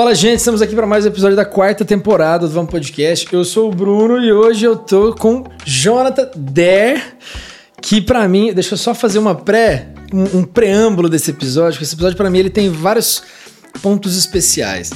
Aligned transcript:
Fala, 0.00 0.14
gente, 0.14 0.38
estamos 0.38 0.62
aqui 0.62 0.74
para 0.74 0.86
mais 0.86 1.04
um 1.04 1.08
episódio 1.08 1.36
da 1.36 1.44
quarta 1.44 1.84
temporada 1.84 2.48
do 2.48 2.54
Vamos 2.54 2.70
Podcast. 2.70 3.30
Eu 3.30 3.44
sou 3.44 3.70
o 3.70 3.74
Bruno 3.74 4.18
e 4.18 4.32
hoje 4.32 4.64
eu 4.64 4.74
tô 4.74 5.14
com 5.14 5.44
Jonathan 5.66 6.30
Der, 6.34 7.18
que 7.82 8.00
para 8.00 8.26
mim, 8.26 8.50
deixa 8.54 8.72
eu 8.72 8.78
só 8.78 8.94
fazer 8.94 9.18
uma 9.18 9.34
pré, 9.34 9.88
um, 10.10 10.38
um 10.38 10.42
preâmbulo 10.42 11.06
desse 11.06 11.30
episódio, 11.32 11.72
porque 11.72 11.84
esse 11.84 11.94
episódio 11.94 12.16
para 12.16 12.30
mim 12.30 12.38
ele 12.38 12.48
tem 12.48 12.70
vários 12.70 13.22
pontos 13.82 14.16
especiais. 14.16 14.90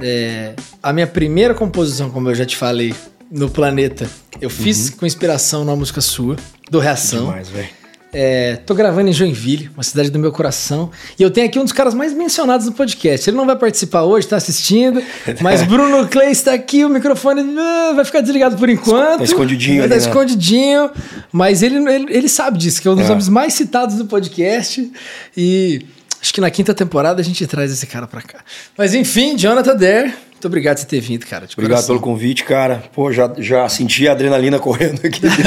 É, 0.00 0.54
a 0.82 0.92
minha 0.92 1.06
primeira 1.06 1.54
composição, 1.54 2.10
como 2.10 2.28
eu 2.28 2.34
já 2.34 2.44
te 2.44 2.56
falei, 2.56 2.92
no 3.30 3.48
planeta, 3.48 4.10
eu 4.40 4.50
fiz 4.50 4.90
Uhum. 4.90 4.96
com 4.96 5.06
inspiração 5.06 5.64
numa 5.64 5.76
música 5.76 6.00
sua, 6.00 6.34
do 6.68 6.80
Reação. 6.80 7.26
Demais, 7.26 7.48
velho. 7.48 7.68
É, 8.12 8.56
tô 8.66 8.74
gravando 8.74 9.08
em 9.08 9.12
Joinville, 9.12 9.70
uma 9.74 9.82
cidade 9.84 10.10
do 10.10 10.18
meu 10.18 10.32
coração. 10.32 10.90
E 11.18 11.22
eu 11.22 11.30
tenho 11.30 11.46
aqui 11.46 11.58
um 11.60 11.62
dos 11.62 11.72
caras 11.72 11.94
mais 11.94 12.12
mencionados 12.12 12.66
no 12.66 12.72
podcast. 12.72 13.30
Ele 13.30 13.36
não 13.36 13.46
vai 13.46 13.54
participar 13.56 14.02
hoje, 14.02 14.26
tá 14.26 14.36
assistindo. 14.36 15.00
Mas 15.40 15.62
Bruno 15.62 16.08
Clay 16.08 16.30
está 16.32 16.52
aqui, 16.52 16.84
o 16.84 16.88
microfone 16.88 17.42
ah, 17.56 17.92
vai 17.94 18.04
ficar 18.04 18.20
desligado 18.20 18.56
por 18.56 18.68
enquanto. 18.68 19.18
Tá 19.18 19.24
escondidinho 19.24 19.78
Tá 19.78 19.84
ali, 19.84 19.90
né? 19.90 19.96
escondidinho. 19.96 20.90
Mas 21.32 21.62
ele, 21.62 21.76
ele, 21.88 22.06
ele 22.10 22.28
sabe 22.28 22.58
disso, 22.58 22.82
que 22.82 22.88
é 22.88 22.90
um 22.90 22.96
dos 22.96 23.04
É. 23.06 23.08
nomes 23.08 23.28
mais 23.28 23.54
citados 23.54 23.94
do 23.96 24.06
podcast. 24.06 24.90
E 25.36 25.86
acho 26.20 26.34
que 26.34 26.40
na 26.40 26.50
quinta 26.50 26.74
temporada 26.74 27.20
a 27.20 27.24
gente 27.24 27.46
traz 27.46 27.70
esse 27.70 27.86
cara 27.86 28.08
pra 28.08 28.22
cá. 28.22 28.40
Mas 28.76 28.92
enfim, 28.92 29.36
Jonathan 29.36 29.76
Der, 29.76 30.06
muito 30.32 30.46
obrigado 30.46 30.76
por 30.78 30.82
você 30.82 30.86
ter 30.88 31.00
vindo, 31.00 31.24
cara. 31.26 31.44
Obrigado 31.52 31.76
coração. 31.76 31.86
pelo 31.94 32.00
convite, 32.00 32.42
cara. 32.42 32.82
Pô, 32.92 33.12
já, 33.12 33.30
já 33.38 33.68
senti 33.68 34.08
a 34.08 34.12
adrenalina 34.12 34.58
correndo 34.58 35.00
aqui 35.06 35.20
dentro. 35.22 35.44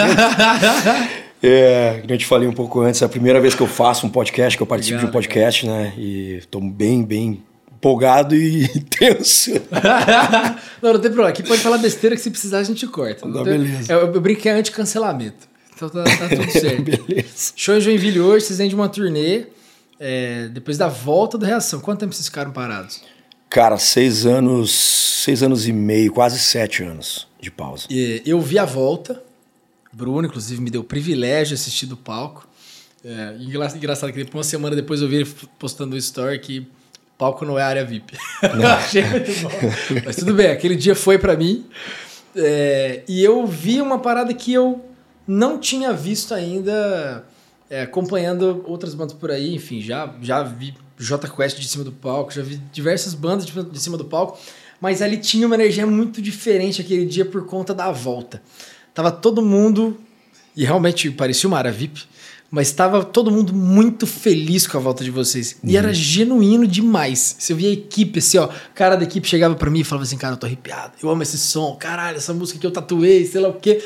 É, 1.44 2.00
como 2.02 2.14
eu 2.14 2.18
te 2.18 2.26
falei 2.26 2.48
um 2.48 2.54
pouco 2.54 2.80
antes, 2.82 3.02
é 3.02 3.06
a 3.06 3.10
primeira 3.10 3.40
vez 3.42 3.54
que 3.54 3.62
eu 3.62 3.68
faço 3.68 4.06
um 4.08 4.10
podcast, 4.10 4.56
que 4.58 4.64
eu 4.64 4.68
participo 4.68 4.96
Obrigado, 4.98 5.12
de 5.12 5.18
um 5.18 5.22
podcast, 5.22 5.66
né? 5.68 5.94
E 5.98 6.42
tô 6.50 6.60
bem, 6.62 7.04
bem 7.04 7.44
empolgado 7.76 8.36
e 8.36 8.68
tenso. 8.90 9.52
não, 10.82 10.94
não 10.94 11.00
tem 11.00 11.12
problema. 11.12 11.30
Aqui 11.30 11.44
pode 11.44 11.62
falar 11.62 11.78
besteira 11.78 12.16
que 12.16 12.22
se 12.22 12.32
precisar 12.32 12.60
a 12.60 12.64
gente 12.64 12.88
corta. 12.88 13.26
Não 13.28 13.34
Tá, 13.44 13.44
tem- 13.50 13.60
beleza. 13.60 13.92
Eu, 13.94 14.00
eu 14.14 14.22
brinco 14.22 14.42
que 14.42 14.50
é 14.50 14.54
anti-cancelamento. 14.54 15.48
Então 15.76 15.90
tá, 15.90 16.04
tá 16.04 16.30
tudo 16.30 16.50
certo. 16.52 16.84
Beleza. 16.84 17.54
Show 17.56 17.76
em 17.76 17.82
Joinville 17.82 18.20
hoje, 18.22 18.46
vocês 18.46 18.60
vêm 18.60 18.70
de 18.70 18.76
uma 18.76 18.88
turnê. 18.88 19.46
é, 20.00 20.48
depois 20.50 20.78
da 20.78 20.88
volta 20.88 21.38
do 21.38 21.46
Reação. 21.46 21.80
Quanto 21.82 22.00
tempo 22.00 22.14
vocês 22.14 22.28
ficaram 22.28 22.52
parados? 22.52 23.02
Cara, 23.50 23.78
seis 23.78 24.26
anos, 24.26 24.72
seis 24.72 25.44
anos 25.44 25.68
e 25.68 25.74
meio, 25.74 26.12
quase 26.12 26.40
sete 26.40 26.84
anos 26.84 27.28
de 27.40 27.52
pausa. 27.52 27.86
E, 27.90 28.22
eu 28.26 28.40
vi 28.42 28.58
a 28.58 28.66
volta. 28.66 29.22
Bruno, 29.94 30.28
inclusive, 30.28 30.60
me 30.62 30.70
deu 30.70 30.82
o 30.82 30.84
privilégio 30.84 31.50
de 31.56 31.62
assistir 31.62 31.86
do 31.86 31.96
palco. 31.96 32.48
É, 33.06 33.36
engra- 33.40 33.72
engraçado 33.76 34.12
que 34.12 34.18
depois, 34.24 34.36
uma 34.36 34.44
semana 34.50 34.76
depois 34.76 35.02
eu 35.02 35.08
vi 35.08 35.18
ele 35.18 35.30
postando 35.60 35.96
um 35.96 35.98
story 36.00 36.40
que 36.40 36.68
palco 37.18 37.46
não 37.46 37.60
é 37.60 37.62
área 37.64 37.86
VIP. 37.86 38.18
achei 38.78 39.04
muito 39.06 39.32
bom. 39.42 39.50
Mas 40.06 40.16
tudo 40.16 40.34
bem, 40.34 40.48
aquele 40.48 40.76
dia 40.76 40.96
foi 40.96 41.18
pra 41.18 41.36
mim. 41.38 41.66
É, 42.36 43.04
e 43.08 43.24
eu 43.24 43.46
vi 43.46 43.82
uma 43.82 44.00
parada 44.00 44.34
que 44.34 44.52
eu 44.54 44.84
não 45.28 45.60
tinha 45.60 45.94
visto 45.94 46.34
ainda 46.34 47.24
é, 47.70 47.82
acompanhando 47.84 48.64
outras 48.66 48.96
bandas 48.96 49.14
por 49.14 49.30
aí. 49.32 49.54
Enfim, 49.54 49.82
já, 49.82 50.14
já 50.22 50.42
vi 50.42 50.74
J 50.98 51.28
Quest 51.30 51.60
de 51.60 51.68
cima 51.68 51.84
do 51.84 51.92
palco, 51.92 52.32
já 52.34 52.42
vi 52.42 52.56
diversas 52.72 53.14
bandas 53.14 53.46
de, 53.46 53.64
de 53.64 53.80
cima 53.80 53.98
do 53.98 54.06
palco. 54.06 54.40
Mas 54.82 55.02
ali 55.02 55.18
tinha 55.18 55.46
uma 55.46 55.56
energia 55.56 55.86
muito 55.88 56.22
diferente 56.22 56.82
aquele 56.82 57.06
dia 57.06 57.24
por 57.26 57.46
conta 57.46 57.74
da 57.74 57.92
volta. 57.92 58.42
Tava 58.94 59.12
todo 59.12 59.42
mundo, 59.42 59.98
e 60.56 60.64
realmente 60.64 61.10
parecia 61.10 61.48
uma 61.48 61.58
área 61.58 61.72
VIP, 61.72 62.04
mas 62.52 62.68
estava 62.68 63.04
todo 63.04 63.32
mundo 63.32 63.52
muito 63.52 64.06
feliz 64.06 64.68
com 64.68 64.78
a 64.78 64.80
volta 64.80 65.04
de 65.04 65.10
vocês. 65.10 65.58
E 65.64 65.76
era 65.76 65.92
genuíno 65.92 66.68
demais. 66.68 67.36
Você 67.40 67.52
via 67.52 67.70
a 67.70 67.74
equipe, 67.74 68.20
assim, 68.20 68.38
ó, 68.38 68.46
o 68.46 68.74
cara 68.76 68.96
da 68.96 69.04
equipe 69.04 69.28
chegava 69.28 69.56
pra 69.56 69.72
mim 69.72 69.80
e 69.80 69.84
falava 69.84 70.04
assim, 70.04 70.18
cara, 70.18 70.36
eu 70.36 70.38
tô 70.38 70.46
arrepiado, 70.46 70.94
eu 71.02 71.10
amo 71.10 71.24
esse 71.24 71.38
som, 71.40 71.76
caralho, 71.76 72.18
essa 72.18 72.32
música 72.32 72.60
que 72.60 72.68
eu 72.68 72.70
tatuei, 72.70 73.26
sei 73.26 73.42
lá 73.42 73.50
o 73.50 73.54
quê. 73.54 73.84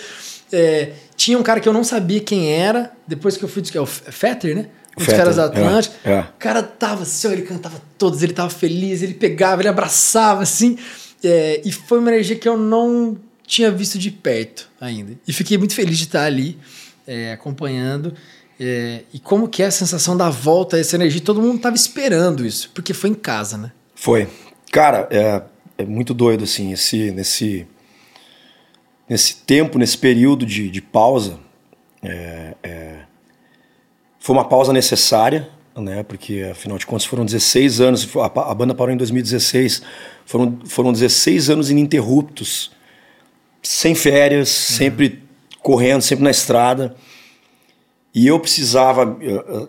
É, 0.51 0.91
tinha 1.15 1.37
um 1.37 1.43
cara 1.43 1.61
que 1.61 1.69
eu 1.69 1.71
não 1.71 1.83
sabia 1.83 2.19
quem 2.19 2.51
era, 2.51 2.91
depois 3.07 3.37
que 3.37 3.43
eu 3.45 3.47
fui, 3.47 3.63
é 3.73 3.79
o 3.79 3.85
Fetter, 3.85 4.55
né? 4.55 4.67
Um 4.97 5.05
dos 5.05 5.13
caras 5.13 5.35
da 5.37 5.43
é, 5.43 5.45
Atlântica. 5.45 5.95
é. 6.03 6.19
O 6.19 6.37
cara 6.37 6.61
tava 6.61 7.03
assim, 7.03 7.27
ó, 7.27 7.31
ele 7.31 7.43
cantava 7.43 7.81
todos, 7.97 8.21
ele 8.21 8.33
tava 8.33 8.49
feliz, 8.49 9.01
ele 9.01 9.13
pegava, 9.13 9.61
ele 9.61 9.69
abraçava, 9.69 10.43
assim. 10.43 10.77
É, 11.23 11.61
e 11.63 11.71
foi 11.71 11.99
uma 11.99 12.09
energia 12.09 12.35
que 12.35 12.49
eu 12.49 12.57
não 12.57 13.17
tinha 13.47 13.71
visto 13.71 13.97
de 13.97 14.11
perto 14.11 14.69
ainda. 14.79 15.17
E 15.27 15.33
fiquei 15.33 15.57
muito 15.57 15.73
feliz 15.73 15.97
de 15.97 16.03
estar 16.03 16.25
ali, 16.25 16.59
é, 17.07 17.31
acompanhando. 17.31 18.13
É, 18.59 19.03
e 19.13 19.19
como 19.19 19.47
que 19.47 19.63
é 19.63 19.67
a 19.67 19.71
sensação 19.71 20.15
da 20.15 20.29
volta, 20.29 20.77
essa 20.77 20.95
energia? 20.95 21.21
Todo 21.21 21.41
mundo 21.41 21.59
tava 21.59 21.75
esperando 21.75 22.45
isso, 22.45 22.69
porque 22.75 22.93
foi 22.93 23.09
em 23.09 23.15
casa, 23.15 23.57
né? 23.57 23.71
Foi. 23.95 24.27
Cara, 24.71 25.07
é, 25.09 25.41
é 25.77 25.85
muito 25.85 26.13
doido, 26.13 26.43
assim, 26.43 26.73
esse, 26.73 27.09
nesse, 27.11 27.65
nesse 29.09 29.37
tempo, 29.37 29.79
nesse 29.79 29.97
período 29.97 30.45
de, 30.45 30.69
de 30.69 30.81
pausa. 30.81 31.39
é, 32.03 32.53
é, 32.61 32.99
foi 34.19 34.35
uma 34.35 34.45
pausa 34.45 34.73
necessária, 34.73 35.49
né? 35.73 36.03
Porque, 36.03 36.49
afinal 36.51 36.77
de 36.77 36.85
contas, 36.85 37.05
foram 37.05 37.23
16 37.23 37.79
anos. 37.79 38.09
A, 38.17 38.51
a 38.51 38.53
banda 38.53 38.75
parou 38.75 38.93
em 38.93 38.97
2016. 38.97 39.81
Foram, 40.25 40.59
foram 40.65 40.91
16 40.91 41.49
anos 41.49 41.69
ininterruptos, 41.69 42.71
sem 43.67 43.93
férias, 43.95 44.49
sempre 44.49 45.23
correndo, 45.61 46.01
sempre 46.01 46.23
na 46.23 46.31
estrada. 46.31 46.95
E 48.13 48.25
eu 48.25 48.39
precisava 48.39 49.17
eh, 49.21 49.67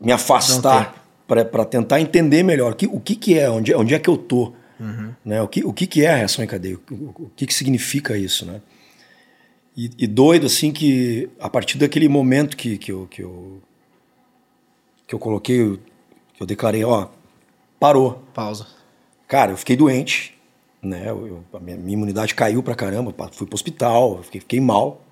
me 0.00 0.12
afastar 0.12 1.06
para 1.26 1.64
tentar 1.64 2.00
entender 2.00 2.42
melhor 2.42 2.72
o 2.72 2.76
que, 2.76 2.86
o 2.86 3.00
que, 3.00 3.14
que 3.16 3.38
é, 3.38 3.50
onde, 3.50 3.74
onde 3.74 3.94
é 3.94 3.98
que 3.98 4.08
eu 4.08 4.16
tô, 4.16 4.52
né? 5.24 5.42
O 5.42 5.48
que, 5.48 5.64
o 5.64 5.72
que, 5.72 5.86
que 5.86 6.04
é 6.04 6.10
a 6.10 6.16
reação 6.16 6.44
em 6.44 6.46
cadeia, 6.48 6.78
o, 6.90 6.94
o- 6.94 7.14
o 7.26 7.30
que, 7.36 7.46
que 7.46 7.54
significa 7.54 8.16
isso, 8.16 8.46
né? 8.46 8.60
E, 9.76 9.90
e 9.98 10.06
doido 10.06 10.46
assim 10.46 10.72
que 10.72 11.28
a 11.40 11.50
partir 11.50 11.76
daquele 11.78 12.08
momento 12.08 12.56
que, 12.56 12.78
que, 12.78 12.90
eu, 12.92 13.06
que, 13.10 13.22
eu, 13.22 13.60
que 15.06 15.14
eu 15.14 15.18
coloquei, 15.18 15.78
que 16.34 16.42
eu 16.42 16.46
declarei, 16.46 16.82
ó, 16.84 17.08
parou. 17.78 18.22
Pausa. 18.32 18.66
Cara, 19.28 19.52
eu 19.52 19.56
fiquei 19.56 19.76
doente, 19.76 20.35
né? 20.86 21.04
Eu, 21.08 21.42
a 21.52 21.60
minha, 21.60 21.76
minha 21.76 21.94
imunidade 21.94 22.34
caiu 22.34 22.62
pra 22.62 22.74
caramba, 22.74 23.14
fui 23.32 23.46
pro 23.46 23.54
hospital, 23.54 24.22
fiquei, 24.22 24.40
fiquei 24.40 24.60
mal. 24.60 25.02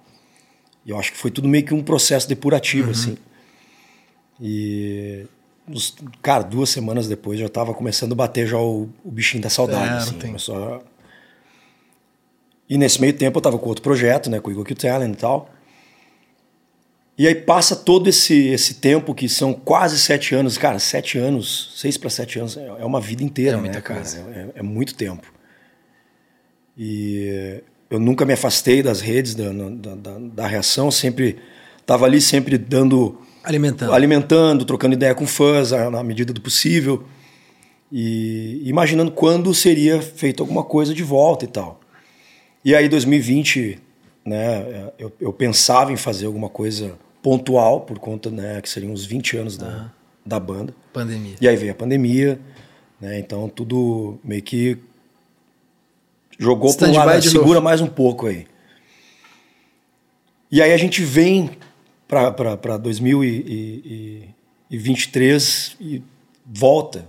E 0.87 0.91
eu 0.91 0.99
acho 0.99 1.13
que 1.13 1.19
foi 1.19 1.31
tudo 1.31 1.49
meio 1.49 1.65
que 1.65 1.73
um 1.75 1.83
processo 1.83 2.29
depurativo, 2.29 2.91
assim. 2.91 3.17
E, 4.41 5.27
cara, 6.23 6.43
duas 6.43 6.69
semanas 6.71 7.09
depois 7.09 7.39
já 7.39 7.49
tava 7.49 7.73
começando 7.73 8.13
a 8.13 8.15
bater 8.17 8.47
já 8.47 8.59
o, 8.59 8.89
o 9.05 9.11
bichinho 9.11 9.43
da 9.43 9.49
saudade, 9.51 9.95
É, 9.95 9.97
assim. 9.99 10.19
Começou 10.19 10.57
a- 10.75 10.81
E 12.69 12.77
nesse 12.79 13.01
meio 13.01 13.13
tempo 13.13 13.39
eu 13.39 13.43
tava 13.43 13.59
com 13.59 13.69
outro 13.69 13.83
projeto, 13.83 14.29
né? 14.31 14.41
Com 14.41 14.49
o 14.49 14.53
Eagle 14.53 14.65
Kill 14.65 14.77
Talent 14.77 15.15
e 15.15 15.17
tal. 15.17 15.51
E 17.17 17.29
aí 17.29 17.35
passa 17.35 17.77
todo 17.77 18.09
esse, 18.09 18.49
esse 18.49 18.75
tempo, 18.75 19.15
que 19.15 19.29
são 19.29 19.53
quase 19.55 19.99
sete 20.01 20.35
anos. 20.35 20.59
Cara, 20.59 20.79
sete 20.81 21.17
anos, 21.17 21.73
seis 21.77 21.97
para 21.97 22.11
sete 22.11 22.39
anos, 22.41 22.57
é 22.57 22.67
é 22.67 22.85
uma 22.85 23.01
vida 23.01 23.23
inteira, 23.23 23.57
É 23.57 23.61
muita 23.61 23.77
né, 23.77 23.81
cara? 23.81 24.03
É, 24.55 24.59
é 24.59 24.63
muito 24.63 24.95
tempo. 24.97 25.33
E 26.77 27.63
eu 27.91 27.99
nunca 27.99 28.25
me 28.25 28.33
afastei 28.33 28.83
das 28.83 29.01
redes 29.01 29.35
da, 29.35 29.51
da, 29.53 29.95
da, 29.95 30.19
da 30.19 30.47
reação, 30.47 30.91
sempre 30.91 31.39
estava 31.81 32.07
ali, 32.07 32.21
sempre 32.21 32.59
dando, 32.59 33.21
Alimentando. 33.43 33.93
alimentando, 33.93 34.65
trocando 34.65 34.95
ideia 34.95 35.15
com 35.15 35.27
fãs 35.27 35.71
na 35.71 36.03
medida 36.03 36.33
do 36.33 36.41
possível. 36.41 37.05
E 37.93 38.61
imaginando 38.65 39.13
quando 39.13 39.55
seria 39.55 40.03
feito 40.03 40.43
alguma 40.43 40.65
coisa 40.65 40.93
de 40.93 41.03
volta 41.03 41.45
e 41.45 41.49
tal. 41.49 41.81
E 42.65 42.75
aí, 42.75 42.89
2020, 42.89 43.79
né, 44.25 44.91
eu, 44.99 45.13
eu 45.21 45.33
pensava 45.33 45.93
em 45.93 45.97
fazer 45.97 46.27
alguma 46.27 46.49
coisa 46.49 46.99
pontual, 47.23 47.83
por 47.83 47.99
conta 47.99 48.31
né, 48.31 48.61
que 48.61 48.69
seriam 48.69 48.93
os 48.93 49.05
20 49.05 49.37
anos 49.37 49.57
da, 49.57 49.93
da 50.25 50.41
banda. 50.41 50.75
Pandemia. 50.93 51.37
E 51.41 51.47
aí 51.47 51.57
veio 51.57 51.73
a 51.73 51.75
pandemia, 51.75 52.41
né, 53.01 53.19
então 53.19 53.49
tudo 53.49 54.19
meio 54.25 54.43
que 54.43 54.79
jogou 56.39 56.69
um 56.69 56.71
Stand-by 56.71 56.97
lado, 56.97 57.21
de 57.21 57.31
segura 57.31 57.55
novo. 57.55 57.63
mais 57.63 57.81
um 57.81 57.87
pouco 57.87 58.27
aí. 58.27 58.47
E 60.51 60.61
aí 60.63 60.73
a 60.73 60.77
gente 60.77 61.03
vem 61.03 61.51
para 62.07 62.77
2023 62.77 65.77
e 65.81 66.03
volta 66.45 67.07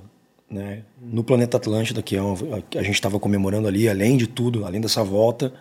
né, 0.49 0.83
no 1.01 1.21
planeta 1.23 1.57
Atlântida, 1.57 2.01
que 2.01 2.15
é 2.15 2.21
uma, 2.21 2.61
que 2.61 2.77
a 2.77 2.83
gente 2.83 2.95
estava 2.95 3.19
comemorando 3.19 3.67
ali, 3.67 3.89
além 3.89 4.17
de 4.17 4.27
tudo, 4.27 4.65
além 4.65 4.81
dessa 4.81 5.03
volta, 5.03 5.53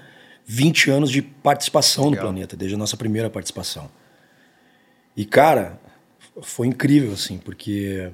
20 0.46 0.90
anos 0.90 1.10
de 1.10 1.22
participação 1.22 2.10
Legal. 2.10 2.26
no 2.26 2.30
planeta, 2.30 2.56
desde 2.56 2.74
a 2.74 2.78
nossa 2.78 2.96
primeira 2.96 3.28
participação. 3.28 3.90
E, 5.16 5.24
cara, 5.24 5.80
foi 6.42 6.66
incrível, 6.66 7.12
assim, 7.12 7.38
porque 7.38 8.10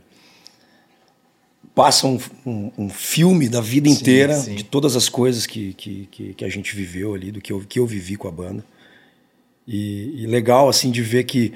passa 1.74 2.06
um, 2.06 2.18
um- 2.44 2.70
um 2.76 2.88
filme 2.88 3.48
da 3.48 3.60
vida 3.60 3.88
Sim, 3.88 3.94
inteira, 3.94 4.34
sim. 4.34 4.54
de 4.54 4.64
todas 4.64 4.96
as 4.96 5.08
coisas 5.08 5.46
que, 5.46 5.72
que, 5.74 6.08
que, 6.10 6.34
que 6.34 6.44
a 6.44 6.48
gente 6.48 6.74
viveu 6.74 7.14
ali, 7.14 7.30
do 7.30 7.40
que 7.40 7.52
eu, 7.52 7.60
que 7.68 7.78
eu 7.78 7.86
vivi 7.86 8.16
com 8.16 8.28
a 8.28 8.30
banda. 8.30 8.64
E, 9.66 10.22
e 10.22 10.26
legal, 10.26 10.68
assim, 10.68 10.90
de 10.90 11.02
ver 11.02 11.24
que 11.24 11.52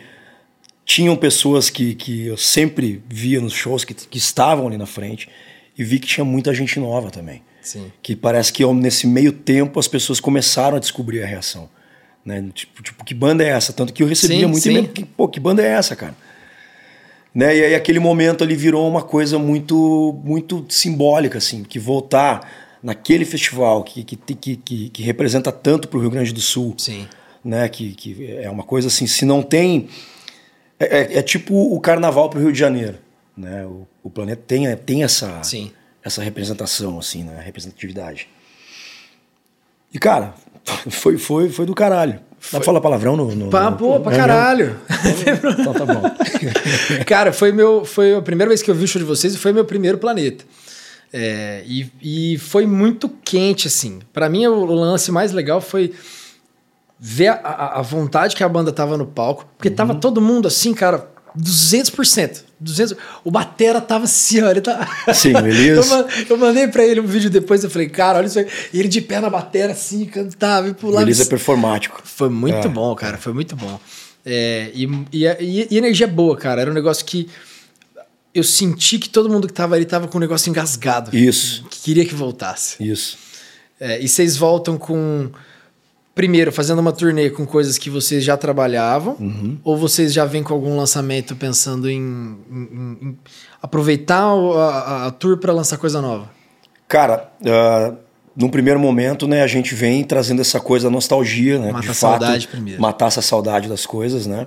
tinham 0.84 1.16
pessoas 1.16 1.70
que, 1.70 1.94
que 1.94 2.26
eu 2.26 2.36
sempre 2.36 3.02
via 3.08 3.40
nos 3.40 3.52
shows, 3.52 3.84
que, 3.84 3.94
que 3.94 4.18
estavam 4.18 4.66
ali 4.68 4.76
na 4.76 4.86
frente, 4.86 5.28
e 5.76 5.82
vi 5.82 5.98
que 5.98 6.06
tinha 6.06 6.24
muita 6.24 6.54
gente 6.54 6.78
nova 6.78 7.10
também. 7.10 7.42
Sim. 7.60 7.90
Que 8.02 8.14
parece 8.14 8.52
que 8.52 8.64
nesse 8.66 9.06
meio 9.06 9.32
tempo 9.32 9.80
as 9.80 9.88
pessoas 9.88 10.20
começaram 10.20 10.76
a 10.76 10.80
descobrir 10.80 11.22
a 11.22 11.26
reação. 11.26 11.68
Né? 12.24 12.44
Tipo, 12.54 12.82
tipo, 12.82 13.04
que 13.04 13.14
banda 13.14 13.42
é 13.42 13.48
essa? 13.48 13.72
Tanto 13.72 13.92
que 13.92 14.02
eu 14.02 14.06
recebia 14.06 14.40
Sim, 14.40 14.46
muito 14.46 14.62
sim. 14.62 14.70
e-mail, 14.70 14.88
que, 14.88 15.04
pô, 15.04 15.26
que 15.26 15.40
banda 15.40 15.62
é 15.62 15.68
essa, 15.68 15.96
cara? 15.96 16.14
Né? 17.34 17.56
E 17.56 17.64
aí 17.64 17.74
aquele 17.74 17.98
momento 17.98 18.44
ali 18.44 18.54
virou 18.54 18.88
uma 18.88 19.02
coisa 19.02 19.38
muito 19.38 20.20
muito 20.24 20.64
simbólica, 20.68 21.38
assim, 21.38 21.64
que 21.64 21.78
voltar 21.78 22.48
naquele 22.82 23.24
festival 23.24 23.82
que, 23.82 24.04
que, 24.04 24.16
que, 24.16 24.56
que, 24.56 24.88
que 24.90 25.02
representa 25.02 25.50
tanto 25.50 25.88
para 25.88 25.98
o 25.98 26.00
Rio 26.00 26.10
Grande 26.10 26.32
do 26.32 26.40
Sul, 26.40 26.74
Sim. 26.78 27.08
né? 27.44 27.68
Que, 27.68 27.92
que 27.94 28.36
é 28.36 28.48
uma 28.48 28.62
coisa 28.62 28.88
assim, 28.88 29.06
se 29.06 29.24
não 29.24 29.42
tem. 29.42 29.88
É, 30.78 30.98
é- 30.98 31.18
é 31.18 31.22
tipo 31.22 31.54
o 31.74 31.80
carnaval 31.80 32.28
para 32.30 32.38
o 32.38 32.42
Rio 32.42 32.52
de 32.52 32.58
Janeiro. 32.58 32.98
Né? 33.36 33.64
O, 33.64 33.86
o 34.02 34.10
planeta 34.10 34.42
tem, 34.46 34.76
tem 34.76 35.02
essa, 35.02 35.42
Sim. 35.42 35.72
essa 36.04 36.22
representação, 36.22 36.98
assim, 36.98 37.24
né? 37.24 37.42
Representatividade. 37.44 38.28
E, 39.92 39.98
cara, 39.98 40.34
foi, 40.90 41.16
foi, 41.18 41.48
foi 41.48 41.66
do 41.66 41.74
caralho. 41.74 42.20
Dá 42.52 42.58
pra 42.58 42.66
falar 42.66 42.80
palavrão 42.80 43.16
no. 43.16 43.34
no 43.34 43.50
Pá, 43.50 43.72
pô, 43.72 43.98
pra 44.00 44.12
no- 44.12 44.16
caralho. 44.18 44.76
Então 45.60 45.72
tá 45.72 45.86
bom. 45.86 46.02
Cara, 47.06 47.32
foi, 47.32 47.52
meu, 47.52 47.84
foi 47.84 48.14
a 48.14 48.22
primeira 48.22 48.48
vez 48.48 48.62
que 48.62 48.70
eu 48.70 48.74
vi 48.74 48.84
o 48.84 48.88
show 48.88 49.00
de 49.00 49.06
vocês 49.06 49.34
e 49.34 49.38
foi 49.38 49.52
meu 49.52 49.64
primeiro 49.64 49.98
planeta. 49.98 50.44
É, 51.12 51.62
e, 51.66 51.90
e 52.34 52.38
foi 52.38 52.66
muito 52.66 53.08
quente, 53.24 53.68
assim. 53.68 54.00
Pra 54.12 54.28
mim, 54.28 54.46
o 54.46 54.64
lance 54.66 55.10
mais 55.12 55.32
legal 55.32 55.60
foi 55.60 55.92
ver 56.98 57.28
a, 57.28 57.34
a- 57.42 57.78
a 57.78 57.82
vontade 57.82 58.34
que 58.36 58.42
a 58.44 58.48
banda 58.48 58.72
tava 58.72 58.96
no 58.96 59.06
palco. 59.06 59.46
Porque 59.56 59.68
Uhum. 59.68 59.74
tava 59.74 59.94
todo 59.94 60.20
mundo 60.20 60.48
assim, 60.48 60.74
cara, 60.74 61.08
200%. 61.38 62.42
200, 62.60 62.96
o 63.24 63.30
Batera 63.30 63.80
tava 63.80 64.04
assim, 64.04 64.40
ó. 64.42 64.50
Ele 64.50 64.60
tá... 64.60 64.88
Sim, 65.12 65.36
Elias. 65.44 65.90
eu, 65.90 66.08
eu 66.30 66.36
mandei 66.38 66.66
pra 66.68 66.84
ele 66.84 67.00
um 67.00 67.06
vídeo 67.06 67.28
depois, 67.28 67.62
eu 67.62 67.68
falei, 67.70 67.88
cara, 67.88 68.18
olha 68.18 68.26
isso 68.26 68.38
aí. 68.38 68.46
E 68.72 68.78
ele 68.80 68.88
de 68.88 69.00
pé 69.00 69.20
na 69.20 69.28
Batera, 69.28 69.72
assim, 69.72 70.04
cantava, 70.06 70.68
e 70.68 70.74
pulava. 70.74 71.00
Beleza 71.04 71.24
é 71.24 71.26
performático. 71.26 72.00
Foi 72.04 72.28
muito 72.30 72.66
É. 72.66 72.68
bom, 72.68 72.94
cara. 72.94 73.18
Foi 73.18 73.32
muito 73.32 73.54
bom. 73.56 73.78
É, 74.24 74.70
e, 74.72 74.84
e, 75.12 75.26
e- 75.26 75.68
e 75.70 75.76
energia 75.76 76.06
boa, 76.06 76.36
cara. 76.36 76.60
Era 76.62 76.70
um 76.70 76.74
negócio 76.74 77.04
que 77.04 77.28
eu 78.34 78.42
senti 78.42 78.98
que 78.98 79.08
todo 79.08 79.28
mundo 79.28 79.46
que 79.46 79.52
tava 79.52 79.74
ali 79.74 79.84
tava 79.84 80.08
com 80.08 80.16
um 80.18 80.20
negócio 80.20 80.48
engasgado. 80.50 81.14
Isso, 81.16 81.64
Que 81.70 81.80
queria 81.80 82.04
que 82.06 82.14
voltasse. 82.14 82.82
isso. 82.82 83.18
É, 83.78 84.00
e 84.00 84.08
vocês 84.08 84.36
voltam 84.36 84.78
com. 84.78 85.30
Primeiro, 86.14 86.52
fazendo 86.52 86.78
uma 86.78 86.92
turnê 86.92 87.28
com 87.28 87.44
coisas 87.44 87.76
que 87.76 87.90
vocês 87.90 88.22
já 88.22 88.36
trabalhavam, 88.36 89.16
Uhum. 89.18 89.58
ou 89.64 89.76
vocês 89.76 90.12
já 90.12 90.24
vêm 90.24 90.42
com 90.44 90.54
algum 90.54 90.76
lançamento 90.76 91.34
pensando 91.34 91.90
em, 91.90 91.98
em- 92.00 92.98
em- 93.02 93.18
aproveitar 93.60 94.22
a, 94.22 94.32
a- 94.32 95.06
a 95.06 95.10
tour 95.10 95.38
para 95.38 95.52
lançar 95.52 95.76
coisa 95.76 96.00
nova? 96.00 96.30
Cara, 96.86 97.32
ah, 97.44 97.94
num 98.36 98.48
primeiro 98.48 98.78
momento, 98.78 99.26
né, 99.26 99.42
a 99.42 99.46
gente 99.48 99.74
vem 99.74 100.04
trazendo 100.04 100.40
essa 100.40 100.60
coisa 100.60 100.86
da 100.88 100.90
nostalgia, 100.90 101.58
né? 101.58 101.72
Mata 101.72 101.84
de 101.84 101.90
a 101.90 101.94
fato, 101.94 102.20
saudade 102.20 102.46
primeiro. 102.48 102.80
Matar 102.80 103.06
essa 103.06 103.22
saudade 103.22 103.68
das 103.68 103.84
coisas, 103.84 104.24
né? 104.26 104.46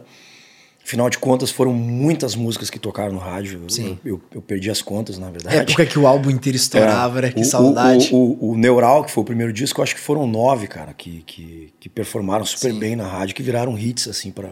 Afinal 0.87 1.09
de 1.09 1.17
contas, 1.17 1.51
foram 1.51 1.73
muitas 1.73 2.33
músicas 2.33 2.69
que 2.69 2.79
tocaram 2.79 3.11
no 3.11 3.19
rádio. 3.19 3.59
Eu- 3.63 3.69
Sim. 3.69 3.99
Eu, 4.05 4.21
eu 4.33 4.41
perdi 4.41 4.71
as 4.71 4.81
contas, 4.81 5.17
na 5.19 5.29
verdade. 5.29 5.57
época 5.57 5.85
que 5.85 5.99
o 5.99 6.07
álbum 6.07 6.29
inteiro 6.29 6.55
estourava, 6.55 7.19
né? 7.21 7.29
Que 7.29 7.39
É. 7.39 7.41
O- 7.41 7.45
saudade. 7.45 8.09
O, 8.13 8.37
o, 8.39 8.51
o 8.51 8.57
Neural, 8.57 9.03
que 9.03 9.11
foi 9.11 9.21
o 9.21 9.25
primeiro 9.25 9.51
disco, 9.51 9.81
eu 9.81 9.83
acho 9.83 9.93
que 9.93 9.99
foram 9.99 10.25
nove, 10.25 10.65
cara, 10.65 10.93
que, 10.93 11.23
que, 11.27 11.73
que 11.77 11.89
performaram 11.89 12.45
super 12.45 12.71
Sim. 12.71 12.79
bem 12.79 12.95
na 12.95 13.05
rádio, 13.05 13.35
que 13.35 13.43
viraram 13.43 13.77
hits, 13.77 14.07
assim, 14.07 14.31
para 14.31 14.51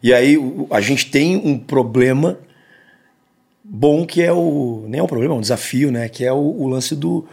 E 0.00 0.14
aí 0.14 0.38
o- 0.38 0.68
a 0.70 0.80
gente 0.80 1.10
tem 1.10 1.36
um 1.36 1.58
problema 1.58 2.38
bom 3.64 4.06
que 4.06 4.22
é 4.22 4.32
o. 4.32 4.84
Nem 4.86 5.00
é 5.00 5.02
um 5.02 5.06
problema, 5.08 5.34
é 5.34 5.38
um 5.38 5.40
desafio, 5.40 5.90
né? 5.90 6.08
Que 6.08 6.24
é 6.24 6.32
o, 6.32 6.36
o 6.36 6.68
lance 6.68 6.94
do. 6.94 7.26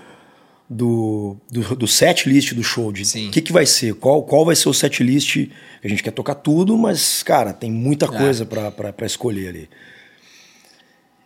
Do, 0.73 1.35
do, 1.51 1.75
do 1.75 1.85
set 1.85 2.29
list 2.29 2.53
do 2.53 2.63
show, 2.63 2.93
de 2.93 3.01
o 3.03 3.29
que, 3.31 3.41
que 3.41 3.51
vai 3.51 3.65
ser, 3.65 3.93
qual, 3.95 4.23
qual 4.23 4.45
vai 4.45 4.55
ser 4.55 4.69
o 4.69 4.73
set 4.73 5.03
list. 5.03 5.49
A 5.83 5.87
gente 5.89 6.01
quer 6.01 6.11
tocar 6.11 6.35
tudo, 6.35 6.77
mas, 6.77 7.21
cara, 7.23 7.51
tem 7.51 7.69
muita 7.69 8.05
É. 8.05 8.07
coisa 8.07 8.45
pra 8.45 8.71
pra- 8.71 8.93
pra 8.93 9.05
escolher 9.05 9.49
ali. 9.49 9.69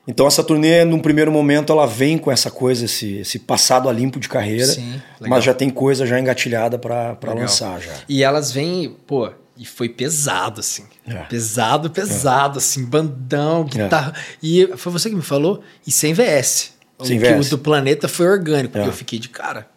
Então 0.08 0.28
essa 0.28 0.44
turnê, 0.44 0.86
num 0.86 1.00
primeiro 1.00 1.32
momento, 1.32 1.72
ela 1.74 1.88
vem 1.88 2.18
com 2.18 2.32
essa 2.32 2.52
coisa, 2.52 2.86
esse, 2.86 3.18
esse 3.18 3.40
passado 3.40 3.90
a 3.90 3.94
limpo 3.94 4.20
de 4.20 4.30
carreira, 4.30 4.66
Sim, 4.66 5.02
mas 5.20 5.44
já 5.44 5.54
tem 5.54 5.70
coisa 5.70 6.06
já 6.06 6.20
engatilhada 6.20 6.78
Legal. 6.84 7.36
lançar 7.38 7.82
já. 7.82 7.94
E 8.08 8.24
elas 8.24 8.52
vêm, 8.52 8.96
pô, 9.08 9.32
e 9.58 9.66
foi 9.66 9.90
pesado, 9.90 10.60
assim. 10.60 10.84
É. 11.08 11.24
Pesado, 11.24 11.90
pesado, 11.90 12.60
assim, 12.60 12.86
bandão, 12.86 13.64
guitarra. 13.64 14.14
E 14.44 14.68
foi 14.78 14.92
você 14.92 15.10
que 15.10 15.16
me 15.16 15.22
falou? 15.24 15.62
E 15.88 15.92
sem 15.92 16.14
VS. 16.14 16.75
O 16.98 17.04
que 17.04 17.14
o 17.16 17.50
do 17.50 17.58
planeta 17.58 18.08
foi 18.08 18.28
orgânico. 18.28 18.78
É. 18.78 18.88
Eu 18.88 18.92
fiquei 18.94 19.20
de 19.20 19.30
cara. 19.30 19.68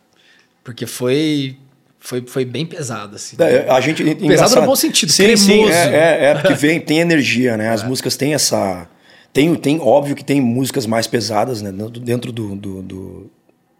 Porque 0.62 0.86
foi. 0.86 1.56
Foi, 2.00 2.24
foi 2.26 2.44
bem 2.44 2.64
pesado, 2.64 3.16
assim. 3.16 3.36
É, 3.40 3.68
A 3.68 3.80
gente, 3.80 4.04
Pesado 4.04 4.24
engraçado. 4.24 4.60
no 4.60 4.66
bom 4.66 4.76
sentido, 4.76 5.10
sim, 5.10 5.36
sim, 5.36 5.46
cremoso. 5.64 5.72
é, 5.72 5.94
é, 5.96 6.24
é 6.26 6.34
porque 6.34 6.54
vem, 6.54 6.80
tem 6.80 7.00
energia, 7.00 7.56
né? 7.56 7.70
As 7.70 7.82
músicas 7.82 8.16
têm 8.16 8.34
essa. 8.34 8.86
Tem, 9.32 9.52
tem, 9.56 9.80
óbvio 9.80 10.14
que 10.14 10.24
tem 10.24 10.40
músicas 10.40 10.86
mais 10.86 11.06
pesadas, 11.08 11.60
né? 11.60 11.72
Dentro- 12.00 12.30
do, 12.30 12.54
do, 12.54 12.82
do, 12.82 13.30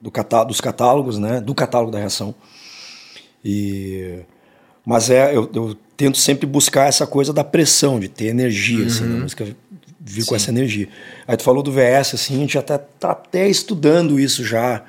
do 0.00 0.10
catá- 0.10 0.42
dos 0.44 0.60
catálogos, 0.60 1.16
né? 1.16 1.40
Do 1.40 1.54
catálogo 1.54 1.92
da 1.92 1.98
reação. 2.00 2.34
E, 3.44 4.20
mas 4.84 5.10
é, 5.10 5.34
eu, 5.34 5.48
eu 5.54 5.76
tento 5.96 6.18
sempre 6.18 6.46
buscar 6.46 6.88
essa 6.88 7.06
coisa 7.06 7.32
da 7.32 7.44
pressão, 7.44 8.00
de 8.00 8.08
ter 8.08 8.26
energia, 8.26 8.86
assim, 8.86 9.04
Uhum. 9.04 9.08
né? 9.10 9.16
a 9.18 9.22
música 9.22 9.56
vir 10.08 10.24
com 10.24 10.34
essa 10.34 10.50
energia. 10.50 10.88
Aí 11.26 11.36
tu 11.36 11.42
falou 11.42 11.62
do 11.62 11.70
VS, 11.72 12.14
assim, 12.14 12.36
a 12.36 12.38
gente 12.40 12.54
já 12.54 12.62
tá, 12.62 12.78
tá 12.78 13.10
até 13.12 13.48
estudando 13.48 14.18
isso 14.18 14.44
já 14.44 14.82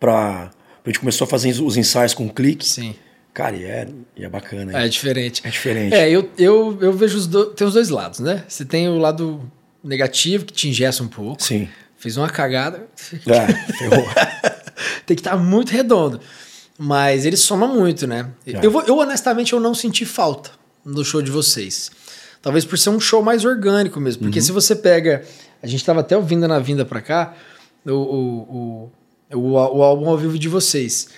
pra. 0.00 0.50
A 0.84 0.88
gente 0.88 1.00
começou 1.00 1.24
a 1.24 1.28
fazer 1.28 1.50
os 1.60 1.76
ensaios 1.76 2.14
com 2.14 2.28
clique. 2.28 2.66
Sim. 2.66 2.94
Cara, 3.34 3.56
e 3.56 3.64
é, 3.64 3.88
e 4.16 4.24
é 4.24 4.28
bacana. 4.28 4.72
hein? 4.72 4.86
É 4.86 4.88
diferente. 4.88 5.42
É 5.44 5.50
diferente. 5.50 5.94
É, 5.94 6.08
eu, 6.08 6.30
eu, 6.38 6.78
eu 6.80 6.92
vejo 6.92 7.18
os 7.18 7.26
dois. 7.26 7.54
Tem 7.54 7.66
os 7.66 7.74
dois 7.74 7.88
lados, 7.90 8.20
né? 8.20 8.44
Você 8.48 8.64
tem 8.64 8.88
o 8.88 8.96
lado 8.98 9.42
negativo, 9.82 10.44
que 10.44 10.52
te 10.52 10.68
ingessa 10.68 11.02
um 11.02 11.08
pouco. 11.08 11.42
Sim. 11.42 11.68
Fez 11.98 12.16
uma 12.16 12.28
cagada. 12.30 12.86
É, 13.26 13.52
ferrou. 13.74 14.06
tem 15.04 15.16
que 15.16 15.20
estar 15.20 15.36
muito 15.36 15.70
redondo. 15.70 16.20
Mas 16.78 17.24
ele 17.26 17.36
soma 17.36 17.66
muito, 17.66 18.06
né? 18.06 18.28
É. 18.46 18.64
Eu, 18.64 18.70
vou- 18.70 18.82
eu, 18.84 18.96
honestamente, 18.98 19.52
eu 19.54 19.60
não 19.60 19.74
senti 19.74 20.04
falta 20.04 20.50
no 20.84 21.04
show 21.04 21.20
de 21.22 21.30
vocês. 21.30 21.90
Talvez 22.46 22.64
por 22.64 22.78
ser 22.78 22.90
um 22.90 23.00
show 23.00 23.24
mais 23.24 23.44
orgânico 23.44 23.98
mesmo. 23.98 24.22
Uhum. 24.22 24.28
Porque 24.28 24.40
se 24.40 24.52
você 24.52 24.76
pega. 24.76 25.24
A 25.60 25.66
gente 25.66 25.84
tava 25.84 25.98
até 25.98 26.16
ouvindo 26.16 26.46
na 26.46 26.60
vinda 26.60 26.84
pra 26.84 27.00
cá 27.00 27.34
o, 27.84 27.90
o, 27.90 28.92
o, 29.32 29.36
o, 29.36 29.50
o 29.54 29.82
álbum 29.82 30.08
ao 30.08 30.16
vivo 30.16 30.38
de 30.38 30.48
vocês. 30.48 31.08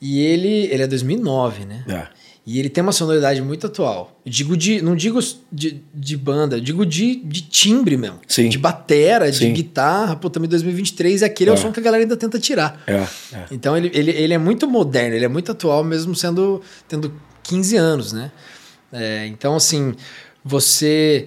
E 0.00 0.18
ele, 0.20 0.68
ele 0.72 0.82
é 0.82 0.86
2009, 0.86 1.66
né? 1.66 1.84
É. 1.86 2.06
E 2.46 2.58
ele 2.58 2.70
tem 2.70 2.80
uma 2.80 2.90
sonoridade 2.90 3.42
muito 3.42 3.66
atual. 3.66 4.18
Eu 4.24 4.32
digo 4.32 4.56
de, 4.56 4.80
não 4.80 4.96
digo 4.96 5.20
de, 5.52 5.82
de 5.94 6.16
banda, 6.16 6.58
digo 6.58 6.86
de, 6.86 7.16
de 7.16 7.42
timbre 7.42 7.98
mesmo. 7.98 8.20
Sim. 8.26 8.48
De 8.48 8.56
batera, 8.56 9.30
de 9.30 9.36
Sim. 9.36 9.52
guitarra. 9.52 10.16
Pô, 10.16 10.30
também 10.30 10.48
2023, 10.48 11.22
aquele 11.22 11.50
é. 11.50 11.52
o 11.52 11.54
É. 11.54 11.58
som 11.58 11.70
que 11.70 11.80
a 11.80 11.82
galera 11.82 12.02
ainda 12.02 12.16
tenta 12.16 12.38
tirar. 12.38 12.82
É, 12.86 12.94
é. 12.94 13.46
Então 13.50 13.76
ele, 13.76 13.90
ele, 13.92 14.10
ele 14.12 14.32
é 14.32 14.38
muito 14.38 14.66
moderno, 14.66 15.14
ele 15.14 15.26
é 15.26 15.28
muito 15.28 15.52
atual, 15.52 15.84
mesmo 15.84 16.14
sendo 16.16 16.62
tendo 16.88 17.12
15 17.42 17.76
anos, 17.76 18.14
né? 18.14 18.32
É, 18.90 19.26
então, 19.26 19.54
assim, 19.54 19.94
você 20.44 21.26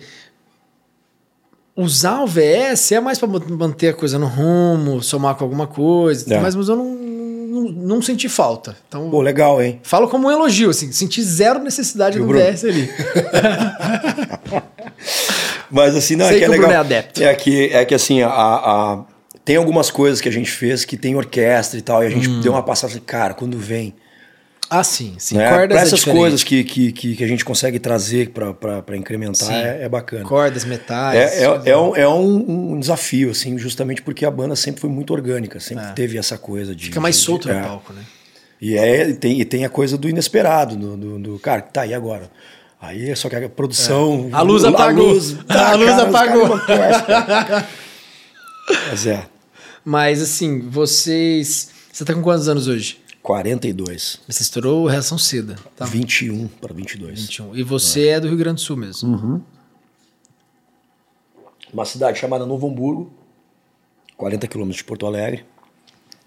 usar 1.75 2.21
o 2.21 2.27
VS 2.27 2.91
é 2.93 2.99
mais 2.99 3.19
para 3.19 3.27
manter 3.27 3.89
a 3.89 3.93
coisa 3.93 4.17
no 4.17 4.27
rumo, 4.27 5.01
somar 5.03 5.35
com 5.35 5.43
alguma 5.43 5.67
coisa, 5.67 6.33
É. 6.33 6.39
mas, 6.39 6.55
mas 6.55 6.69
eu 6.69 6.75
não, 6.75 6.85
não, 6.85 7.61
não 7.71 8.01
senti 8.01 8.29
falta. 8.29 8.77
Então, 8.87 9.09
Pô, 9.09 9.21
legal, 9.21 9.61
hein? 9.61 9.79
falo 9.83 10.07
como 10.07 10.27
um 10.27 10.31
elogio, 10.31 10.69
assim, 10.69 10.91
senti 10.91 11.21
zero 11.21 11.59
necessidade 11.61 12.17
do? 12.17 12.27
VS 12.27 12.63
ali. 12.65 12.89
Mas 15.71 15.95
assim, 15.95 16.15
não, 16.15 16.27
Sei 16.27 16.37
é 16.37 16.39
que 16.39 16.45
é 16.45 16.47
que 16.47 16.53
o 16.53 16.57
Bruno 16.57 16.67
legal. 16.67 16.83
é 16.83 16.85
adepto. 16.85 17.23
É 17.23 17.33
que, 17.35 17.65
é 17.73 17.85
que 17.85 17.95
assim, 17.95 18.21
a, 18.21 18.29
a- 18.29 19.03
tem 19.43 19.55
algumas 19.57 19.91
coisas 19.91 20.21
que 20.21 20.29
a 20.29 20.31
gente 20.31 20.49
fez 20.49 20.85
que 20.85 20.95
tem 20.97 21.15
orquestra 21.15 21.77
e 21.77 21.81
tal, 21.81 22.03
e 22.03 22.07
a 22.07 22.09
Hum. 22.09 22.11
gente 22.21 22.29
deu 22.41 22.51
uma 22.53 22.63
passada 22.63 22.99
cara, 23.05 23.33
quando 23.33 23.57
vem. 23.57 23.93
Ah, 24.69 24.83
sim, 24.83 25.15
sim. 25.19 25.37
né? 25.37 25.49
Cordas 25.49 25.67
pra 25.69 25.79
é 25.79 25.81
essas 25.83 25.99
diferente. 25.99 26.17
coisas 26.19 26.43
que, 26.43 26.63
que, 26.63 26.91
que, 26.91 27.23
a 27.23 27.27
gente 27.27 27.45
consegue 27.45 27.79
trazer 27.79 28.31
pra 28.31 28.97
incrementar 28.97 29.51
é, 29.51 29.83
é 29.83 29.89
bacana. 29.89 30.23
Cordas, 30.23 30.65
metais. 30.65 31.15
É, 31.17 31.43
é, 31.43 31.61
é, 31.71 31.77
um, 31.77 31.95
é 31.95 32.07
um, 32.07 32.71
um 32.73 32.79
desafio, 32.79 33.29
assim, 33.31 33.57
justamente 33.59 34.01
porque 34.01 34.25
a 34.25 34.31
banda 34.31 34.55
sempre 34.55 34.81
foi 34.81 34.89
muito 34.89 35.13
orgânica, 35.13 35.59
sempre 35.59 35.85
É. 35.85 35.91
teve 35.91 36.17
essa 36.17 36.37
coisa 36.37 36.75
de. 36.75 36.85
Fica 36.85 36.99
mais 36.99 37.15
de- 37.15 37.21
solto 37.21 37.47
de- 37.47 37.53
no 37.53 37.59
é. 37.59 37.63
palco, 37.63 37.93
né? 37.93 38.01
E, 38.59 38.75
é, 38.77 39.09
e 39.09 39.13
tem, 39.13 39.39
e 39.39 39.45
tem 39.45 39.65
a 39.65 39.69
coisa 39.69 39.97
do 39.97 40.09
inesperado, 40.09 40.75
do, 40.75 40.97
do, 40.97 41.19
do- 41.19 41.39
cara, 41.39 41.61
tá, 41.61 41.85
e 41.85 41.93
agora? 41.93 42.29
Aí 42.81 43.15
só 43.15 43.29
que 43.29 43.35
a 43.35 43.47
produção. 43.49 44.29
A 44.31 44.41
luz 44.41 44.63
apagou. 44.63 45.15
tá, 45.47 45.71
A 45.71 45.75
luz 45.75 45.89
cara, 45.91 46.03
apagou. 46.09 46.45
enlouquecem. 46.45 47.05
Mas 48.89 49.05
é, 49.07 49.25
Mas 49.83 50.21
assim, 50.21 50.59
vocês. 50.61 51.69
Você 51.91 52.03
tá 52.03 52.13
com 52.13 52.21
quantos 52.21 52.47
anos 52.49 52.67
hoje? 52.67 52.97
42. 53.25 54.19
Você 54.27 54.43
estourou 54.43 54.85
reação 54.85 55.17
cedo. 55.17 55.55
Tá? 55.75 55.83
21 55.85 56.47
para 56.47 56.73
22. 56.73 57.21
21. 57.21 57.55
E 57.55 57.63
você 57.63 58.09
é 58.09 58.19
do 58.19 58.27
Rio 58.27 58.37
Grande 58.37 58.55
do 58.55 58.61
Sul 58.61 58.77
mesmo. 58.77 59.43
Uma 61.73 61.85
cidade 61.85 62.19
chamada 62.19 62.45
Novo 62.45 62.67
Hamburgo, 62.67 63.11
40 64.15 64.47
quilômetros 64.47 64.77
de 64.77 64.83
Porto 64.83 65.05
Alegre. 65.05 65.43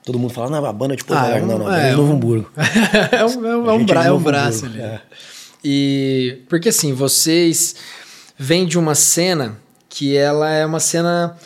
Todo 0.05 0.19
mundo 0.19 0.33
fala, 0.35 0.51
não, 0.51 0.65
a 0.65 0.73
banda 0.73 0.95
é 0.95 0.97
de 0.97 1.05
Porto 1.05 1.19
Ah, 1.21 1.23
Alegre. 1.25 1.41
é 1.43 1.45
um- 1.45 1.47
não, 1.47 1.59
não, 1.59 1.73
é 1.75 1.91
é 1.91 1.95
um- 1.95 1.97
Novo 1.99 2.13
Hamburgo. 2.15 2.51
é 3.13 3.25
um, 3.25 3.47
é 3.47 3.73
um, 3.75 3.79
gente 3.79 3.87
bra- 3.89 4.01
é 4.01 4.03
de 4.03 4.09
é 4.09 4.13
um 4.13 4.19
braço 4.23 4.67
Hamburgo, 4.67 4.83
ali. 4.85 4.93
é. 4.95 5.03
E 5.65 6.43
porque 6.49 6.69
assim, 6.69 6.93
vocês 6.93 7.77
vêm 8.37 8.67
de 8.67 8.79
uma 8.79 8.95
cena 8.95 9.59
que 9.89 10.17
ela 10.17 10.51
é 10.51 10.67
uma 10.67 10.81
cena. 10.81 11.37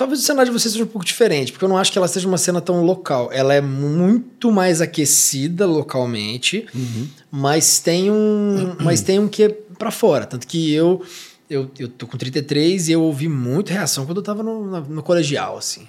Talvez 0.00 0.20
o 0.20 0.22
cenário 0.22 0.50
de 0.50 0.58
vocês 0.58 0.72
seja 0.72 0.82
um 0.84 0.88
pouco 0.88 1.04
diferente, 1.04 1.52
porque 1.52 1.62
eu 1.62 1.68
não 1.68 1.76
acho 1.76 1.92
que 1.92 1.98
ela 1.98 2.08
seja 2.08 2.26
uma 2.26 2.38
cena 2.38 2.58
tão 2.58 2.82
local. 2.82 3.28
Ela 3.30 3.52
é 3.52 3.60
muito 3.60 4.50
mais 4.50 4.80
aquecida 4.80 5.66
localmente, 5.66 6.66
Uhum. 6.74 7.06
mas 7.30 7.80
tem 7.80 8.10
um. 8.10 8.76
mas 8.82 9.02
tem 9.02 9.18
um 9.18 9.28
que 9.28 9.42
é 9.42 9.48
pra 9.78 9.90
fora. 9.90 10.24
Tanto 10.24 10.46
que 10.46 10.72
eu. 10.72 11.02
Eu, 11.50 11.70
eu 11.78 11.88
tô 11.88 12.06
com 12.06 12.16
33 12.16 12.88
e 12.88 12.92
eu 12.92 13.02
ouvi 13.02 13.28
muita 13.28 13.72
reação 13.74 14.06
quando 14.06 14.18
eu 14.18 14.22
tava 14.22 14.42
no, 14.42 14.70
na- 14.70 14.80
no 14.80 15.02
colegial, 15.02 15.58
assim. 15.58 15.86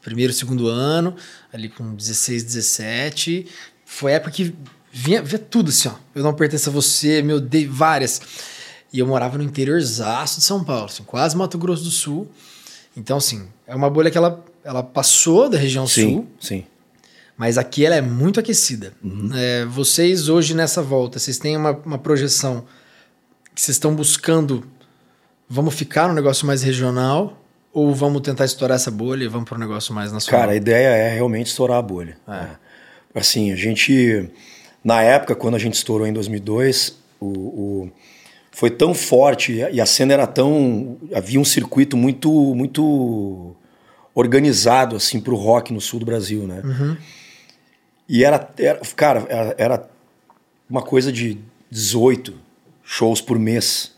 Primeiro, 0.00 0.32
segundo 0.32 0.68
ano, 0.68 1.16
ali 1.52 1.68
com 1.68 1.92
16, 1.94 2.44
17. 2.44 3.46
Foi 3.84 4.12
a 4.12 4.16
época 4.16 4.30
que 4.30 4.54
vinha, 4.92 5.20
vinha 5.22 5.38
tudo 5.40 5.70
assim, 5.70 5.88
ó. 5.88 5.92
Eu 6.14 6.22
não 6.22 6.32
pertenço 6.34 6.68
a 6.70 6.72
você, 6.72 7.20
meu 7.20 7.40
Deus, 7.40 7.66
várias. 7.68 8.20
E 8.92 8.98
eu 9.00 9.06
morava 9.06 9.36
no 9.38 9.42
interiorzaço 9.44 10.38
de 10.38 10.44
São 10.44 10.62
Paulo, 10.62 10.84
assim, 10.86 11.02
quase 11.02 11.36
Mato 11.36 11.58
Grosso 11.58 11.82
do 11.82 11.90
Sul. 11.90 12.28
Então, 13.00 13.16
assim, 13.16 13.48
é 13.66 13.74
uma 13.74 13.88
bolha 13.88 14.10
que 14.10 14.18
ela, 14.18 14.44
ela 14.62 14.82
passou 14.82 15.48
da 15.48 15.56
região 15.56 15.86
sul, 15.86 16.02
Sim, 16.02 16.26
sim. 16.38 16.64
mas 17.36 17.56
aqui 17.56 17.84
ela 17.86 17.94
é 17.96 18.00
muito 18.02 18.38
aquecida. 18.38 18.92
É, 19.34 19.64
vocês 19.64 20.28
hoje 20.28 20.54
nessa 20.54 20.82
volta, 20.82 21.18
vocês 21.18 21.38
têm 21.38 21.56
uma, 21.56 21.70
uma 21.84 21.98
projeção 21.98 22.64
que 23.54 23.60
vocês 23.62 23.76
estão 23.76 23.94
buscando, 23.94 24.64
vamos 25.48 25.74
ficar 25.74 26.08
no 26.08 26.14
negócio 26.14 26.46
mais 26.46 26.62
regional 26.62 27.42
ou 27.72 27.94
vamos 27.94 28.20
tentar 28.20 28.44
estourar 28.44 28.76
essa 28.76 28.90
bolha 28.90 29.24
e 29.24 29.28
vamos 29.28 29.48
para 29.48 29.56
um 29.56 29.60
negócio 29.60 29.94
mais 29.94 30.12
nacional? 30.12 30.40
Cara, 30.42 30.52
a 30.52 30.56
ideia 30.56 30.88
é 30.88 31.14
realmente 31.14 31.46
estourar 31.46 31.78
a 31.78 31.82
bolha. 31.82 32.18
né? 32.28 32.56
Assim, 33.14 33.50
a 33.52 33.56
gente, 33.56 34.28
na 34.84 35.00
época, 35.02 35.34
quando 35.34 35.54
a 35.54 35.58
gente 35.58 35.74
estourou 35.74 36.06
em 36.06 36.12
2002, 36.12 36.96
o, 37.18 37.26
o- 37.26 37.90
foi 38.60 38.68
tão 38.70 38.92
forte 38.92 39.54
e 39.72 39.80
a- 39.80 39.86
cena 39.86 40.12
era 40.12 40.26
tão. 40.26 40.98
Havia 41.14 41.40
um 41.40 41.44
circuito 41.46 41.96
muito, 41.96 42.30
muito 42.54 43.56
organizado 44.14 44.96
assim 44.96 45.18
para 45.18 45.32
o 45.32 45.36
rock 45.36 45.72
no 45.72 45.80
sul 45.80 45.98
do 45.98 46.04
Brasil, 46.04 46.42
né? 46.46 46.60
E 48.06 48.22
era, 48.22 48.50
era- 48.58 48.80
cara, 48.94 49.24
era, 49.30 49.54
era 49.56 49.90
uma 50.68 50.82
coisa 50.82 51.10
de 51.10 51.38
18 51.70 52.34
shows 52.84 53.22
por 53.22 53.38
mês. 53.38 53.92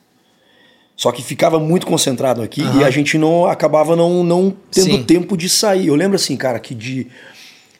Só 0.94 1.10
que 1.10 1.22
ficava 1.24 1.58
muito 1.58 1.84
concentrado 1.84 2.40
aqui 2.40 2.60
e 2.78 2.84
a 2.84 2.90
gente 2.90 3.18
não 3.18 3.46
acabava 3.46 3.96
não, 3.96 4.22
não 4.22 4.56
tendo 4.70 4.92
Sim. 4.92 5.02
tempo 5.02 5.36
de 5.36 5.48
sair. 5.48 5.88
Eu 5.88 5.96
lembro 5.96 6.14
assim, 6.14 6.36
cara, 6.36 6.60
que 6.60 6.72
de 6.72 7.08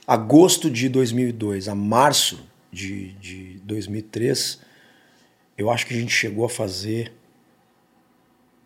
agosto 0.05 0.69
de 0.69 0.89
2002 0.89 1.69
a 1.69 1.77
março 1.77 2.41
de, 2.73 3.13
de 3.21 3.61
2003, 3.63 4.59
eu 5.63 5.71
acho 5.71 5.87
que 5.87 5.95
a 5.95 5.97
gente 5.97 6.13
chegou 6.13 6.45
a 6.45 6.49
fazer. 6.49 7.13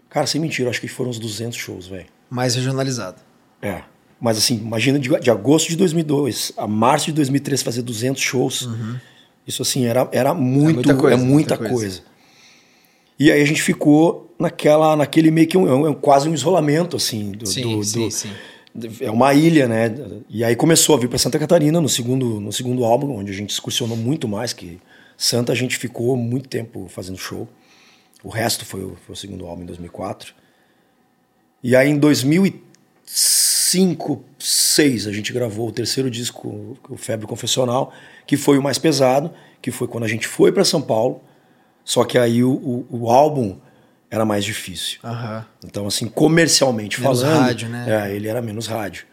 Cara, 0.08 0.26
sem 0.26 0.40
mentira, 0.40 0.70
acho 0.70 0.80
que 0.80 0.88
foram 0.88 1.10
uns 1.10 1.18
200 1.18 1.56
shows, 1.56 1.86
velho. 1.86 2.06
Mais 2.30 2.54
regionalizado. 2.54 3.20
É. 3.60 3.82
Mas 4.20 4.38
assim, 4.38 4.56
imagina 4.56 4.98
de, 4.98 5.08
de 5.20 5.30
agosto 5.30 5.68
de 5.68 5.76
2002 5.76 6.52
a 6.56 6.66
março 6.66 7.06
de 7.06 7.12
2003 7.12 7.62
fazer 7.62 7.82
200 7.82 8.22
shows. 8.22 8.68
Isso 9.46 9.62
assim, 9.62 9.84
era, 9.84 10.08
era 10.10 10.32
muito, 10.34 10.76
muita 10.76 10.94
coisa, 10.94 11.14
é 11.16 11.18
muita, 11.18 11.28
muita 11.32 11.56
coisa. 11.58 11.72
coisa. 11.74 12.02
E 13.18 13.30
aí 13.30 13.40
a 13.40 13.44
gente 13.44 13.62
ficou 13.62 14.34
naquela, 14.38 14.96
naquele 14.96 15.30
meio 15.30 15.46
que 15.46 15.56
um, 15.56 15.66
é 15.86 15.90
um- 15.90 15.94
quase 15.94 16.28
um 16.28 16.34
isolamento, 16.34 16.96
assim. 16.96 17.32
Do, 17.32 17.46
Sim, 17.46 17.62
do- 17.78 17.84
sim, 17.84 18.00
do- 18.06 18.10
sim. 18.10 18.30
É 19.00 19.10
uma 19.10 19.32
ilha, 19.32 19.66
né? 19.66 19.94
E 20.28 20.44
aí 20.44 20.54
começou 20.54 20.94
a 20.94 20.98
vir 20.98 21.08
para 21.08 21.16
Santa 21.18 21.38
Catarina 21.38 21.80
no 21.80 21.88
segundo, 21.88 22.38
no 22.40 22.52
segundo 22.52 22.84
álbum, 22.84 23.16
onde 23.16 23.30
a 23.32 23.34
gente 23.34 23.50
excursionou 23.50 23.96
muito 23.96 24.28
mais 24.28 24.52
que 24.52 24.78
Santa. 25.16 25.52
A 25.52 25.54
gente 25.54 25.76
ficou 25.78 26.16
muito 26.16 26.48
tempo 26.48 26.86
fazendo 26.88 27.18
show. 27.18 27.48
O 28.22 28.28
resto 28.28 28.64
foi 28.64 28.82
o, 28.82 28.96
foi 29.06 29.12
o 29.12 29.16
segundo 29.16 29.46
álbum 29.46 29.62
em 29.62 29.66
2004. 29.66 30.34
E 31.62 31.74
aí 31.76 31.88
em 31.88 31.98
2005, 31.98 32.64
2006, 34.38 35.06
a 35.06 35.12
gente 35.12 35.32
gravou 35.32 35.68
o 35.68 35.72
terceiro 35.72 36.10
disco, 36.10 36.76
o 36.88 36.96
Febre 36.96 37.26
Confessional, 37.26 37.92
que 38.26 38.36
foi 38.36 38.58
o 38.58 38.62
mais 38.62 38.78
pesado, 38.78 39.32
que 39.62 39.70
foi 39.70 39.88
quando 39.88 40.04
a 40.04 40.08
gente 40.08 40.26
foi 40.26 40.52
para 40.52 40.64
São 40.64 40.80
Paulo. 40.82 41.22
Só 41.84 42.04
que 42.04 42.18
aí 42.18 42.42
o, 42.44 42.50
o, 42.52 42.86
o 42.90 43.10
álbum 43.10 43.58
era 44.10 44.24
mais 44.24 44.44
difícil. 44.44 44.98
Aham. 45.02 45.44
Então, 45.64 45.86
assim, 45.86 46.06
comercialmente 46.08 47.00
Menos 47.00 47.22
falando. 47.22 47.38
rádio, 47.40 47.68
né? 47.68 48.08
É, 48.08 48.14
ele 48.14 48.28
era 48.28 48.40
menos 48.42 48.66
rádio. 48.66 49.06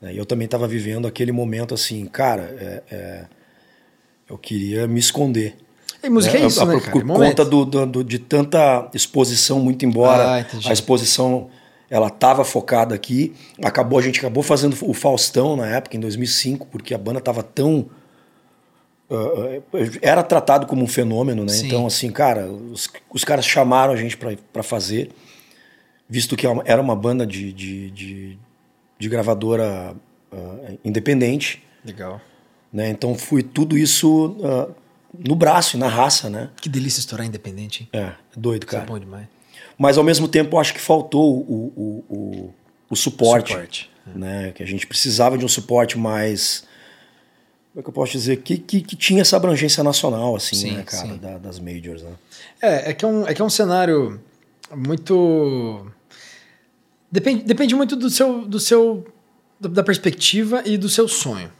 né? 0.00 0.12
E 0.14 0.18
eu 0.18 0.26
também 0.26 0.44
estava 0.46 0.66
vivendo 0.66 1.06
aquele 1.06 1.30
momento 1.32 1.74
assim, 1.74 2.06
cara, 2.06 2.42
é- 2.58 2.82
é, 2.90 3.24
eu 4.32 4.38
queria 4.38 4.86
me 4.88 4.98
esconder. 4.98 5.54
E 6.02 6.08
música 6.08 6.36
né? 6.38 6.44
é 6.44 6.46
isso, 6.48 6.60
A- 6.62 6.66
né, 6.66 6.72
por, 6.72 6.80
cara? 6.82 6.92
por 6.92 7.02
É 7.02 7.14
conta 7.28 7.44
do, 7.44 7.64
do- 7.64 8.02
de 8.02 8.18
tanta 8.18 8.88
exposição, 8.92 9.60
muito 9.60 9.84
embora 9.86 10.40
Ah, 10.40 10.46
a 10.68 10.72
exposição 10.72 11.48
ela 11.88 12.08
estava 12.08 12.42
focada 12.44 12.94
aqui, 12.94 13.34
acabou 13.62 13.98
a 13.98 14.02
gente 14.02 14.18
acabou 14.18 14.42
fazendo 14.42 14.74
o 14.82 14.94
Faustão 14.94 15.54
na 15.54 15.66
época 15.66 15.96
em 15.96 16.00
2005, 16.00 16.66
porque 16.68 16.94
a 16.94 16.98
banda 16.98 17.18
estava 17.18 17.42
tão 17.42 17.86
ah, 19.10 19.60
era 20.00 20.22
tratado 20.22 20.66
como 20.66 20.82
um 20.82 20.88
fenômeno, 20.88 21.42
né? 21.44 21.52
Sim. 21.52 21.66
Então 21.66 21.86
assim, 21.86 22.10
cara, 22.10 22.46
os, 22.46 22.90
os 23.12 23.24
caras 23.24 23.44
chamaram 23.46 23.92
a 23.92 23.96
gente 23.96 24.16
para 24.16 24.62
fazer, 24.62 25.10
visto 26.08 26.34
que 26.36 26.46
era 26.64 26.80
uma 26.80 26.96
banda 26.96 27.26
de, 27.26 27.52
de, 27.52 27.90
de, 27.90 28.38
de 28.98 29.08
gravadora 29.08 29.94
ah, 30.32 30.72
independente, 30.84 31.62
Legal. 31.84 32.20
Né? 32.72 32.88
Então 32.90 33.14
fui 33.14 33.42
tudo 33.42 33.76
isso 33.76 34.36
ah, 34.44 34.68
no 35.26 35.34
braço 35.36 35.76
e 35.76 35.80
na 35.80 35.88
raça, 35.88 36.30
né? 36.30 36.50
Que 36.60 36.68
delícia 36.68 37.00
estourar 37.00 37.26
independente, 37.26 37.82
hein? 37.82 37.88
É, 37.92 37.98
é 38.06 38.14
doido, 38.36 38.64
Isso 38.66 38.74
é 38.76 38.78
cara. 38.78 38.90
bom 38.90 38.98
demais. 38.98 39.26
Mas 39.78 39.98
ao 39.98 40.04
mesmo 40.04 40.26
tempo 40.28 40.58
acho 40.58 40.72
que 40.74 40.80
faltou 40.80 41.38
o, 41.38 41.72
o, 41.76 42.04
o, 42.08 42.54
o 42.90 42.96
suporte, 42.96 43.52
Suporte, 43.52 43.90
né? 44.14 44.52
Que 44.54 44.62
a 44.62 44.66
gente 44.66 44.86
precisava 44.86 45.36
de 45.36 45.44
um 45.44 45.48
suporte 45.48 45.98
mais 45.98 46.64
como 47.72 47.80
é 47.80 47.82
que 47.82 47.88
eu 47.88 47.92
posso 47.94 48.12
dizer 48.12 48.36
que, 48.42 48.58
que, 48.58 48.82
que 48.82 48.94
tinha 48.94 49.22
essa 49.22 49.34
abrangência 49.34 49.82
nacional 49.82 50.36
assim, 50.36 50.56
Sim, 50.56 50.72
né, 50.72 50.82
cara, 50.82 51.16
da- 51.16 51.38
das 51.38 51.58
majors, 51.58 52.02
né? 52.02 52.10
É, 52.60 52.90
é 52.90 52.92
que 52.94 53.02
é 53.02 53.08
um, 53.08 53.26
é 53.26 53.32
que 53.34 53.40
é 53.40 53.44
um 53.44 53.48
cenário 53.50 54.20
muito. 54.74 55.86
Depende, 57.10 57.44
depende 57.44 57.74
muito 57.74 57.96
do 57.96 58.08
seu, 58.10 58.44
do 58.46 58.60
seu. 58.60 59.06
da 59.60 59.82
perspectiva 59.82 60.62
e 60.66 60.76
do 60.76 60.88
seu 60.88 61.08
sonho. 61.08 61.50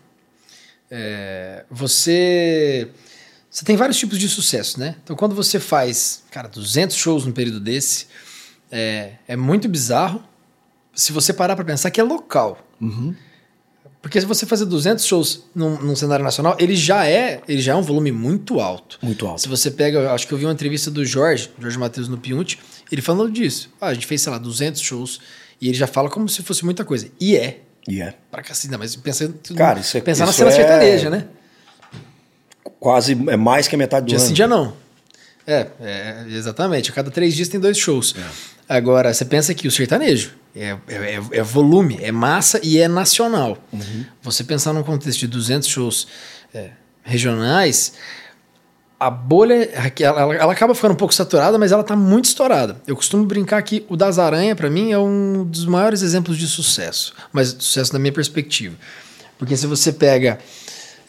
É, 0.94 1.64
você. 1.70 2.88
Você 3.50 3.64
tem 3.64 3.76
vários 3.76 3.98
tipos 3.98 4.18
de 4.18 4.28
sucesso, 4.28 4.78
né? 4.78 4.96
Então, 5.02 5.16
quando 5.16 5.34
você 5.34 5.58
faz, 5.58 6.22
cara, 6.30 6.48
200 6.48 6.94
shows 6.94 7.24
num 7.24 7.32
período 7.32 7.60
desse, 7.60 8.06
é, 8.70 9.14
é 9.26 9.36
muito 9.36 9.68
bizarro 9.68 10.22
se 10.94 11.12
você 11.12 11.32
parar 11.32 11.56
pra 11.56 11.64
pensar 11.64 11.90
que 11.90 12.00
é 12.00 12.04
local. 12.04 12.58
Porque 14.02 14.20
se 14.20 14.26
você 14.26 14.44
fazer 14.44 14.66
200 14.66 15.04
shows 15.04 15.44
num, 15.54 15.80
num 15.80 15.96
cenário 15.96 16.24
nacional, 16.24 16.56
ele 16.58 16.74
já 16.74 17.06
é 17.06 17.40
ele 17.46 17.62
já 17.62 17.72
é 17.72 17.76
um 17.76 17.82
volume 17.82 18.10
muito 18.10 18.60
alto. 18.60 18.98
Muito 19.00 19.26
alto. 19.26 19.40
Se 19.40 19.48
você 19.48 19.70
pega, 19.70 20.12
acho 20.12 20.26
que 20.26 20.34
eu 20.34 20.38
vi 20.38 20.44
uma 20.44 20.52
entrevista 20.52 20.90
do 20.90 21.04
Jorge, 21.04 21.50
Jorge 21.58 21.78
Matheus 21.78 22.08
no 22.08 22.18
Piunte, 22.18 22.58
ele 22.90 23.00
falando 23.00 23.30
disso. 23.30 23.70
Ah, 23.80 23.88
a 23.88 23.94
gente 23.94 24.06
fez, 24.06 24.20
sei 24.20 24.32
lá, 24.32 24.38
200 24.38 24.80
shows 24.80 25.20
e 25.60 25.68
ele 25.68 25.76
já 25.76 25.86
fala 25.86 26.10
como 26.10 26.28
se 26.28 26.42
fosse 26.42 26.64
muita 26.64 26.84
coisa. 26.84 27.08
E 27.20 27.36
é. 27.36 27.60
E 27.88 28.00
é 28.00 28.14
Pra 28.30 28.42
cacete, 28.42 28.76
mas 28.76 28.94
pensando, 28.96 29.34
Cara, 29.56 29.80
isso 29.80 29.96
é- 29.96 30.00
pensar 30.00 30.24
na 30.24 30.30
isso 30.30 30.38
cena 30.38 30.50
é- 30.50 30.54
sertaneja, 30.54 31.10
né? 31.10 31.26
quase 32.78 33.12
é 33.28 33.36
mais 33.36 33.68
que 33.68 33.74
a 33.74 33.78
metade 33.78 34.06
do 34.06 34.08
Dia 34.08 34.18
ano. 34.18 34.26
sim, 34.26 34.34
dia 34.34 34.46
não. 34.48 34.76
É, 35.46 35.66
é, 35.80 36.24
exatamente. 36.28 36.90
A 36.90 36.94
cada 36.94 37.10
três 37.10 37.34
dias 37.34 37.48
tem 37.48 37.58
dois 37.58 37.76
shows. 37.76 38.14
Agora, 38.68 39.12
você 39.12 39.24
pensa 39.24 39.52
que 39.54 39.66
o 39.66 39.70
sertanejo 39.70 40.32
é, 40.54 40.76
é, 40.88 40.94
é- 40.94 41.20
é 41.38 41.42
volume, 41.42 41.98
é 42.00 42.12
massa 42.12 42.60
e 42.62 42.78
é 42.78 42.86
nacional. 42.86 43.58
Você 44.22 44.44
pensar 44.44 44.72
num 44.72 44.82
contexto 44.84 45.18
de 45.20 45.26
200 45.26 45.68
shows 45.68 46.06
é, 46.54 46.70
regionais, 47.02 47.94
a 49.06 49.10
bolha, 49.10 49.68
ela, 50.00 50.34
ela- 50.34 50.52
acaba 50.52 50.74
ficando 50.74 50.92
um 50.92 50.96
pouco 50.96 51.12
saturada, 51.14 51.58
mas 51.58 51.72
ela 51.72 51.82
tá 51.84 51.96
muito 51.96 52.26
estourada. 52.26 52.76
Eu 52.86 52.94
costumo 52.96 53.24
brincar 53.24 53.60
que 53.62 53.84
o 53.88 53.96
Das 53.96 54.18
Aranha, 54.18 54.54
para 54.56 54.68
mim, 54.70 54.92
é 54.92 54.98
um 54.98 55.44
dos 55.44 55.64
maiores 55.66 56.02
exemplos 56.02 56.36
de 56.38 56.46
sucesso. 56.46 57.12
Mas 57.32 57.48
sucesso 57.48 57.92
da 57.92 57.98
minha 57.98 58.12
perspectiva. 58.12 58.76
Porque 59.38 59.56
se 59.56 59.66
você 59.66 59.92
pega 59.92 60.38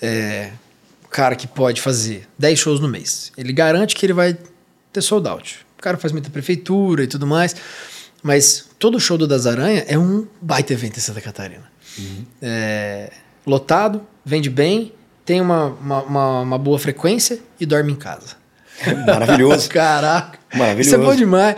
é, 0.02 0.52
o 1.06 1.08
cara 1.08 1.36
que 1.36 1.48
pode 1.48 1.82
fazer 1.82 2.28
10 2.38 2.60
shows 2.60 2.80
no 2.80 2.88
mês, 2.88 3.32
ele 3.38 3.54
garante 3.54 3.96
que 3.96 4.06
ele 4.06 4.14
vai 4.14 4.38
ter 4.92 5.02
sold 5.02 5.28
out. 5.28 5.66
O 5.78 5.82
cara 5.82 5.98
faz 5.98 6.12
muita 6.12 6.30
prefeitura 6.30 7.04
e 7.04 7.08
tudo 7.08 7.28
mais, 7.28 7.56
mas 8.22 8.66
todo 8.80 9.00
show 9.00 9.18
do 9.18 9.28
Das 9.28 9.46
Aranha 9.46 9.84
é 9.88 9.98
um 10.00 10.26
baita 10.42 10.74
evento 10.74 10.98
em 10.98 11.02
Santa 11.02 11.22
Catarina. 11.22 11.72
É, 12.42 13.12
lotado, 13.46 14.02
vende 14.26 14.50
bem, 14.50 14.94
tem 15.26 15.40
uma, 15.42 15.68
uma, 15.68 16.02
uma- 16.04 16.40
uma 16.42 16.58
boa 16.58 16.78
frequência 16.80 17.40
e 17.60 17.66
dorme 17.66 17.92
em 17.92 17.96
casa. 17.96 18.36
Maravilhoso. 19.06 19.70
Caraca. 19.70 20.38
Maravilhoso. 20.54 20.90
Isso 20.90 20.96
é 20.96 20.98
bom 21.06 21.16
demais. 21.16 21.56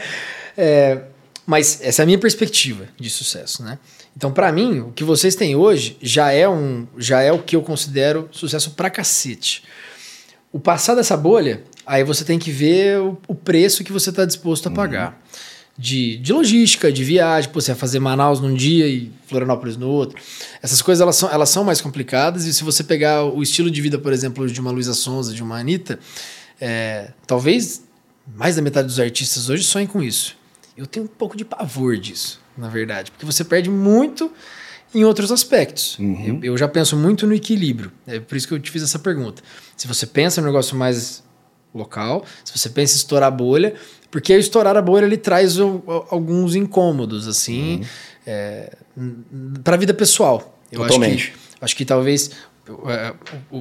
É, 0.57 1.01
Mas 1.45 1.79
essa 1.81 2.01
é 2.01 2.03
a 2.03 2.05
minha 2.05 2.17
perspectiva 2.19 2.86
de 3.00 3.10
sucesso, 3.10 3.63
né? 3.63 3.77
Então, 4.17 4.31
para 4.31 4.51
mim, 4.51 4.79
o 4.79 4.91
que 4.91 5.03
vocês 5.03 5.36
têm 5.36 5.55
hoje 5.55 5.98
já 6.01 6.31
é 6.31 6.48
um, 6.48 6.88
já 6.98 7.22
é 7.22 7.31
o 7.31 7.39
que 7.39 7.55
eu 7.55 7.62
considero 7.62 8.29
sucesso 8.31 8.72
pra 8.72 8.89
cacete. 8.89 9.63
O 10.51 10.60
passar 10.60 10.95
dessa 10.95 11.17
bolha, 11.17 11.63
aí 11.86 12.03
você 12.03 12.24
tem 12.24 12.39
que 12.39 12.50
ver 12.50 12.98
o, 13.00 13.17
o 13.27 13.36
preço 13.36 13.84
que 13.84 13.91
você 13.91 14.10
está 14.10 14.24
disposto 14.24 14.67
a 14.67 14.72
pagar. 14.72 15.10
Uhum. 15.10 15.13
De, 15.77 16.17
de 16.17 16.32
logística, 16.32 16.89
de 16.89 17.03
viagem, 17.03 17.50
pô, 17.50 17.60
você 17.60 17.74
vai 17.74 17.79
fazer 17.79 18.00
Manaus 18.00 18.39
num 18.39 18.53
dia 18.53 18.88
e 18.88 19.12
Florianópolis 19.27 19.75
no 19.75 19.89
outro. 19.89 20.17
Essas 20.62 20.82
coisas 20.82 21.01
elas 21.01 21.17
são, 21.17 21.29
elas 21.29 21.50
são 21.50 21.65
mais 21.65 21.82
complicadas, 21.82 22.46
e 22.46 22.53
se 22.53 22.63
você 22.63 22.82
pegar 22.82 23.25
o 23.25 23.44
estilo 23.44 23.70
de 23.70 23.82
vida, 23.82 24.00
por 24.00 24.13
exemplo, 24.13 24.48
de 24.50 24.62
uma 24.62 24.72
Luísa 24.72 24.94
Sonza, 24.94 25.34
de 25.34 25.44
uma 25.44 25.60
Anitta, 25.60 26.00
é, 26.62 27.12
talvez 27.27 27.84
mais 28.34 28.55
da 28.55 28.62
metade 28.62 28.88
dos 28.88 29.00
artistas 29.00 29.50
hoje 29.50 29.63
sonhem 29.63 29.88
com 29.88 30.01
isso. 30.01 30.38
Eu 30.77 30.86
tenho 30.86 31.05
um 31.05 31.10
pouco 31.10 31.38
de 31.38 31.46
pavor 31.46 31.98
disso, 31.98 32.41
na 32.58 32.70
verdade, 32.70 33.12
porque 33.12 33.25
você 33.25 33.44
perde 33.44 33.70
muito 33.70 34.32
em 34.94 35.03
outros 35.03 35.32
aspectos. 35.32 36.00
Uhum. 36.00 36.39
Eu, 36.41 36.51
eu, 36.51 36.58
já 36.58 36.67
penso 36.67 36.96
muito 36.96 37.27
no 37.27 37.34
equilíbrio. 37.34 37.91
É 38.08 38.20
por 38.20 38.36
isso 38.36 38.48
que 38.48 38.53
eu 38.53 38.60
te 38.60 38.72
fiz 38.72 38.82
essa 38.82 38.98
pergunta. 38.98 39.44
Se 39.75 39.88
você 39.88 40.05
pensa 40.05 40.41
no 40.41 40.48
negócio 40.48 40.75
mais 40.75 41.24
local, 41.74 42.25
se 42.44 42.58
você 42.58 42.70
pensa 42.70 42.96
em 42.96 42.98
estourar 42.98 43.27
a 43.27 43.32
bolha, 43.32 43.75
porque 44.15 44.31
estourar 44.31 44.77
a 44.77 44.81
bolha 44.81 45.03
ele 45.03 45.17
traz 45.17 45.60
o, 45.60 45.84
o, 45.86 46.05
alguns 46.10 46.55
incômodos, 46.55 47.27
assim, 47.27 47.81
uhum. 47.81 47.86
é, 48.25 48.72
para 49.62 49.75
a 49.75 49.77
vida 49.77 49.93
pessoal. 49.93 50.57
Eu 50.72 50.84
Totalmente. 50.84 51.13
Acho 51.13 51.31
que, 51.31 51.65
acho 51.65 51.75
que 51.75 51.84
talvez 51.84 52.31
eu, 52.65 52.89
é, 52.89 53.13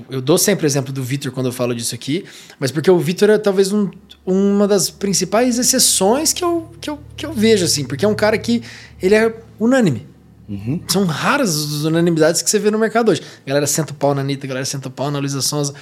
eu, 0.08 0.22
dou 0.22 0.38
sempre 0.38 0.64
o 0.64 0.68
exemplo 0.68 0.92
do 0.92 1.02
Vitor 1.02 1.32
quando 1.32 1.46
eu 1.46 1.52
falo 1.52 1.74
disso 1.74 1.92
aqui, 1.92 2.24
mas 2.56 2.70
porque 2.70 2.88
o 2.88 2.96
Vitor 3.00 3.30
é 3.30 3.36
talvez 3.36 3.72
um, 3.72 3.90
uma 4.24 4.68
das 4.68 4.90
principais 4.90 5.58
exceções 5.58 6.32
que 6.32 6.44
eu, 6.44 6.70
que, 6.80 6.88
eu, 6.88 7.00
que 7.16 7.26
eu 7.26 7.32
vejo, 7.32 7.64
assim, 7.64 7.84
porque 7.84 8.04
é 8.04 8.08
um 8.08 8.14
cara 8.14 8.38
que 8.38 8.62
ele 9.02 9.16
é 9.16 9.34
unânime. 9.58 10.06
Uhum. 10.48 10.80
São 10.86 11.04
raras 11.04 11.50
as 11.50 11.82
unanimidades 11.82 12.42
que 12.42 12.48
você 12.48 12.60
vê 12.60 12.70
no 12.70 12.78
mercado 12.78 13.10
hoje. 13.10 13.22
A 13.44 13.48
galera 13.48 13.66
senta 13.66 13.92
o 13.92 13.96
pau 13.96 14.14
na 14.14 14.20
Anitta, 14.20 14.46
galera 14.46 14.64
senta 14.64 14.86
o 14.86 14.92
pau 14.92 15.10
na 15.10 15.18
Luísa 15.18 15.42
Sonza. 15.42 15.74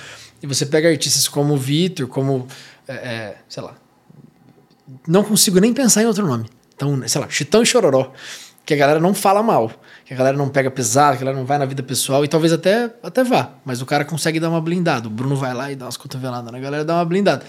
E 0.42 0.46
você 0.46 0.64
pega 0.64 0.88
artistas 0.88 1.28
como 1.28 1.52
o 1.52 1.58
Vitor, 1.58 2.06
como, 2.06 2.46
é, 2.88 2.94
é, 2.94 3.36
sei 3.50 3.62
lá, 3.62 3.76
não 5.06 5.22
consigo 5.24 5.58
nem 5.60 5.72
pensar 5.72 6.02
em 6.02 6.06
outro 6.06 6.26
nome. 6.26 6.46
Então, 6.74 7.06
sei 7.06 7.20
lá, 7.20 7.28
Chitão 7.28 7.62
e 7.62 7.66
Chororó, 7.66 8.12
que 8.64 8.74
a 8.74 8.76
galera 8.76 9.00
não 9.00 9.14
fala 9.14 9.42
mal, 9.42 9.70
que 10.04 10.14
a 10.14 10.16
galera 10.16 10.36
não 10.36 10.48
pega 10.48 10.70
pesado, 10.70 11.16
que 11.16 11.22
a 11.22 11.26
galera 11.26 11.38
não 11.38 11.46
vai 11.46 11.58
na 11.58 11.64
vida 11.64 11.82
pessoal 11.82 12.24
e 12.24 12.28
talvez 12.28 12.52
até, 12.52 12.90
até 13.02 13.24
vá, 13.24 13.54
mas 13.64 13.80
o 13.82 13.86
cara 13.86 14.04
consegue 14.04 14.38
dar 14.40 14.50
uma 14.50 14.60
blindada. 14.60 15.08
O 15.08 15.10
Bruno 15.10 15.36
vai 15.36 15.54
lá 15.54 15.70
e 15.70 15.76
dá 15.76 15.86
umas 15.86 15.96
cotoveladas 15.96 16.50
na 16.50 16.58
galera, 16.58 16.84
dá 16.84 16.94
uma 16.94 17.04
blindada. 17.04 17.44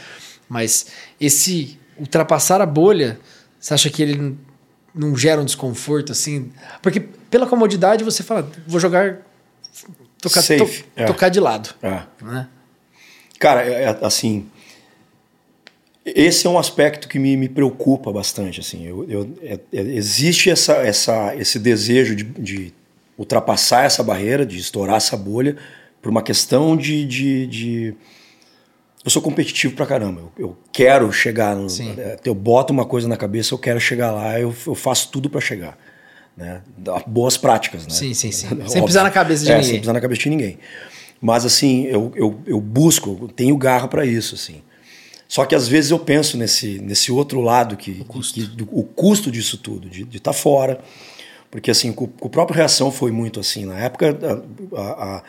Mas 0.49 0.87
esse 1.19 1.79
ultrapassar 1.97 2.61
a 2.61 2.65
bolha, 2.65 3.19
você 3.59 3.73
acha 3.73 3.89
que 3.89 4.01
ele 4.01 4.37
não 4.93 5.15
gera 5.15 5.41
um 5.41 5.45
desconforto 5.45 6.11
assim? 6.11 6.51
Porque 6.81 6.99
pela 6.99 7.47
comodidade 7.47 8.03
você 8.03 8.23
fala, 8.23 8.49
vou 8.67 8.79
jogar 8.79 9.19
tocar, 10.21 10.41
Safe, 10.41 10.83
to, 10.83 10.89
é. 10.95 11.05
tocar 11.05 11.29
de 11.29 11.39
lado, 11.39 11.69
é. 11.81 12.03
né? 12.21 12.47
Cara, 13.39 13.63
é, 13.63 13.83
é, 13.83 13.99
assim, 14.01 14.49
esse 16.05 16.45
é 16.45 16.49
um 16.49 16.57
aspecto 16.57 17.07
que 17.07 17.17
me, 17.17 17.37
me 17.37 17.47
preocupa 17.47 18.11
bastante. 18.11 18.59
Assim, 18.59 18.85
eu, 18.85 19.05
eu 19.09 19.29
é, 19.41 19.59
é, 19.71 19.79
existe 19.79 20.49
essa, 20.49 20.73
essa, 20.73 21.35
esse 21.35 21.57
desejo 21.57 22.15
de, 22.15 22.23
de, 22.23 22.73
ultrapassar 23.17 23.85
essa 23.85 24.03
barreira, 24.03 24.45
de 24.45 24.57
estourar 24.57 24.97
essa 24.97 25.15
bolha, 25.15 25.55
por 26.01 26.09
uma 26.09 26.21
questão 26.21 26.75
de, 26.75 27.05
de, 27.05 27.47
de 27.47 27.95
eu 29.05 29.11
sou 29.11 29.21
competitivo 29.21 29.75
pra 29.75 29.85
caramba. 29.85 30.21
Eu, 30.21 30.31
eu 30.37 30.57
quero 30.71 31.11
chegar. 31.11 31.55
No, 31.55 31.67
é, 31.97 32.17
eu 32.25 32.35
boto 32.35 32.73
uma 32.73 32.85
coisa 32.85 33.07
na 33.07 33.15
cabeça, 33.15 33.53
eu 33.53 33.57
quero 33.57 33.79
chegar 33.79 34.11
lá, 34.11 34.39
eu, 34.39 34.53
eu 34.67 34.75
faço 34.75 35.09
tudo 35.09 35.29
para 35.29 35.39
chegar. 35.39 35.77
Né? 36.35 36.61
Boas 37.05 37.37
práticas, 37.37 37.83
né? 37.83 37.93
Sim, 37.93 38.13
sim, 38.13 38.31
sim. 38.31 38.47
sem 38.67 38.83
pisar 38.83 39.03
na 39.03 39.11
cabeça 39.11 39.45
de 39.45 39.51
é, 39.51 39.55
ninguém. 39.55 39.69
Sem 39.69 39.79
pisar 39.79 39.93
na 39.93 40.01
cabeça 40.01 40.21
de 40.21 40.29
ninguém. 40.29 40.57
Mas 41.21 41.45
assim, 41.45 41.85
eu, 41.85 42.11
eu, 42.15 42.41
eu 42.45 42.59
busco, 42.59 43.17
eu 43.21 43.27
tenho 43.29 43.55
garra 43.55 43.87
para 43.87 44.05
isso, 44.05 44.35
assim. 44.35 44.61
Só 45.33 45.45
que 45.47 45.55
às 45.55 45.67
vezes 45.67 45.89
eu 45.89 45.97
penso 45.97 46.37
nesse, 46.37 46.77
nesse 46.77 47.11
outro 47.11 47.41
lado, 47.41 47.75
que 47.75 47.89
o 48.01 48.05
custo, 48.05 48.35
que, 48.35 48.43
do, 48.43 48.69
o 48.71 48.83
custo 48.83 49.31
disso 49.31 49.57
tudo, 49.57 49.89
de 49.89 50.03
estar 50.03 50.31
tá 50.31 50.31
fora. 50.31 50.79
Porque 51.49 51.71
assim, 51.71 51.91
o 51.97 52.29
próprio 52.29 52.55
Reação 52.55 52.91
foi 52.91 53.11
muito 53.11 53.39
assim. 53.39 53.65
Na 53.65 53.79
época, 53.79 54.15
a, 54.75 54.81
a, 54.81 55.23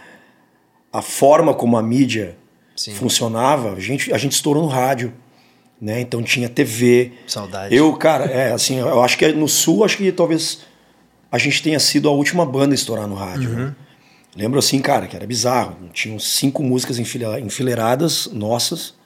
a 0.92 1.00
forma 1.00 1.54
como 1.54 1.78
a 1.78 1.82
mídia 1.82 2.36
Sim. 2.76 2.92
funcionava, 2.92 3.72
a 3.72 3.80
gente, 3.80 4.12
a 4.12 4.18
gente 4.18 4.32
estourou 4.32 4.62
no 4.62 4.68
rádio. 4.68 5.10
Né? 5.80 6.02
Então 6.02 6.22
tinha 6.22 6.50
TV. 6.50 7.12
Saudade. 7.26 7.74
Eu, 7.74 7.90
cara, 7.94 8.26
é 8.26 8.52
assim, 8.52 8.80
eu 8.80 9.02
acho 9.02 9.16
que 9.16 9.32
no 9.32 9.48
sul, 9.48 9.86
acho 9.86 9.96
que 9.96 10.12
talvez 10.12 10.66
a 11.32 11.38
gente 11.38 11.62
tenha 11.62 11.80
sido 11.80 12.10
a 12.10 12.12
última 12.12 12.44
banda 12.44 12.74
a 12.74 12.76
estourar 12.76 13.08
no 13.08 13.14
rádio. 13.14 13.48
Uhum. 13.48 13.56
Né? 13.56 13.74
Lembro 14.36 14.58
assim, 14.58 14.80
cara, 14.80 15.06
que 15.06 15.16
era 15.16 15.26
bizarro. 15.26 15.78
Tinham 15.94 16.18
cinco 16.18 16.62
músicas 16.62 16.98
enfileiradas 16.98 18.26
nossas 18.34 19.02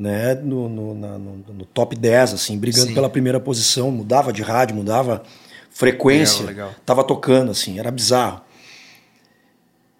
né, 0.00 0.34
no, 0.34 0.66
no, 0.66 0.94
na, 0.94 1.18
no, 1.18 1.36
no, 1.36 1.64
top 1.66 1.94
10, 1.94 2.32
assim, 2.32 2.58
brigando 2.58 2.88
Sim. 2.88 2.94
pela 2.94 3.10
primeira 3.10 3.38
posição, 3.38 3.90
mudava 3.90 4.32
de 4.32 4.40
rádio, 4.42 4.74
mudava 4.74 5.22
frequência, 5.70 6.46
legal, 6.46 6.68
legal. 6.68 6.80
tava 6.86 7.04
tocando, 7.04 7.50
assim, 7.50 7.78
era 7.78 7.90
bizarro. 7.90 8.40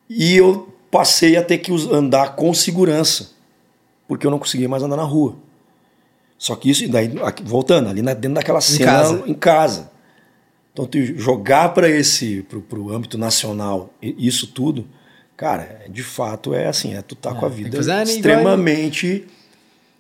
E 0.08 0.36
eu 0.36 0.74
passei 0.90 1.36
a 1.36 1.42
ter 1.42 1.58
que 1.58 1.70
andar 1.92 2.34
com 2.34 2.52
segurança, 2.54 3.32
porque 4.08 4.26
eu 4.26 4.30
não 4.30 4.38
conseguia 4.38 4.68
mais 4.70 4.82
andar 4.82 4.96
na 4.96 5.04
rua. 5.04 5.36
Só 6.38 6.56
que 6.56 6.70
isso, 6.70 6.88
daí, 6.88 7.12
voltando, 7.44 7.90
ali 7.90 8.00
dentro 8.00 8.34
daquela 8.34 8.62
cena, 8.62 8.80
em 8.80 8.84
casa. 8.84 9.24
Em 9.26 9.34
casa. 9.34 9.90
Então, 10.72 10.88
jogar 11.16 11.74
para 11.74 11.90
esse, 11.90 12.42
pro, 12.48 12.62
pro 12.62 12.90
âmbito 12.90 13.18
nacional, 13.18 13.92
isso 14.00 14.46
tudo, 14.46 14.88
cara, 15.36 15.82
de 15.90 16.02
fato 16.02 16.54
é 16.54 16.68
assim, 16.68 16.94
é 16.94 17.02
tu 17.02 17.14
tá 17.14 17.32
é, 17.32 17.34
com 17.34 17.44
a 17.44 17.48
vida 17.50 17.78
extremamente 18.02 19.28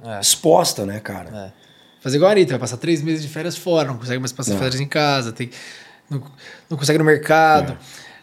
é. 0.04 0.20
exposta, 0.20 0.86
né, 0.86 1.00
cara? 1.00 1.52
É. 1.56 1.60
Fazer 2.00 2.16
igual 2.16 2.30
a 2.30 2.32
Anitta, 2.32 2.52
vai 2.52 2.60
passar 2.60 2.78
três 2.78 3.02
meses 3.02 3.22
de 3.22 3.28
férias 3.28 3.56
fora, 3.56 3.88
não 3.88 3.98
consegue 3.98 4.18
mais 4.18 4.32
passar 4.32 4.56
férias 4.56 4.80
em 4.80 4.88
casa, 4.88 5.32
tem, 5.32 5.50
não, 6.08 6.22
não 6.68 6.78
consegue 6.78 6.98
no 6.98 7.04
mercado. 7.04 7.76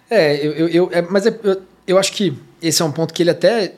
É, 0.10 0.36
é 0.36 0.46
eu, 0.46 0.52
eu, 0.54 0.68
eu 0.70 0.90
é, 0.92 1.02
mas 1.04 1.28
é, 1.28 1.40
eu, 1.44 1.62
eu 1.86 1.98
acho 1.98 2.12
que 2.12 2.38
esse 2.62 2.82
é 2.82 2.86
um 2.86 2.92
ponto 2.92 3.14
que 3.14 3.22
ele 3.22 3.30
até 3.30 3.74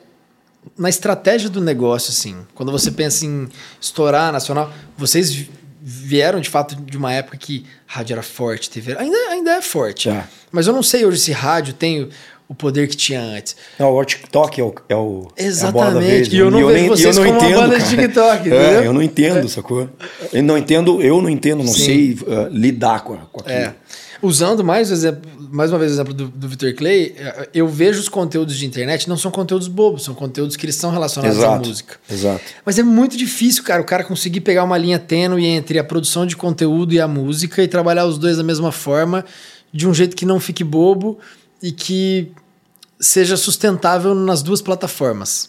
na 0.76 0.88
estratégia 0.88 1.48
do 1.48 1.60
negócio, 1.60 2.10
assim, 2.10 2.46
quando 2.54 2.72
você 2.72 2.90
pensa 2.90 3.24
em 3.24 3.48
estourar 3.80 4.32
nacional, 4.32 4.72
vocês 4.96 5.48
vieram 5.82 6.40
de 6.40 6.50
fato 6.50 6.76
de 6.76 6.96
uma 6.96 7.12
época 7.12 7.36
que 7.38 7.64
rádio 7.86 8.14
era 8.14 8.22
forte, 8.22 8.68
TV 8.68 8.96
ainda, 8.98 9.16
ainda 9.30 9.52
é 9.52 9.62
forte. 9.62 10.08
É. 10.08 10.24
Mas 10.52 10.66
eu 10.66 10.72
não 10.72 10.82
sei 10.82 11.04
hoje 11.04 11.18
se 11.18 11.32
rádio 11.32 11.72
tem 11.72 12.10
o 12.50 12.54
poder 12.54 12.88
que 12.88 12.96
tinha 12.96 13.22
antes. 13.22 13.54
Não, 13.78 13.94
o 13.94 14.04
TikTok 14.04 14.60
é 14.60 14.64
o, 14.64 14.74
é 14.88 14.96
o 14.96 15.28
Exatamente. 15.36 16.32
É 16.32 16.34
e 16.34 16.38
eu 16.40 16.50
não 16.50 16.58
e 16.58 16.62
eu 16.62 16.66
vejo 16.66 16.80
nem, 16.80 16.88
vocês 16.88 17.16
eu 17.16 17.24
não 17.24 17.32
como 17.32 17.44
entendo, 17.44 17.58
uma 17.58 17.68
banda 17.68 17.78
de 17.78 17.88
TikTok. 17.88 18.52
É, 18.52 18.86
eu 18.86 18.92
não 18.92 19.02
entendo, 19.02 19.46
é. 19.46 19.48
sacou? 19.48 19.88
Eu 20.32 20.42
não 20.42 20.58
entendo, 20.58 21.00
eu 21.00 21.22
não 21.22 21.30
entendo, 21.30 21.62
não 21.62 21.72
Sim. 21.72 21.84
sei 21.84 22.12
uh, 22.14 22.48
lidar 22.50 23.04
com, 23.04 23.16
com 23.16 23.40
aquilo. 23.40 23.56
É. 23.56 23.74
Usando 24.20 24.64
mais, 24.64 24.90
exemplo, 24.90 25.30
mais 25.52 25.70
uma 25.70 25.78
vez 25.78 25.92
o 25.92 25.94
exemplo 25.94 26.12
do, 26.12 26.26
do 26.26 26.48
Victor 26.48 26.74
Clay, 26.74 27.14
é, 27.16 27.48
eu 27.54 27.68
vejo 27.68 28.00
os 28.00 28.08
conteúdos 28.08 28.56
de 28.56 28.66
internet, 28.66 29.08
não 29.08 29.16
são 29.16 29.30
conteúdos 29.30 29.68
bobos, 29.68 30.02
são 30.02 30.12
conteúdos 30.12 30.56
que 30.56 30.66
eles 30.66 30.74
são 30.74 30.90
relacionados 30.90 31.38
exato, 31.38 31.54
à 31.54 31.68
música. 31.68 31.94
Exato. 32.10 32.42
Mas 32.66 32.80
é 32.80 32.82
muito 32.82 33.16
difícil, 33.16 33.62
cara, 33.62 33.80
o 33.80 33.84
cara 33.84 34.02
conseguir 34.02 34.40
pegar 34.40 34.64
uma 34.64 34.76
linha 34.76 34.98
tênue 34.98 35.46
entre 35.46 35.78
a 35.78 35.84
produção 35.84 36.26
de 36.26 36.36
conteúdo 36.36 36.92
e 36.92 37.00
a 37.00 37.06
música 37.06 37.62
e 37.62 37.68
trabalhar 37.68 38.06
os 38.06 38.18
dois 38.18 38.36
da 38.38 38.42
mesma 38.42 38.72
forma, 38.72 39.24
de 39.72 39.86
um 39.86 39.94
jeito 39.94 40.16
que 40.16 40.26
não 40.26 40.40
fique 40.40 40.64
bobo 40.64 41.16
e 41.62 41.70
que 41.70 42.32
seja 43.00 43.36
sustentável 43.36 44.14
nas 44.14 44.42
duas 44.42 44.60
plataformas. 44.60 45.48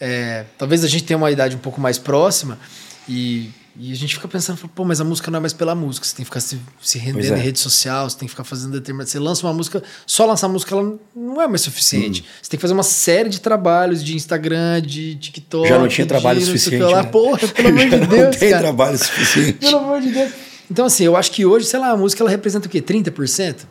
É, 0.00 0.46
talvez 0.56 0.84
a 0.84 0.88
gente 0.88 1.04
tenha 1.04 1.18
uma 1.18 1.30
idade 1.30 1.54
um 1.54 1.58
pouco 1.58 1.78
mais 1.78 1.98
próxima 1.98 2.58
e, 3.06 3.50
e 3.78 3.92
a 3.92 3.94
gente 3.94 4.14
fica 4.14 4.26
pensando, 4.26 4.56
pô, 4.74 4.82
mas 4.82 4.98
a 4.98 5.04
música 5.04 5.30
não 5.30 5.36
é 5.38 5.40
mais 5.40 5.52
pela 5.52 5.74
música, 5.74 6.06
você 6.06 6.16
tem 6.16 6.24
que 6.24 6.30
ficar 6.30 6.40
se, 6.40 6.58
se 6.80 6.98
rendendo 6.98 7.34
é. 7.34 7.38
em 7.38 7.42
rede 7.42 7.58
social, 7.58 8.08
você 8.08 8.16
tem 8.16 8.26
que 8.26 8.30
ficar 8.30 8.44
fazendo 8.44 8.72
determinado. 8.72 9.10
Você 9.10 9.18
lança 9.18 9.46
uma 9.46 9.52
música, 9.52 9.82
só 10.06 10.24
lançar 10.24 10.48
música 10.48 10.74
ela 10.74 10.98
não 11.14 11.42
é 11.42 11.46
mais 11.46 11.60
suficiente. 11.60 12.22
Hum. 12.22 12.24
Você 12.40 12.50
tem 12.50 12.56
que 12.56 12.62
fazer 12.62 12.72
uma 12.72 12.82
série 12.82 13.28
de 13.28 13.40
trabalhos 13.40 14.02
de 14.02 14.14
Instagram, 14.14 14.80
de 14.80 15.16
TikTok. 15.16 15.68
Já 15.68 15.78
não 15.78 15.88
tinha 15.88 16.06
trabalho 16.06 16.40
suficiente. 16.40 16.82
Lá. 16.82 17.02
Né? 17.02 17.08
Porra, 17.10 17.46
pelo 17.48 17.68
amor 17.68 17.84
de 17.90 18.06
Deus. 18.06 18.24
Não 18.24 18.30
tem 18.30 18.50
cara. 18.50 18.62
trabalho 18.62 18.98
suficiente. 18.98 19.58
Pelo 19.58 19.78
amor 19.78 20.00
de 20.00 20.10
Deus. 20.12 20.32
Então, 20.70 20.86
assim, 20.86 21.04
eu 21.04 21.16
acho 21.16 21.32
que 21.32 21.44
hoje, 21.44 21.66
sei 21.66 21.80
lá, 21.80 21.90
a 21.90 21.96
música 21.96 22.22
ela 22.22 22.30
representa 22.30 22.68
o 22.68 22.70
quê? 22.70 22.80
30%? 22.80 23.66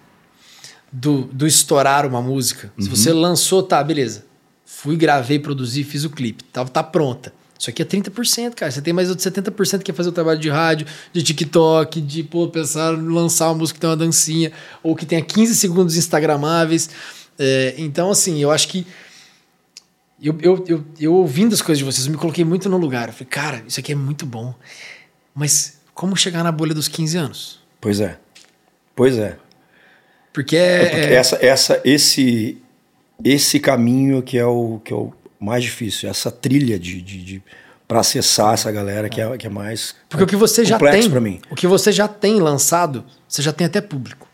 Do, 0.91 1.23
do 1.23 1.45
estourar 1.45 2.05
uma 2.05 2.21
música. 2.21 2.71
Uhum. 2.77 2.83
Se 2.83 2.89
você 2.89 3.13
lançou, 3.13 3.63
tá, 3.63 3.83
beleza. 3.83 4.25
Fui, 4.65 4.95
gravei, 4.95 5.39
produzi, 5.39 5.83
fiz 5.83 6.03
o 6.03 6.09
clipe. 6.09 6.43
Tá, 6.45 6.63
tá 6.65 6.83
pronta. 6.83 7.33
Isso 7.59 7.69
aqui 7.69 7.81
é 7.81 7.85
30%, 7.85 8.55
cara. 8.55 8.71
Você 8.71 8.81
tem 8.81 8.93
mais 8.93 9.09
outros 9.09 9.27
70% 9.27 9.83
que 9.83 9.91
é 9.91 9.93
fazer 9.93 10.09
o 10.09 10.13
trabalho 10.13 10.39
de 10.39 10.49
rádio, 10.49 10.87
de 11.11 11.21
TikTok, 11.21 11.99
de 11.99 12.23
pô, 12.23 12.47
pensar 12.47 12.93
em 12.93 13.09
lançar 13.09 13.47
uma 13.49 13.55
música 13.55 13.75
que 13.75 13.81
tem 13.81 13.89
uma 13.89 13.97
dancinha, 13.97 14.53
ou 14.81 14.95
que 14.95 15.05
tenha 15.05 15.21
15 15.21 15.55
segundos 15.55 15.97
instagramáveis. 15.97 16.89
É, 17.37 17.75
então, 17.77 18.09
assim, 18.09 18.39
eu 18.41 18.49
acho 18.49 18.69
que. 18.69 18.87
Eu, 20.21 20.37
eu, 20.41 20.65
eu, 20.67 20.85
eu 20.99 21.13
ouvindo 21.13 21.53
as 21.53 21.61
coisas 21.61 21.79
de 21.79 21.83
vocês, 21.83 22.05
eu 22.05 22.11
me 22.11 22.17
coloquei 22.17 22.45
muito 22.45 22.69
no 22.69 22.77
lugar. 22.77 23.09
Eu 23.09 23.13
falei, 23.13 23.27
cara, 23.29 23.63
isso 23.67 23.79
aqui 23.79 23.91
é 23.91 23.95
muito 23.95 24.25
bom. 24.25 24.55
Mas 25.35 25.79
como 25.93 26.15
chegar 26.15 26.43
na 26.43 26.51
bolha 26.51 26.73
dos 26.73 26.87
15 26.87 27.17
anos? 27.17 27.59
Pois 27.81 27.99
é. 27.99 28.17
Pois 28.95 29.17
é. 29.17 29.37
Porque 30.33 30.55
é. 30.55 30.83
É 30.83 30.89
porque 30.89 31.13
essa, 31.13 31.39
essa, 31.41 31.81
esse, 31.83 32.57
esse 33.23 33.59
caminho 33.59 34.21
que 34.21 34.37
é 34.37 34.45
o, 34.45 34.79
que 34.83 34.93
é 34.93 34.95
o 34.95 35.11
mais 35.39 35.63
difícil, 35.63 36.09
essa 36.09 36.29
trilha 36.31 36.77
de, 36.77 37.01
de, 37.01 37.23
de 37.23 37.43
para 37.87 38.01
acessar 38.01 38.53
essa 38.53 38.71
galera 38.71 39.09
que 39.09 39.19
é, 39.19 39.37
que 39.37 39.47
é 39.47 39.49
mais 39.49 39.95
Porque 40.07 40.23
o 40.23 40.27
que 40.27 40.35
você 40.35 40.63
já 40.63 40.77
tem, 40.77 41.09
pra 41.09 41.19
mim. 41.19 41.41
o 41.49 41.55
que 41.55 41.65
você 41.65 41.91
já 41.91 42.07
tem 42.07 42.39
lançado, 42.39 43.03
você 43.27 43.41
já 43.41 43.51
tem 43.51 43.65
até 43.65 43.81
público. 43.81 44.27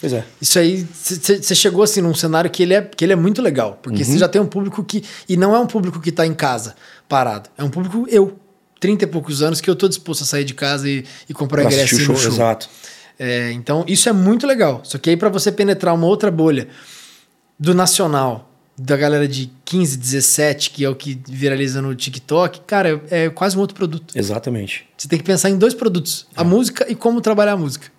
Pois 0.00 0.12
é. 0.12 0.24
Isso 0.40 0.58
aí, 0.58 0.86
você 0.94 1.54
chegou 1.54 1.82
assim 1.82 2.00
num 2.00 2.14
cenário 2.14 2.48
que 2.48 2.62
ele 2.62 2.72
é, 2.72 2.80
que 2.82 3.04
ele 3.04 3.12
é 3.12 3.16
muito 3.16 3.42
legal, 3.42 3.78
porque 3.82 4.04
você 4.04 4.16
já 4.16 4.28
tem 4.28 4.40
um 4.40 4.46
público 4.46 4.82
que 4.84 5.04
e 5.28 5.36
não 5.36 5.54
é 5.54 5.58
um 5.58 5.66
público 5.66 6.00
que 6.00 6.12
tá 6.12 6.24
em 6.24 6.32
casa 6.32 6.74
parado, 7.08 7.50
é 7.58 7.64
um 7.64 7.68
público 7.68 8.06
eu, 8.08 8.38
30 8.80 9.04
e 9.04 9.06
poucos 9.08 9.42
anos 9.42 9.60
que 9.60 9.68
eu 9.68 9.74
tô 9.74 9.88
disposto 9.88 10.22
a 10.22 10.24
sair 10.24 10.44
de 10.44 10.54
casa 10.54 10.88
e, 10.88 11.04
e 11.28 11.34
comprar 11.34 11.62
Pra 11.62 11.72
ingresso 11.72 11.98
show, 11.98 12.16
show. 12.16 12.30
exato. 12.32 12.68
É, 13.18 13.50
então, 13.52 13.84
isso 13.88 14.08
é 14.08 14.12
muito 14.12 14.46
legal. 14.46 14.80
Só 14.84 14.96
que 14.98 15.10
aí, 15.10 15.16
para 15.16 15.28
você 15.28 15.50
penetrar 15.50 15.94
uma 15.94 16.06
outra 16.06 16.30
bolha 16.30 16.68
do 17.58 17.74
nacional, 17.74 18.48
da 18.78 18.96
galera 18.96 19.26
de 19.26 19.50
15, 19.64 19.98
17, 19.98 20.70
que 20.70 20.84
é 20.84 20.88
o 20.88 20.94
que 20.94 21.20
viraliza 21.26 21.82
no 21.82 21.94
TikTok, 21.94 22.60
cara, 22.60 23.02
é, 23.10 23.24
é 23.24 23.30
quase 23.30 23.56
um 23.56 23.60
outro 23.60 23.74
produto. 23.74 24.16
Exatamente. 24.16 24.88
Você 24.96 25.08
tem 25.08 25.18
que 25.18 25.24
pensar 25.24 25.50
em 25.50 25.58
dois 25.58 25.74
produtos: 25.74 26.28
a 26.36 26.44
música 26.44 26.86
e 26.88 26.94
como 26.94 27.20
trabalhar 27.20 27.52
a 27.52 27.56
música. 27.56 27.90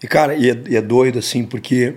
E, 0.00 0.06
cara, 0.06 0.34
e 0.36 0.50
é, 0.50 0.62
e 0.68 0.76
é 0.76 0.80
doido, 0.80 1.18
assim, 1.18 1.44
porque 1.44 1.96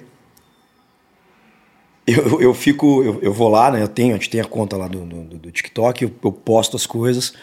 eu, 2.07 2.41
eu 2.41 2.53
fico, 2.53 3.03
eu, 3.03 3.19
eu 3.21 3.33
vou 3.33 3.49
lá, 3.49 3.69
né? 3.69 3.83
Eu 3.83 3.87
tenho, 3.87 4.15
a 4.15 4.17
gente 4.17 4.29
tem 4.29 4.41
a 4.41 4.45
conta 4.45 4.75
lá 4.75 4.87
do, 4.87 5.05
do, 5.05 5.37
do 5.37 5.51
TikTok, 5.51 6.03
eu, 6.03 6.11
eu 6.23 6.31
posto 6.31 6.75
as 6.75 6.87
coisas. 6.87 7.33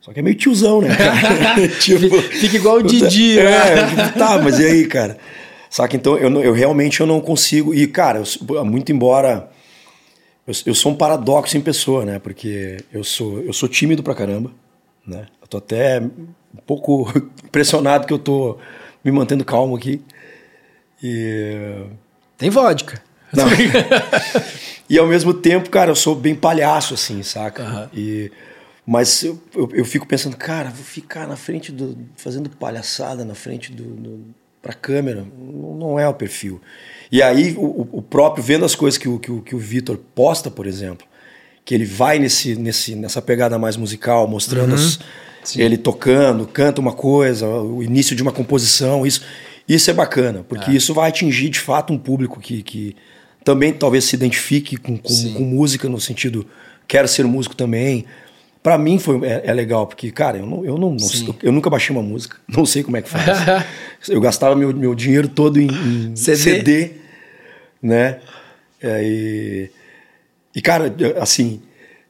Só 0.00 0.12
que 0.12 0.20
é 0.20 0.22
meio 0.22 0.36
tiozão, 0.36 0.80
né, 0.80 0.96
cara? 0.96 1.68
tipo, 1.78 2.20
Fica 2.22 2.56
igual 2.56 2.76
o 2.76 2.82
Didi, 2.82 3.38
é, 3.38 3.44
né? 3.44 3.86
tipo, 3.88 4.18
tá, 4.18 4.38
mas 4.38 4.58
e 4.58 4.64
aí, 4.64 4.86
cara? 4.86 5.18
Saca? 5.68 5.94
Então, 5.94 6.16
eu, 6.16 6.42
eu 6.42 6.52
realmente 6.52 7.00
eu 7.00 7.06
não 7.06 7.20
consigo. 7.20 7.74
E, 7.74 7.86
cara, 7.86 8.22
eu 8.48 8.64
muito 8.64 8.90
embora. 8.90 9.50
Eu, 10.46 10.54
eu 10.66 10.74
sou 10.74 10.90
um 10.92 10.96
paradoxo 10.96 11.56
em 11.56 11.60
pessoa, 11.60 12.04
né? 12.04 12.18
Porque 12.18 12.78
eu 12.92 13.04
sou, 13.04 13.40
eu 13.42 13.52
sou 13.52 13.68
tímido 13.68 14.02
pra 14.02 14.14
caramba, 14.14 14.50
né? 15.06 15.26
Eu 15.40 15.46
tô 15.46 15.58
até 15.58 16.00
um 16.00 16.62
pouco 16.66 17.12
impressionado 17.44 18.06
que 18.06 18.12
eu 18.12 18.18
tô 18.18 18.58
me 19.04 19.12
mantendo 19.12 19.44
calmo 19.44 19.76
aqui. 19.76 20.02
E. 21.02 21.84
Tem 22.38 22.48
vodka. 22.48 23.02
Não. 23.32 23.44
e 24.88 24.98
ao 24.98 25.06
mesmo 25.06 25.34
tempo, 25.34 25.68
cara, 25.70 25.90
eu 25.90 25.96
sou 25.96 26.14
bem 26.14 26.34
palhaço, 26.34 26.94
assim, 26.94 27.22
saca? 27.22 27.62
Aham. 27.62 27.90
E, 27.94 28.32
mas 28.92 29.22
eu, 29.22 29.40
eu, 29.54 29.70
eu 29.72 29.84
fico 29.84 30.04
pensando, 30.04 30.36
cara, 30.36 30.68
vou 30.70 30.84
ficar 30.84 31.28
na 31.28 31.36
frente 31.36 31.70
do. 31.70 31.96
fazendo 32.16 32.50
palhaçada 32.50 33.24
na 33.24 33.36
frente 33.36 33.70
do. 33.70 33.84
do 33.84 34.24
pra 34.60 34.72
câmera. 34.72 35.24
Não, 35.38 35.76
não 35.76 35.98
é 36.00 36.08
o 36.08 36.12
perfil. 36.12 36.60
E 37.12 37.22
aí, 37.22 37.54
o, 37.56 37.88
o 37.92 38.02
próprio, 38.02 38.42
vendo 38.42 38.64
as 38.64 38.74
coisas 38.74 38.98
que 38.98 39.08
o, 39.08 39.16
que 39.20 39.30
o, 39.30 39.40
que 39.42 39.54
o 39.54 39.58
Vitor 39.58 39.96
posta, 40.12 40.50
por 40.50 40.66
exemplo, 40.66 41.06
que 41.64 41.72
ele 41.72 41.84
vai 41.84 42.18
nesse, 42.18 42.56
nesse, 42.56 42.96
nessa 42.96 43.22
pegada 43.22 43.56
mais 43.60 43.76
musical, 43.76 44.26
mostrando 44.26 44.74
as- 44.74 44.98
ele 45.60 45.78
tocando, 45.78 46.44
canta 46.46 46.80
uma 46.80 46.92
coisa, 46.92 47.46
o 47.48 47.82
início 47.82 48.14
de 48.16 48.22
uma 48.22 48.32
composição, 48.32 49.06
isso, 49.06 49.22
isso 49.68 49.88
é 49.88 49.94
bacana, 49.94 50.44
porque 50.48 50.72
isso 50.76 50.92
vai 50.92 51.08
atingir 51.10 51.48
de 51.48 51.60
fato 51.60 51.92
um 51.92 51.98
público 51.98 52.40
que, 52.40 52.62
que 52.62 52.96
também 53.44 53.72
talvez 53.72 54.04
se 54.04 54.16
identifique 54.16 54.76
com, 54.76 54.98
com, 54.98 55.32
com 55.34 55.42
música 55.44 55.88
no 55.88 55.98
sentido 56.00 56.44
quero 56.88 57.06
ser 57.08 57.24
músico 57.24 57.54
também. 57.56 58.04
Pra 58.62 58.76
mim 58.76 58.98
foi, 58.98 59.24
é, 59.26 59.42
é 59.46 59.52
legal, 59.54 59.86
porque, 59.86 60.10
cara, 60.10 60.36
eu, 60.36 60.44
não, 60.46 60.64
eu, 60.64 60.76
não, 60.76 60.90
não 60.90 61.36
eu 61.42 61.50
nunca 61.50 61.70
baixei 61.70 61.96
uma 61.96 62.02
música, 62.02 62.36
não 62.48 62.66
sei 62.66 62.82
como 62.82 62.96
é 62.96 63.02
que 63.02 63.08
faz. 63.08 63.26
eu 64.08 64.20
gastava 64.20 64.54
meu, 64.54 64.74
meu 64.74 64.94
dinheiro 64.94 65.28
todo 65.28 65.58
em, 65.60 65.66
em 65.68 66.16
CD. 66.16 66.36
CD, 66.36 66.90
né? 67.82 68.20
É, 68.82 69.02
e, 69.02 69.70
e, 70.54 70.60
cara, 70.60 70.94
assim, 71.20 71.60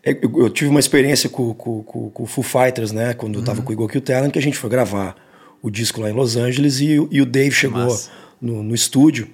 eu, 0.05 0.17
eu 0.43 0.51
tive 0.51 0.71
uma 0.71 0.81
experiência 0.81 1.29
com, 1.29 1.55
com, 1.55 1.83
com, 1.83 2.11
com 2.11 2.23
o 2.23 2.27
Foo 2.27 2.43
Fighters, 2.43 2.91
né? 2.91 3.15
Quando 3.15 3.39
eu 3.39 3.45
tava 3.45 3.63
com 3.63 3.71
o 3.71 3.73
Igor 3.73 3.89
Kill 3.89 4.01
Talent, 4.01 4.33
que 4.33 4.39
a 4.39 4.43
gente 4.43 4.57
foi 4.59 4.71
gravar 4.71 5.15
o 5.63 5.71
disco 5.71 6.01
lá 6.01 6.11
em 6.11 6.13
Los 6.13 6.37
Angeles 6.37 6.81
e, 6.81 6.99
o- 6.99 7.09
e 7.13 7.21
o 7.21 7.27
Dave 7.27 7.53
chegou 7.55 7.87
no, 8.41 8.63
no 8.63 8.75
estúdio. 8.75 9.29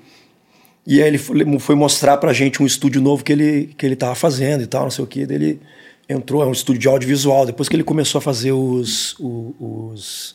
E 0.87 1.01
aí 1.01 1.09
ele 1.09 1.19
foi, 1.19 1.59
foi 1.59 1.75
mostrar 1.75 2.17
pra 2.19 2.33
gente 2.33 2.63
um 2.63 2.67
estúdio 2.67 3.01
novo 3.01 3.25
que 3.25 3.33
ele, 3.33 3.75
que 3.77 3.87
ele 3.87 3.97
tava 3.97 4.15
fazendo 4.15 4.63
e 4.63 4.67
tal, 4.67 4.83
não 4.85 4.91
sei 4.91 5.03
o 5.05 5.07
que. 5.07 5.25
Daí 5.25 5.37
ele 5.37 5.61
entrou, 6.09 6.43
é 6.43 6.47
um 6.47 6.53
estúdio 6.53 6.81
de 6.81 6.89
audiovisual. 6.89 7.45
Depois 7.47 7.69
que 7.69 7.77
ele 7.77 7.85
começou 7.85 8.19
a 8.19 8.23
fazer 8.23 8.53
os. 8.53 9.15
os 9.19 10.35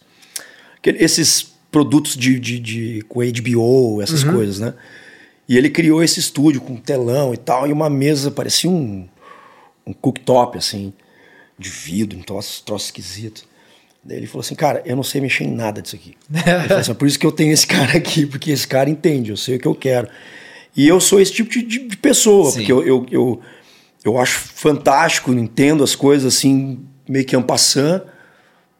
aquele- 0.78 1.04
esses 1.04 1.52
produtos 1.72 2.16
de, 2.18 2.40
de, 2.40 2.60
de- 2.60 3.02
com 3.08 3.22
HBO, 3.22 4.02
essas 4.02 4.24
coisas, 4.24 4.60
né? 4.60 4.74
E 5.48 5.58
ele 5.58 5.70
criou 5.70 6.04
esse 6.04 6.20
estúdio 6.20 6.62
com 6.62 6.76
telão 6.76 7.34
e 7.34 7.38
tal, 7.38 7.68
e 7.68 7.72
uma 7.74 7.90
mesa, 7.90 8.30
parecia 8.32 8.70
um, 8.70 9.08
um 9.86 9.94
cooktop, 9.94 10.58
assim, 10.58 10.94
de 11.58 11.70
vidro, 11.70 12.18
um 12.18 12.22
troço, 12.22 12.64
troço 12.66 12.86
esquisito. 12.86 13.44
Daí 14.04 14.18
ele 14.18 14.28
falou 14.28 14.42
assim, 14.42 14.56
cara, 14.56 14.82
eu 14.86 14.96
não 14.96 15.04
sei 15.04 15.22
mexer 15.22 15.44
em 15.44 15.52
nada 15.54 15.82
disso 15.82 15.96
aqui. 15.96 16.16
Ele 16.34 16.68
falou 16.68 16.78
assim, 16.80 16.94
por 16.96 17.08
isso 17.08 17.20
que 17.20 17.26
eu 17.26 17.32
tenho 17.32 17.52
esse 17.54 17.68
cara 17.68 17.96
aqui, 17.98 18.26
porque 18.26 18.50
esse 18.50 18.68
cara 18.68 18.90
entende, 18.90 19.30
eu 19.30 19.38
sei 19.38 19.58
o 19.58 19.60
que 19.60 19.68
eu 19.68 19.76
quero. 19.76 20.08
E 20.76 20.88
eu 20.88 21.00
sou 21.00 21.22
esse 21.22 21.32
tipo 21.32 21.52
de, 21.52 21.62
de- 21.62 21.88
de 21.88 21.98
pessoa, 21.98 22.50
Sim. 22.50 22.60
porque 22.60 22.72
eu, 22.72 22.82
eu, 22.84 23.06
eu, 23.12 23.42
eu 24.04 24.18
acho 24.18 24.40
fantástico, 24.40 25.32
entendo 25.34 25.84
as 25.84 25.96
coisas 25.96 26.34
assim, 26.36 26.80
meio 27.08 27.26
que 27.26 27.36
en 27.36 27.42
passant, 27.42 28.04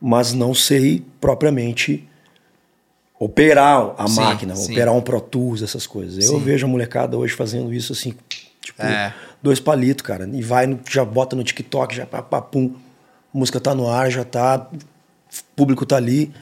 mas 0.02 0.34
não 0.34 0.54
sei 0.54 1.06
propriamente 1.20 2.08
operar 3.20 3.94
a 3.98 4.08
Sim, 4.08 4.16
máquina, 4.16 4.56
sim. 4.56 4.72
operar 4.72 4.94
um 4.96 5.02
Pro 5.02 5.22
Tools, 5.22 5.62
essas 5.62 5.86
coisas. 5.86 6.24
Eu 6.26 6.40
Sim. 6.40 6.44
vejo 6.44 6.66
a 6.66 6.70
molecada 6.70 7.18
hoje 7.18 7.34
fazendo 7.36 7.72
isso 7.74 7.94
assim, 7.94 8.14
tipo, 8.60 8.82
É. 8.82 9.14
dois 9.44 9.60
palitos, 9.60 10.04
cara. 10.04 10.28
E 10.34 10.42
vai, 10.42 10.78
já 10.90 11.06
bota 11.06 11.36
no 11.36 11.44
TikTok, 11.44 11.96
já 11.96 12.06
pá, 12.06 12.22
pá, 12.22 12.42
pum. 12.42 12.74
A 13.34 13.38
música 13.38 13.60
tá 13.60 13.76
no 13.76 13.88
ar, 13.90 14.10
já 14.10 14.24
tá. 14.24 14.68
O 14.74 15.56
público 15.56 15.86
tá 15.86 15.98
ali. 15.98 16.34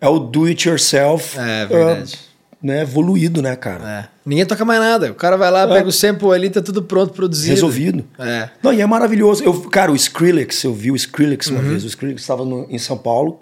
É 0.00 0.08
o 0.08 0.18
do 0.18 0.44
it 0.44 0.68
yourself. 0.68 1.38
É, 1.38 1.64
verdade. 1.66 2.18
ah, 2.18 2.31
né, 2.62 2.82
evoluído, 2.82 3.42
né, 3.42 3.56
cara? 3.56 3.90
É. 3.90 4.08
Ninguém 4.24 4.46
toca 4.46 4.64
mais 4.64 4.78
nada. 4.80 5.10
O 5.10 5.14
cara 5.14 5.36
vai 5.36 5.50
lá, 5.50 5.66
pega 5.66 5.88
o 5.88 5.92
sample 5.92 6.30
ali, 6.30 6.48
tá 6.48 6.62
tudo 6.62 6.82
pronto, 6.82 7.12
produzido. 7.12 7.50
Resolvido. 7.50 8.04
É. 8.18 8.48
Não, 8.62 8.72
e 8.72 8.80
é 8.80 8.86
maravilhoso. 8.86 9.42
Eu, 9.42 9.52
cara, 9.62 9.90
o 9.90 9.96
Skrillex, 9.96 10.62
eu 10.62 10.72
vi 10.72 10.92
o 10.92 10.96
Skrillex 10.96 11.48
Uhum. 11.48 11.56
uma 11.56 11.62
vez. 11.62 11.82
O 11.82 11.88
Skrillex 11.88 12.20
estava 12.22 12.44
em 12.68 12.78
São 12.78 12.96
Paulo 12.96 13.40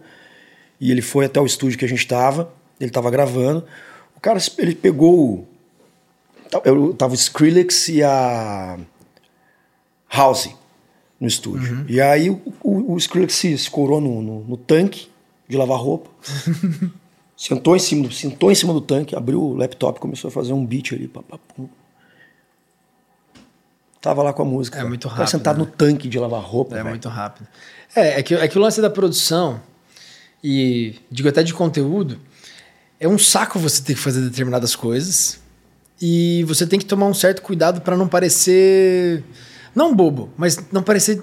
e 0.80 0.90
ele 0.90 1.02
foi 1.02 1.26
até 1.26 1.38
o 1.40 1.44
estúdio 1.44 1.78
que 1.78 1.84
a 1.84 1.88
gente 1.88 2.06
tava. 2.06 2.50
Ele 2.80 2.90
tava 2.90 3.10
gravando. 3.10 3.64
O 4.16 4.20
cara, 4.20 4.38
ele 4.56 4.74
pegou. 4.74 5.46
Eu 6.64 6.94
tava 6.94 7.12
o 7.12 7.16
Skrillex 7.16 7.88
e 7.88 8.02
a 8.02 8.78
House 10.10 10.50
no 11.20 11.28
estúdio. 11.28 11.74
Uhum. 11.74 11.84
E 11.86 12.00
aí 12.00 12.30
o, 12.30 12.40
o, 12.62 12.94
o 12.94 12.96
Skrillex 12.96 13.34
se 13.34 13.52
escorou 13.52 14.00
no, 14.00 14.22
no, 14.22 14.40
no 14.44 14.56
tanque 14.56 15.08
de 15.46 15.56
lavar 15.56 15.78
roupa. 15.78 16.08
sentou, 17.40 17.74
em 17.74 17.78
cima 17.78 18.06
do, 18.06 18.12
sentou 18.12 18.52
em 18.52 18.54
cima 18.54 18.74
do 18.74 18.82
tanque, 18.82 19.16
abriu 19.16 19.42
o 19.42 19.54
laptop 19.54 19.98
e 19.98 20.00
começou 20.00 20.28
a 20.28 20.30
fazer 20.30 20.52
um 20.52 20.64
beat 20.64 20.92
ali. 20.92 21.08
Pá, 21.08 21.22
pá. 21.22 21.38
Tava 23.98 24.22
lá 24.22 24.34
com 24.34 24.42
a 24.42 24.44
música. 24.44 24.76
É 24.76 24.80
cara. 24.80 24.88
muito 24.90 25.08
rápido, 25.08 25.30
sentado 25.30 25.58
né? 25.58 25.64
no 25.64 25.70
tanque 25.70 26.06
de 26.06 26.18
lavar 26.18 26.42
roupa. 26.42 26.74
É 26.74 26.78
velho. 26.78 26.90
muito 26.90 27.08
rápido. 27.08 27.48
É, 27.96 28.20
é 28.20 28.22
que, 28.22 28.34
é 28.34 28.46
que 28.46 28.58
o 28.58 28.60
lance 28.60 28.82
da 28.82 28.90
produção, 28.90 29.58
e 30.44 30.96
digo 31.10 31.30
até 31.30 31.42
de 31.42 31.54
conteúdo, 31.54 32.20
é 32.98 33.08
um 33.08 33.18
saco 33.18 33.58
você 33.58 33.82
ter 33.82 33.94
que 33.94 34.00
fazer 34.00 34.20
determinadas 34.20 34.76
coisas. 34.76 35.40
E 35.98 36.44
você 36.44 36.66
tem 36.66 36.78
que 36.78 36.84
tomar 36.84 37.06
um 37.06 37.14
certo 37.14 37.40
cuidado 37.40 37.80
para 37.80 37.96
não 37.96 38.06
parecer. 38.06 39.24
Não 39.74 39.94
bobo, 39.94 40.30
mas 40.36 40.58
não 40.70 40.82
parecer 40.82 41.22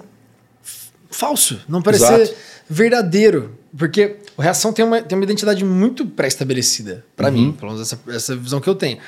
falso, 1.10 1.60
não 1.68 1.80
parecer 1.80 2.22
Exato. 2.22 2.38
Verdadeiro. 2.68 3.56
Porque 3.76 4.16
o 4.36 4.42
Reação 4.42 4.72
tem 4.72 4.84
uma, 4.84 5.00
tem 5.02 5.16
uma 5.16 5.24
identidade 5.24 5.64
muito 5.64 6.06
pré-estabelecida, 6.06 7.04
para 7.14 7.28
Uhum. 7.28 7.34
mim, 7.34 7.52
pelo 7.52 7.72
menos 7.72 7.86
essa, 7.86 8.00
essa 8.08 8.34
visão 8.34 8.60
que 8.60 8.68
eu 8.68 8.74
tenho. 8.74 8.98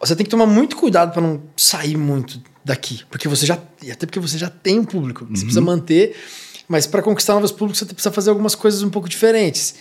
Você 0.00 0.16
tem 0.16 0.24
que 0.24 0.30
tomar 0.30 0.46
muito 0.46 0.76
cuidado 0.76 1.12
para 1.12 1.20
não 1.20 1.42
sair 1.56 1.96
muito 1.96 2.40
daqui, 2.64 3.02
porque 3.10 3.28
você 3.28 3.44
já 3.44 3.58
e 3.82 3.90
até 3.90 4.06
porque 4.06 4.20
você 4.20 4.38
já 4.38 4.48
tem 4.48 4.78
um 4.78 4.84
público 4.84 5.26
que 5.26 5.32
você 5.32 5.42
precisa 5.44 5.60
manter, 5.60 6.16
mas 6.68 6.86
para 6.86 7.02
conquistar 7.02 7.34
novos 7.34 7.50
públicos 7.52 7.78
você 7.80 7.84
precisa 7.86 8.10
fazer 8.12 8.30
algumas 8.30 8.54
coisas 8.54 8.82
um 8.82 8.88
pouco 8.88 9.08
diferentes. 9.08 9.74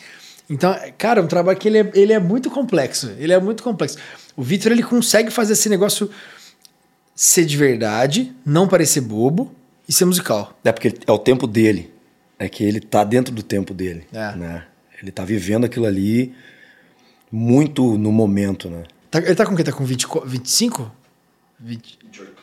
Então, 0.49 0.75
cara, 0.97 1.21
é 1.21 1.23
um 1.23 1.27
trabalho 1.27 1.57
que 1.57 1.67
ele 1.67 1.77
é, 1.77 1.91
ele 1.93 2.11
é 2.11 2.19
muito 2.19 2.49
complexo, 2.49 3.11
ele 3.19 3.31
é 3.31 3.39
muito 3.39 3.61
complexo. 3.63 3.97
O 4.35 4.41
Victor 4.41 4.71
ele 4.71 4.81
consegue 4.83 5.29
fazer 5.29 5.53
esse 5.53 5.69
negócio 5.69 6.09
ser 7.15 7.45
de 7.45 7.55
verdade, 7.55 8.33
não 8.45 8.67
parecer 8.67 9.01
bobo 9.01 9.53
e 9.87 9.93
ser 9.93 10.05
musical. 10.05 10.57
É 10.65 10.71
porque 10.71 10.95
é 11.05 11.11
o 11.11 11.19
tempo 11.19 11.45
dele. 11.45 11.93
É 12.39 12.47
que 12.49 12.63
ele 12.63 12.79
tá 12.79 13.03
dentro 13.03 13.33
do 13.35 13.43
tempo 13.43 13.73
dele. 13.73 14.07
É. 14.13 14.35
Né? 14.35 14.65
Ele 15.01 15.11
tá 15.11 15.23
vivendo 15.25 15.65
aquilo 15.65 15.85
ali 15.85 16.33
muito 17.31 17.97
no 17.97 18.11
momento, 18.11 18.69
né? 18.69 18.83
Tá- 19.11 19.19
ele 19.19 19.35
tá 19.35 19.45
com 19.45 19.55
quem? 19.55 19.65
Tá 19.65 19.71
com 19.71 19.83
20, 19.85 20.07
25? 20.25 20.91
20, 21.59 21.99
28, 22.05 22.38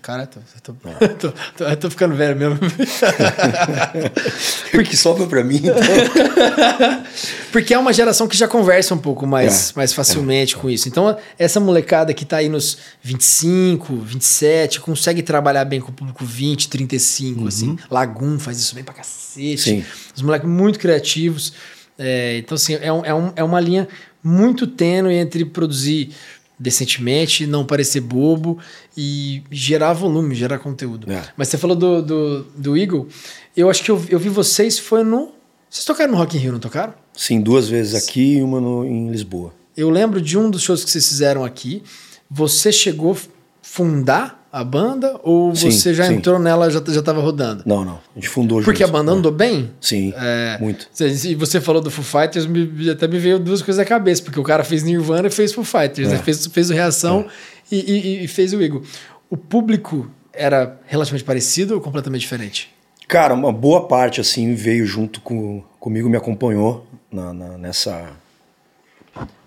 cara, 0.00 0.26
tô, 0.26 0.38
tô, 0.62 0.72
tô, 1.18 1.32
tô, 1.56 1.64
eu 1.64 1.76
tô 1.76 1.90
ficando 1.90 2.14
velho 2.14 2.36
mesmo. 2.36 2.58
Porque 4.70 4.96
sobra 4.96 5.26
pra 5.26 5.42
mim, 5.42 5.56
então. 5.56 5.74
Porque 7.50 7.74
é 7.74 7.78
uma 7.78 7.92
geração 7.92 8.28
que 8.28 8.36
já 8.36 8.46
conversa 8.46 8.94
um 8.94 8.98
pouco 8.98 9.26
mais, 9.26 9.70
é, 9.70 9.72
mais 9.76 9.92
facilmente 9.92 10.54
é, 10.54 10.58
com 10.58 10.70
isso. 10.70 10.88
Então, 10.88 11.16
essa 11.38 11.58
molecada 11.58 12.14
que 12.14 12.24
tá 12.24 12.36
aí 12.36 12.48
nos 12.48 12.78
25, 13.02 13.96
27, 13.96 14.80
consegue 14.80 15.22
trabalhar 15.22 15.64
bem 15.64 15.80
com 15.80 15.90
o 15.90 15.94
público 15.94 16.24
20, 16.24 16.68
35, 16.68 17.40
uhum. 17.40 17.48
assim. 17.48 17.78
Lagum 17.90 18.38
faz 18.38 18.58
isso 18.58 18.74
bem 18.74 18.84
pra 18.84 18.94
cacete. 18.94 19.58
Sim. 19.58 19.84
Os 20.14 20.22
moleques 20.22 20.48
muito 20.48 20.78
criativos. 20.78 21.52
É, 21.98 22.38
então, 22.38 22.54
assim, 22.54 22.74
é, 22.74 22.92
um, 22.92 23.04
é, 23.04 23.14
um, 23.14 23.32
é 23.36 23.42
uma 23.42 23.58
linha 23.58 23.88
muito 24.22 24.66
tênue 24.66 25.14
entre 25.14 25.44
produzir 25.44 26.10
decentemente, 26.58 27.46
não 27.46 27.64
parecer 27.64 28.00
bobo 28.00 28.58
e 28.96 29.42
gerar 29.50 29.92
volume, 29.92 30.34
gerar 30.34 30.58
conteúdo. 30.58 31.10
É. 31.10 31.22
Mas 31.36 31.48
você 31.48 31.58
falou 31.58 31.76
do, 31.76 32.02
do, 32.02 32.42
do, 32.56 32.76
Eagle, 32.76 33.08
eu 33.56 33.68
acho 33.68 33.82
que 33.82 33.90
eu, 33.90 34.02
eu 34.08 34.18
vi 34.18 34.28
vocês, 34.28 34.78
foi 34.78 35.04
no... 35.04 35.32
Vocês 35.68 35.84
tocaram 35.84 36.12
no 36.12 36.18
Rock 36.18 36.36
in 36.36 36.40
Rio, 36.40 36.52
não 36.52 36.60
tocaram? 36.60 36.94
Sim, 37.12 37.40
duas 37.40 37.68
vezes 37.68 37.94
aqui 37.94 38.36
e 38.36 38.42
uma 38.42 38.60
no, 38.60 38.84
em 38.84 39.10
Lisboa. 39.10 39.52
Eu 39.76 39.90
lembro 39.90 40.20
de 40.20 40.38
um 40.38 40.50
dos 40.50 40.62
shows 40.62 40.84
que 40.84 40.90
vocês 40.90 41.06
fizeram 41.06 41.44
aqui, 41.44 41.82
você 42.30 42.72
chegou 42.72 43.12
a 43.12 43.16
fundar 43.60 44.45
a 44.56 44.64
banda 44.64 45.20
ou 45.22 45.54
sim, 45.54 45.70
você 45.70 45.92
já 45.92 46.06
sim. 46.06 46.14
entrou 46.14 46.38
nela 46.38 46.70
já 46.70 46.82
já 46.88 47.00
estava 47.00 47.20
rodando? 47.20 47.62
Não, 47.66 47.84
não. 47.84 47.96
A 47.96 48.14
gente 48.14 48.30
fundou 48.30 48.62
Porque 48.62 48.82
juntos. 48.82 48.94
a 48.94 48.98
banda 48.98 49.12
andou 49.12 49.30
bem? 49.30 49.70
Sim, 49.78 50.14
é, 50.16 50.56
muito. 50.58 50.88
E 50.98 51.34
você 51.34 51.60
falou 51.60 51.82
do 51.82 51.90
Foo 51.90 52.02
Fighters, 52.02 52.46
me, 52.46 52.88
até 52.88 53.06
me 53.06 53.18
veio 53.18 53.38
duas 53.38 53.60
coisas 53.60 53.76
na 53.76 53.84
cabeça, 53.84 54.22
porque 54.22 54.40
o 54.40 54.42
cara 54.42 54.64
fez 54.64 54.82
Nirvana 54.82 55.28
e 55.28 55.30
fez 55.30 55.52
Foo 55.52 55.62
Fighters, 55.62 56.08
é. 56.08 56.12
né? 56.12 56.18
fez, 56.24 56.46
fez 56.46 56.70
o 56.70 56.72
Reação 56.72 57.26
é. 57.70 57.74
e, 57.74 57.80
e, 57.80 58.24
e, 58.24 58.28
fez 58.28 58.54
o 58.54 58.62
Eagle. 58.62 58.82
O 59.28 59.36
público 59.36 60.10
era 60.32 60.80
relativamente 60.86 61.24
parecido 61.24 61.74
ou 61.74 61.80
completamente 61.82 62.22
diferente? 62.22 62.74
Cara, 63.06 63.34
uma 63.34 63.52
boa 63.52 63.86
parte 63.86 64.22
assim 64.22 64.54
veio 64.54 64.86
junto 64.86 65.20
com, 65.20 65.62
comigo, 65.78 66.08
me 66.08 66.16
acompanhou 66.16 66.86
na, 67.12 67.34
na 67.34 67.58
nessa... 67.58 68.06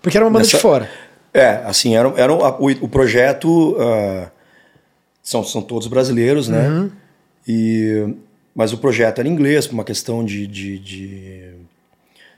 Porque 0.00 0.16
era 0.16 0.24
uma 0.24 0.30
banda 0.30 0.44
nessa... 0.44 0.56
de 0.56 0.62
fora. 0.62 0.88
É, 1.34 1.62
assim, 1.64 1.96
era, 1.96 2.12
era 2.16 2.32
o, 2.32 2.70
o 2.80 2.88
projeto... 2.88 3.72
Uh, 3.72 4.39
são, 5.22 5.44
são 5.44 5.62
todos 5.62 5.86
brasileiros, 5.86 6.48
né? 6.48 6.68
Uhum. 6.68 6.90
E, 7.46 8.14
mas 8.54 8.72
o 8.72 8.78
projeto 8.78 9.18
era 9.18 9.28
em 9.28 9.32
inglês, 9.32 9.66
por 9.66 9.74
uma 9.74 9.84
questão 9.84 10.24
de, 10.24 10.46
de, 10.46 10.78
de 10.78 11.54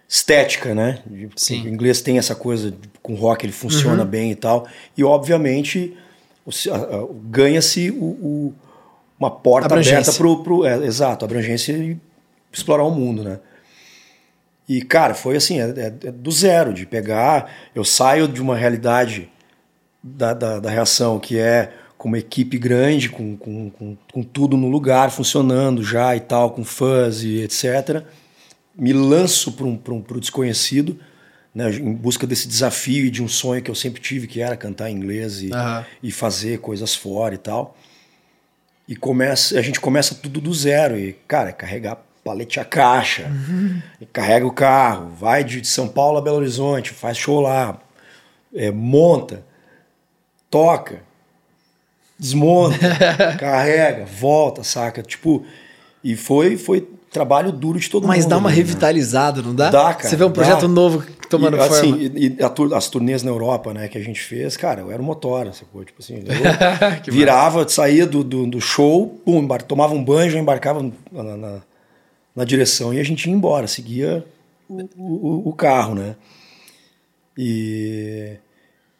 estética, 0.08 0.74
né? 0.74 0.98
Sim. 1.36 1.64
O 1.64 1.68
inglês 1.68 2.00
tem 2.00 2.18
essa 2.18 2.34
coisa, 2.34 2.74
com 3.02 3.14
rock 3.14 3.46
ele 3.46 3.52
funciona 3.52 4.02
uhum. 4.02 4.08
bem 4.08 4.30
e 4.30 4.36
tal. 4.36 4.66
E, 4.96 5.02
obviamente, 5.02 5.96
ganha-se 7.30 7.90
o, 7.90 8.04
o, 8.04 8.54
uma 9.18 9.30
porta 9.30 9.66
abrangência. 9.66 9.98
aberta 9.98 10.18
pro, 10.18 10.42
pro 10.42 10.66
é, 10.66 10.84
exato, 10.84 11.24
abrangência 11.24 11.72
e 11.72 11.96
explorar 12.52 12.84
o 12.84 12.90
mundo, 12.90 13.24
né? 13.24 13.38
E, 14.68 14.82
cara, 14.82 15.14
foi 15.14 15.36
assim, 15.36 15.60
é, 15.60 15.64
é, 15.64 15.86
é, 15.86 16.12
do 16.12 16.30
zero, 16.30 16.72
de 16.72 16.86
pegar. 16.86 17.50
Eu 17.74 17.84
saio 17.84 18.28
de 18.28 18.40
uma 18.40 18.56
realidade 18.56 19.30
da, 20.02 20.32
da, 20.34 20.60
da 20.60 20.70
reação 20.70 21.18
que 21.18 21.38
é 21.38 21.72
com 22.02 22.08
uma 22.08 22.18
equipe 22.18 22.58
grande, 22.58 23.08
com, 23.08 23.36
com, 23.36 23.70
com, 23.70 23.96
com, 24.12 24.22
tudo 24.24 24.56
no 24.56 24.68
lugar, 24.68 25.12
funcionando 25.12 25.84
já 25.84 26.16
e 26.16 26.18
tal, 26.18 26.50
com 26.50 26.64
fãs 26.64 27.22
e 27.22 27.40
etc. 27.42 28.02
Me 28.76 28.92
lanço 28.92 29.52
para 29.52 29.66
um, 29.66 29.80
um, 29.88 30.04
o 30.10 30.18
desconhecido, 30.20 30.98
né, 31.54 31.70
em 31.70 31.94
busca 31.94 32.26
desse 32.26 32.48
desafio 32.48 33.06
e 33.06 33.10
de 33.10 33.22
um 33.22 33.28
sonho 33.28 33.62
que 33.62 33.70
eu 33.70 33.74
sempre 33.76 34.02
tive, 34.02 34.26
que 34.26 34.40
era 34.40 34.56
cantar 34.56 34.90
em 34.90 34.96
inglês 34.96 35.42
e, 35.42 35.52
uhum. 35.52 35.84
e 36.02 36.10
fazer 36.10 36.58
coisas 36.58 36.92
fora 36.92 37.36
e 37.36 37.38
tal. 37.38 37.76
E 38.88 38.96
começa, 38.96 39.56
a 39.56 39.62
gente 39.62 39.78
começa 39.78 40.12
tudo 40.12 40.40
do 40.40 40.52
zero. 40.52 40.98
E, 40.98 41.12
cara, 41.28 41.50
é 41.50 41.52
carregar 41.52 42.02
palete 42.24 42.58
a 42.58 42.64
caixa, 42.64 43.28
uhum. 43.28 43.80
carrega 44.12 44.44
o 44.44 44.52
carro, 44.52 45.08
vai 45.10 45.44
de 45.44 45.64
São 45.64 45.86
Paulo 45.86 46.18
a 46.18 46.20
Belo 46.20 46.38
Horizonte, 46.38 46.90
faz 46.90 47.16
show 47.16 47.40
lá, 47.40 47.80
é, 48.52 48.72
monta, 48.72 49.46
toca 50.50 51.11
desmonta, 52.22 52.78
carrega, 53.36 54.04
volta, 54.04 54.62
saca? 54.62 55.02
Tipo, 55.02 55.44
e 56.04 56.14
foi, 56.14 56.56
foi 56.56 56.88
trabalho 57.10 57.50
duro 57.50 57.80
de 57.80 57.90
todo 57.90 58.06
Mas 58.06 58.18
mundo. 58.18 58.22
Mas 58.22 58.30
dá 58.30 58.38
uma 58.38 58.48
né? 58.48 58.54
revitalizada, 58.54 59.42
não 59.42 59.52
dá? 59.52 59.70
Dá, 59.70 59.92
cara. 59.92 60.08
Você 60.08 60.14
vê 60.14 60.24
um 60.24 60.30
projeto 60.30 60.62
dá. 60.62 60.68
novo 60.68 61.04
tomando 61.28 61.56
e, 61.56 61.58
forma. 61.58 61.76
Assim, 61.76 62.12
e, 62.14 62.36
e 62.38 62.74
as 62.74 62.88
turnês 62.88 63.24
na 63.24 63.30
Europa, 63.32 63.74
né, 63.74 63.88
que 63.88 63.98
a 63.98 64.00
gente 64.00 64.20
fez, 64.20 64.56
cara, 64.56 64.82
eu 64.82 64.92
era 64.92 65.02
um 65.02 65.04
motor, 65.04 65.52
sacou? 65.52 65.84
Tipo 65.84 66.00
assim, 66.00 66.22
virava, 67.10 67.58
massa. 67.58 67.74
saía 67.74 68.06
do, 68.06 68.22
do, 68.22 68.46
do, 68.46 68.60
show, 68.60 69.08
pum, 69.24 69.46
tomava 69.66 69.92
um 69.92 70.04
banho, 70.04 70.30
já 70.30 70.38
embarcava 70.38 70.80
na, 71.10 71.22
na, 71.36 71.60
na, 72.36 72.44
direção 72.44 72.94
e 72.94 73.00
a 73.00 73.04
gente 73.04 73.28
ia 73.28 73.34
embora, 73.34 73.66
seguia 73.66 74.24
o, 74.68 74.86
o, 74.96 75.48
o 75.48 75.52
carro, 75.52 75.96
né? 75.96 76.14
E 77.36 78.36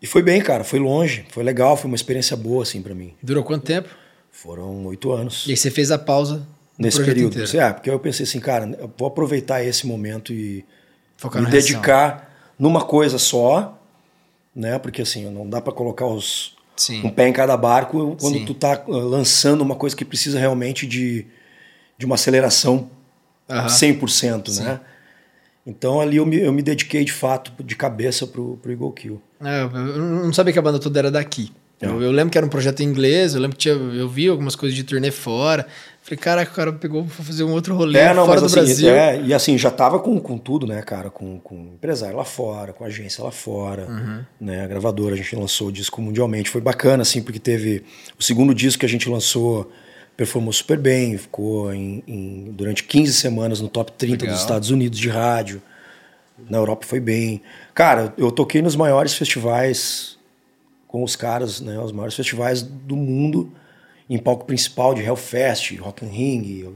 e 0.02 0.06
foi 0.06 0.22
bem, 0.22 0.42
cara, 0.42 0.64
foi 0.64 0.80
longe, 0.80 1.24
foi 1.30 1.44
legal, 1.44 1.76
foi 1.76 1.88
uma 1.88 1.96
experiência 1.96 2.36
boa, 2.36 2.64
assim, 2.64 2.82
para 2.82 2.94
mim. 2.94 3.14
Durou 3.22 3.44
quanto 3.44 3.64
tempo? 3.64 3.88
Foram 4.30 4.84
oito 4.86 5.12
anos. 5.12 5.46
E 5.46 5.52
aí 5.52 5.56
você 5.56 5.70
fez 5.70 5.90
a 5.90 5.98
pausa 5.98 6.46
Nesse 6.78 7.02
período. 7.04 7.38
Inteiro. 7.38 7.60
É, 7.60 7.72
porque 7.72 7.90
eu 7.90 7.98
pensei 7.98 8.24
assim, 8.24 8.40
cara, 8.40 8.76
eu 8.78 8.90
vou 8.98 9.06
aproveitar 9.06 9.62
esse 9.62 9.86
momento 9.86 10.32
e 10.32 10.64
Focar 11.16 11.42
me 11.42 11.50
dedicar 11.50 12.34
numa 12.58 12.82
coisa 12.82 13.18
só, 13.18 13.78
né? 14.54 14.78
Porque 14.78 15.02
assim, 15.02 15.30
não 15.30 15.48
dá 15.48 15.60
para 15.60 15.72
colocar 15.72 16.06
os, 16.06 16.56
Sim. 16.76 17.06
um 17.06 17.10
pé 17.10 17.28
em 17.28 17.32
cada 17.32 17.56
barco 17.56 18.16
quando 18.18 18.38
Sim. 18.38 18.44
tu 18.44 18.54
tá 18.54 18.82
uh, 18.86 18.92
lançando 18.92 19.60
uma 19.60 19.76
coisa 19.76 19.94
que 19.94 20.04
precisa 20.04 20.38
realmente 20.38 20.86
de, 20.86 21.26
de 21.96 22.06
uma 22.06 22.16
aceleração 22.16 22.90
uhum. 23.48 23.66
100%, 23.66 24.48
Sim. 24.48 24.62
né? 24.62 24.80
Então 25.66 26.01
ali 26.01 26.16
eu 26.16 26.27
me, 26.27 26.40
eu 26.40 26.53
me 26.53 26.62
dediquei 26.62 27.05
de 27.05 27.12
fato, 27.12 27.53
de 27.62 27.77
cabeça 27.77 28.27
pro, 28.27 28.59
pro 28.61 28.72
Eagle 28.72 28.92
Kill. 28.92 29.22
É, 29.40 29.62
eu 29.62 29.70
não 29.70 30.33
sabia 30.33 30.53
que 30.53 30.59
a 30.59 30.62
banda 30.62 30.79
toda 30.79 30.98
era 30.98 31.11
daqui. 31.11 31.53
É. 31.81 31.87
Eu, 31.87 32.01
eu, 32.01 32.12
lembro 32.12 32.31
que 32.31 32.38
era 32.38 32.46
um 32.46 32.51
projeto 32.51 32.81
em 32.81 32.85
inglês, 32.85 33.35
eu 33.35 33.40
lembro 33.40 33.57
que 33.57 33.62
tinha, 33.62 33.75
eu 33.75 34.09
vi 34.09 34.29
algumas 34.29 34.55
coisas 34.55 34.75
de 34.77 34.85
turnê 34.85 35.11
fora. 35.11 35.66
Falei, 36.01 36.16
caraca, 36.16 36.51
o 36.51 36.55
cara 36.55 36.72
pegou 36.72 37.05
pra 37.05 37.25
fazer 37.25 37.44
um 37.44 37.53
outro 37.53 37.77
rolê 37.77 37.98
é, 37.98 38.14
não, 38.14 38.27
fora 38.27 38.40
do 38.40 38.46
assim, 38.46 38.57
Brasil. 38.57 38.90
É, 38.90 39.20
e 39.20 39.33
assim, 39.33 39.57
já 39.57 39.70
tava 39.70 40.01
com, 40.01 40.18
com 40.18 40.37
tudo, 40.37 40.66
né, 40.66 40.83
cara? 40.83 41.11
Com, 41.11 41.38
com 41.38 41.55
empresário 41.75 42.16
lá 42.16 42.25
fora, 42.25 42.72
com 42.72 42.85
agência 42.85 43.22
lá 43.22 43.31
fora, 43.31 43.87
uhum. 43.88 44.25
né? 44.40 44.64
A 44.64 44.66
gravadora, 44.66 45.14
a 45.14 45.16
gente 45.16 45.35
lançou 45.37 45.68
o 45.68 45.72
disco 45.72 46.01
mundialmente. 46.01 46.51
Foi 46.51 46.61
bacana, 46.61 47.03
assim, 47.03 47.22
porque 47.22 47.38
teve 47.38 47.85
o 48.18 48.22
segundo 48.22 48.53
disco 48.53 48.81
que 48.81 48.87
a 48.87 48.88
gente 48.88 49.09
lançou 49.09 49.70
performou 50.16 50.53
super 50.53 50.79
bem, 50.79 51.16
ficou 51.16 51.72
em, 51.72 52.03
em 52.07 52.53
durante 52.53 52.85
15 52.85 53.12
semanas 53.12 53.61
no 53.61 53.68
top 53.68 53.92
30 53.92 54.22
Legal. 54.22 54.35
dos 54.35 54.42
Estados 54.42 54.70
Unidos 54.70 54.98
de 54.98 55.09
rádio. 55.09 55.62
Na 56.48 56.59
Europa 56.59 56.87
foi 56.87 57.01
bem. 57.01 57.42
Cara, 57.75 58.12
eu 58.18 58.31
toquei 58.31 58.62
nos 58.62 58.77
maiores 58.77 59.14
festivais 59.14 60.18
com 60.88 61.03
os 61.03 61.16
caras, 61.16 61.61
né? 61.61 61.79
Os 61.79 61.92
maiores 61.92 62.14
festivais 62.14 62.62
do 62.62 62.96
mundo 62.96 63.53
em 64.09 64.18
palco 64.18 64.44
principal 64.44 64.94
de 64.94 65.03
Hellfest, 65.03 65.77
Rock 65.79 66.05
in 66.05 66.09
Ring, 66.09 66.75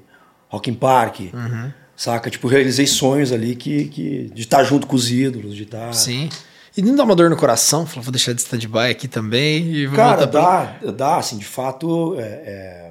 Rock 0.49 0.70
in 0.70 0.75
Park. 0.75 1.20
Uhum. 1.33 1.72
Saca? 1.96 2.31
Tipo, 2.31 2.46
realizei 2.46 2.87
sonhos 2.87 3.33
ali 3.33 3.57
que, 3.57 3.87
que 3.87 4.31
de 4.33 4.42
estar 4.42 4.62
junto 4.64 4.87
com 4.87 4.94
os 4.94 5.11
ídolos, 5.11 5.55
de 5.55 5.64
estar. 5.64 5.92
Sim. 5.92 6.29
E 6.77 6.83
não 6.83 6.94
dá 6.94 7.05
uma 7.05 7.16
dor 7.16 7.31
no 7.31 7.37
coração? 7.37 7.87
Falou, 7.87 8.03
vou 8.03 8.12
deixar 8.12 8.35
de 8.35 8.42
stand-by 8.42 8.90
aqui 8.90 9.09
também. 9.09 9.66
E 9.72 9.87
vou 9.87 9.96
Cara, 9.96 10.27
dá, 10.27 10.79
pra... 10.79 10.92
dá, 10.92 11.16
assim, 11.16 11.38
de 11.38 11.46
fato. 11.46 12.14
É, 12.18 12.22
é... 12.22 12.86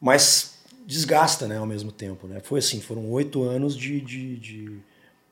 Mas 0.00 0.58
desgasta, 0.86 1.46
né, 1.46 1.58
ao 1.58 1.66
mesmo 1.66 1.92
tempo, 1.92 2.26
né? 2.26 2.40
Foi 2.42 2.60
assim, 2.60 2.80
foram 2.80 3.10
oito 3.10 3.42
anos 3.42 3.76
de, 3.76 4.00
de, 4.00 4.36
de 4.36 4.78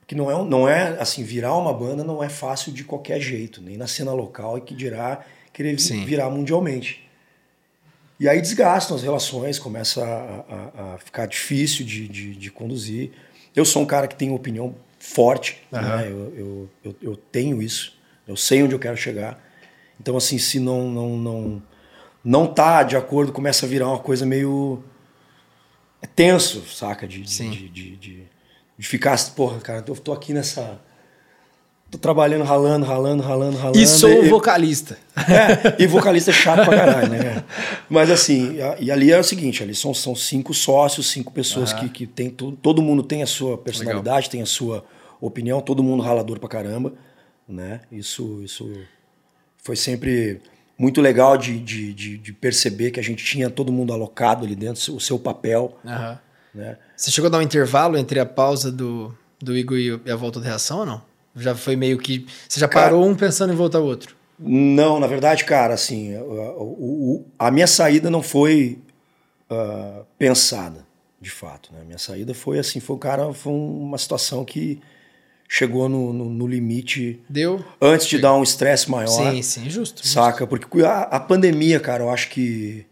que 0.07 0.15
não 0.15 0.31
é, 0.31 0.45
não 0.45 0.69
é 0.69 1.01
assim, 1.01 1.25
virar 1.25 1.57
uma 1.57 1.73
banda 1.73 2.05
não 2.05 2.23
é 2.23 2.29
fácil 2.29 2.73
de 2.73 2.85
qualquer 2.85 3.21
jeito, 3.21 3.61
nem 3.63 3.77
na 3.77 3.87
cena 3.87 4.13
local 4.13 4.59
e 4.59 4.61
que 4.61 4.75
dirá 4.75 5.25
querer 5.53 5.79
Sim. 5.81 6.05
virar 6.05 6.29
mundialmente. 6.31 7.09
E 8.19 8.29
aí 8.29 8.41
desgastam 8.41 8.97
as 8.97 9.03
relações, 9.03 9.59
começa 9.59 10.05
a, 10.05 10.55
a, 10.55 10.95
a 10.95 10.99
ficar 10.99 11.27
difícil 11.27 11.85
de, 11.85 12.09
de, 12.09 12.35
de, 12.35 12.51
conduzir. 12.51 13.11
Eu 13.55 13.65
sou 13.65 13.83
um 13.83 13.87
cara 13.87 14.07
que 14.07 14.15
tem 14.15 14.31
opinião 14.31 14.75
forte, 14.99 15.63
uhum. 15.73 15.81
né? 15.81 16.07
eu, 16.07 16.35
eu, 16.37 16.71
eu, 16.85 16.97
eu, 17.03 17.17
tenho 17.17 17.61
isso, 17.63 17.99
eu 18.27 18.37
sei 18.37 18.63
onde 18.63 18.75
eu 18.75 18.79
quero 18.79 18.97
chegar. 18.97 19.43
Então, 20.01 20.17
assim, 20.17 20.39
se 20.39 20.59
não, 20.59 20.91
não, 20.91 21.17
não, 21.17 21.63
não 22.27 22.45
tá 22.45 22.83
de 22.83 22.97
acordo, 22.97 23.33
começa 23.33 23.65
a 23.65 23.69
virar 23.69 23.87
uma 23.87 24.01
coisa 24.01 24.27
meio 24.27 24.83
é 26.03 26.09
tenso, 26.09 26.63
saca? 26.67 27.07
De, 27.07 27.23
de, 27.23 27.69
de, 27.69 27.97
de, 27.97 28.87
ficar, 28.87 29.17
porra, 29.37 29.61
cara, 29.61 29.85
eu 29.87 29.95
tô 29.95 30.13
aqui 30.13 30.33
nessa. 30.35 30.81
Tô 31.89 31.97
trabalhando, 31.99 32.43
ralando, 32.43 32.85
ralando, 32.85 33.23
ralando, 33.23 33.57
ralando. 33.57 33.79
E 33.79 33.87
sou 33.87 34.25
vocalista. 34.25 34.99
É, 35.17 35.81
e 35.81 35.87
vocalista 35.87 36.33
é 36.33 36.35
chato 36.35 36.65
pra 36.65 36.77
caralho, 36.77 37.09
né? 37.11 37.45
Mas 37.89 38.11
assim, 38.11 38.57
e 38.81 38.91
ali 38.91 39.13
é 39.13 39.21
o 39.21 39.23
seguinte, 39.23 39.63
ali 39.63 39.73
são, 39.73 39.95
são 39.95 40.17
cinco 40.17 40.53
sócios, 40.53 41.09
cinco 41.09 41.33
pessoas 41.33 41.73
que, 41.73 41.89
que 41.89 42.09
tem 42.09 42.29
todo, 42.29 42.57
todo 42.57 42.83
mundo 42.83 43.05
tem 43.05 43.23
a 43.23 43.27
sua 43.27 43.57
personalidade, 43.57 44.29
tem 44.29 44.43
a 44.43 44.47
sua 44.47 44.85
opinião, 45.21 45.61
todo 45.61 45.81
mundo 45.81 46.03
ralador 46.03 46.41
pra 46.41 46.49
caramba, 46.49 46.93
né? 47.49 47.83
Isso, 47.93 48.43
isso 48.43 48.69
foi 49.59 49.77
sempre 49.77 50.41
muito 50.79 51.01
legal 51.01 51.37
de, 51.37 51.59
de, 51.59 51.93
de, 51.95 52.19
de 52.19 52.33
perceber 52.33 52.91
que 52.91 53.01
a 53.01 53.03
gente 53.03 53.25
tinha 53.25 53.49
todo 53.51 53.73
mundo 53.73 53.93
alocado 53.93 54.45
ali 54.45 54.55
dentro, 54.55 54.95
o 54.95 55.01
seu 55.01 55.19
papel. 55.19 55.77
Aham. 55.85 56.19
Né? 56.55 56.77
Você 56.97 57.11
chegou 57.11 57.29
a 57.29 57.31
dar 57.31 57.39
um 57.39 57.43
intervalo 57.43 57.97
entre 57.99 58.19
a 58.19 58.27
pausa 58.27 58.71
do, 58.73 59.15
do 59.41 59.57
Igor 59.57 59.77
e 59.79 60.11
a 60.11 60.17
volta 60.17 60.41
da 60.41 60.47
reação 60.47 60.79
ou 60.81 60.87
não? 60.87 61.03
Já 61.35 61.55
foi 61.55 61.77
meio 61.77 61.99
que. 61.99 62.27
Você 62.49 62.59
já 62.59 62.67
Cara- 62.67 62.87
parou 62.87 63.07
um 63.07 63.15
pensando 63.15 63.53
em 63.53 63.57
voltar 63.57 63.79
ao 63.79 63.85
outro? 63.85 64.17
Não, 64.39 64.99
na 65.01 65.07
verdade, 65.07 65.45
cara, 65.45 65.75
assim, 65.75 66.15
o- 66.17 66.63
o- 66.63 67.25
a 67.39 67.51
minha 67.51 67.67
saída 67.67 68.11
não 68.11 68.23
foi 68.23 68.79
ah, 69.51 70.03
pensada, 70.19 70.85
de 71.21 71.31
fato. 71.31 71.71
Né? 71.73 71.81
A 71.83 71.85
minha 71.85 71.99
saída 71.99 72.33
foi 72.35 72.59
assim, 72.59 72.81
foi 72.81 72.99
cara, 72.99 73.33
foi 73.33 73.53
uma 73.53 73.97
situação 73.99 74.45
que 74.45 74.81
chegou 75.49 75.89
no, 75.89 76.13
no- 76.13 76.31
no 76.31 76.47
limite 76.47 77.21
Deu? 77.29 77.65
antes 77.81 78.07
de 78.07 78.19
dar 78.19 78.35
um 78.35 78.43
estresse 78.43 78.91
maior, 78.91 79.09
Sim, 79.33 79.43
sim, 79.43 79.71
justo. 79.71 80.07
saca? 80.07 80.47
Porque 80.47 80.83
a, 80.83 81.03
a 81.03 81.21
pandemia, 81.21 81.79
cara, 81.81 82.03
eu 82.05 82.11
acho 82.11 82.29
que 82.31 82.85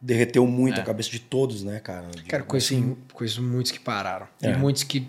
derreteu 0.00 0.46
muito 0.46 0.78
É. 0.78 0.82
a 0.82 0.84
cabeça 0.84 1.10
de 1.10 1.18
todos, 1.18 1.62
né, 1.62 1.78
cara? 1.80 2.06
De- 2.08 2.22
Cara, 2.24 2.42
conheço, 2.42 2.74
assim, 2.74 2.96
conheço 3.12 3.42
muitos 3.42 3.70
que 3.72 3.78
pararam. 3.78 4.26
É. 4.42 4.50
E 4.50 4.56
muitos 4.56 4.82
que, 4.82 5.06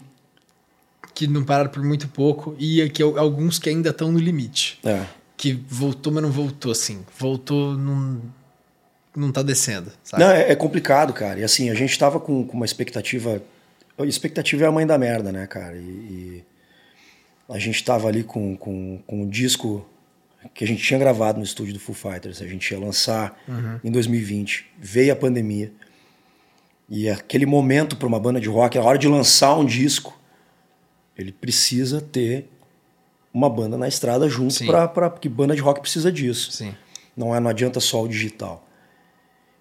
que 1.13 1.27
não 1.27 1.43
pararam 1.43 1.69
por 1.69 1.81
muito 1.83 2.07
pouco. 2.09 2.55
E 2.59 2.81
aqui, 2.81 3.01
alguns 3.01 3.57
que 3.57 3.69
ainda 3.69 3.89
estão 3.91 4.11
no 4.11 4.19
limite. 4.19 4.79
é. 4.83 5.05
Que 5.37 5.53
voltou, 5.67 6.13
mas 6.13 6.21
não 6.21 6.29
voltou, 6.31 6.71
assim. 6.71 7.03
Voltou, 7.17 7.75
não, 7.75 8.21
não 9.15 9.31
tá 9.31 9.41
descendo, 9.41 9.91
sabe? 10.03 10.21
Não, 10.23 10.29
é, 10.29 10.51
é 10.51 10.55
complicado, 10.55 11.13
cara. 11.13 11.39
E 11.39 11.43
assim, 11.43 11.71
a 11.71 11.73
gente 11.73 11.97
tava 11.97 12.19
com, 12.19 12.45
com 12.45 12.53
uma 12.57 12.65
expectativa. 12.65 13.41
A 14.01 14.07
expectativa 14.07 14.65
é 14.65 14.67
a 14.67 14.71
mãe 14.71 14.85
da 14.85 14.97
merda, 14.97 15.31
né, 15.31 15.47
cara? 15.47 15.77
E, 15.77 15.79
e 15.79 16.43
a 17.49 17.59
gente 17.59 17.83
tava 17.83 18.07
ali 18.07 18.23
com, 18.23 18.55
com, 18.55 18.99
com 19.05 19.21
um 19.23 19.29
disco 19.29 19.85
que 20.53 20.63
a 20.63 20.67
gente 20.67 20.83
tinha 20.83 20.99
gravado 20.99 21.37
no 21.37 21.43
estúdio 21.43 21.73
do 21.73 21.79
Foo 21.79 21.93
Fighters. 21.93 22.41
A 22.41 22.47
gente 22.47 22.71
ia 22.71 22.79
lançar 22.79 23.39
em 23.83 23.91
2020. 23.91 24.65
Veio 24.79 25.13
a 25.13 25.15
pandemia. 25.15 25.71
E 26.89 27.09
aquele 27.09 27.45
momento 27.45 27.95
para 27.95 28.07
uma 28.07 28.19
banda 28.19 28.39
de 28.39 28.49
rock, 28.49 28.77
a 28.77 28.83
hora 28.83 28.97
de 28.97 29.07
lançar 29.07 29.55
um 29.57 29.65
disco, 29.65 30.19
ele 31.17 31.31
precisa 31.31 32.01
ter 32.01 32.49
uma 33.33 33.49
banda 33.49 33.77
na 33.77 33.87
estrada 33.87 34.27
junto, 34.27 34.65
pra, 34.65 35.09
porque 35.09 35.29
banda 35.29 35.55
de 35.55 35.61
rock 35.61 35.79
precisa 35.79 36.11
disso. 36.11 36.51
Sim. 36.51 36.75
Não, 37.15 37.33
é, 37.35 37.39
não 37.39 37.49
adianta 37.49 37.79
só 37.79 38.03
o 38.03 38.07
digital. 38.07 38.67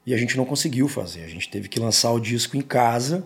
E 0.05 0.15
a 0.15 0.17
gente 0.17 0.37
não 0.37 0.45
conseguiu 0.45 0.89
fazer. 0.89 1.23
A 1.23 1.29
gente 1.29 1.49
teve 1.49 1.69
que 1.69 1.79
lançar 1.79 2.11
o 2.11 2.19
disco 2.19 2.57
em 2.57 2.63
casa, 2.63 3.25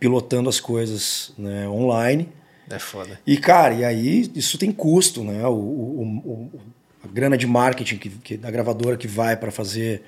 pilotando 0.00 0.48
as 0.48 0.58
coisas 0.58 1.32
né, 1.38 1.68
online. 1.68 2.28
É 2.68 2.78
foda. 2.78 3.20
E, 3.26 3.36
cara, 3.36 3.74
e 3.74 3.84
aí 3.84 4.30
isso 4.34 4.56
tem 4.58 4.72
custo, 4.72 5.22
né? 5.22 5.46
O, 5.46 5.52
o- 5.52 6.22
o- 6.24 6.60
a 7.04 7.08
grana 7.08 7.36
de 7.36 7.46
marketing 7.46 7.96
que, 7.98 8.08
que- 8.10 8.36
da 8.36 8.50
gravadora 8.50 8.96
que 8.96 9.06
vai 9.08 9.36
para 9.36 9.50
fazer, 9.50 10.02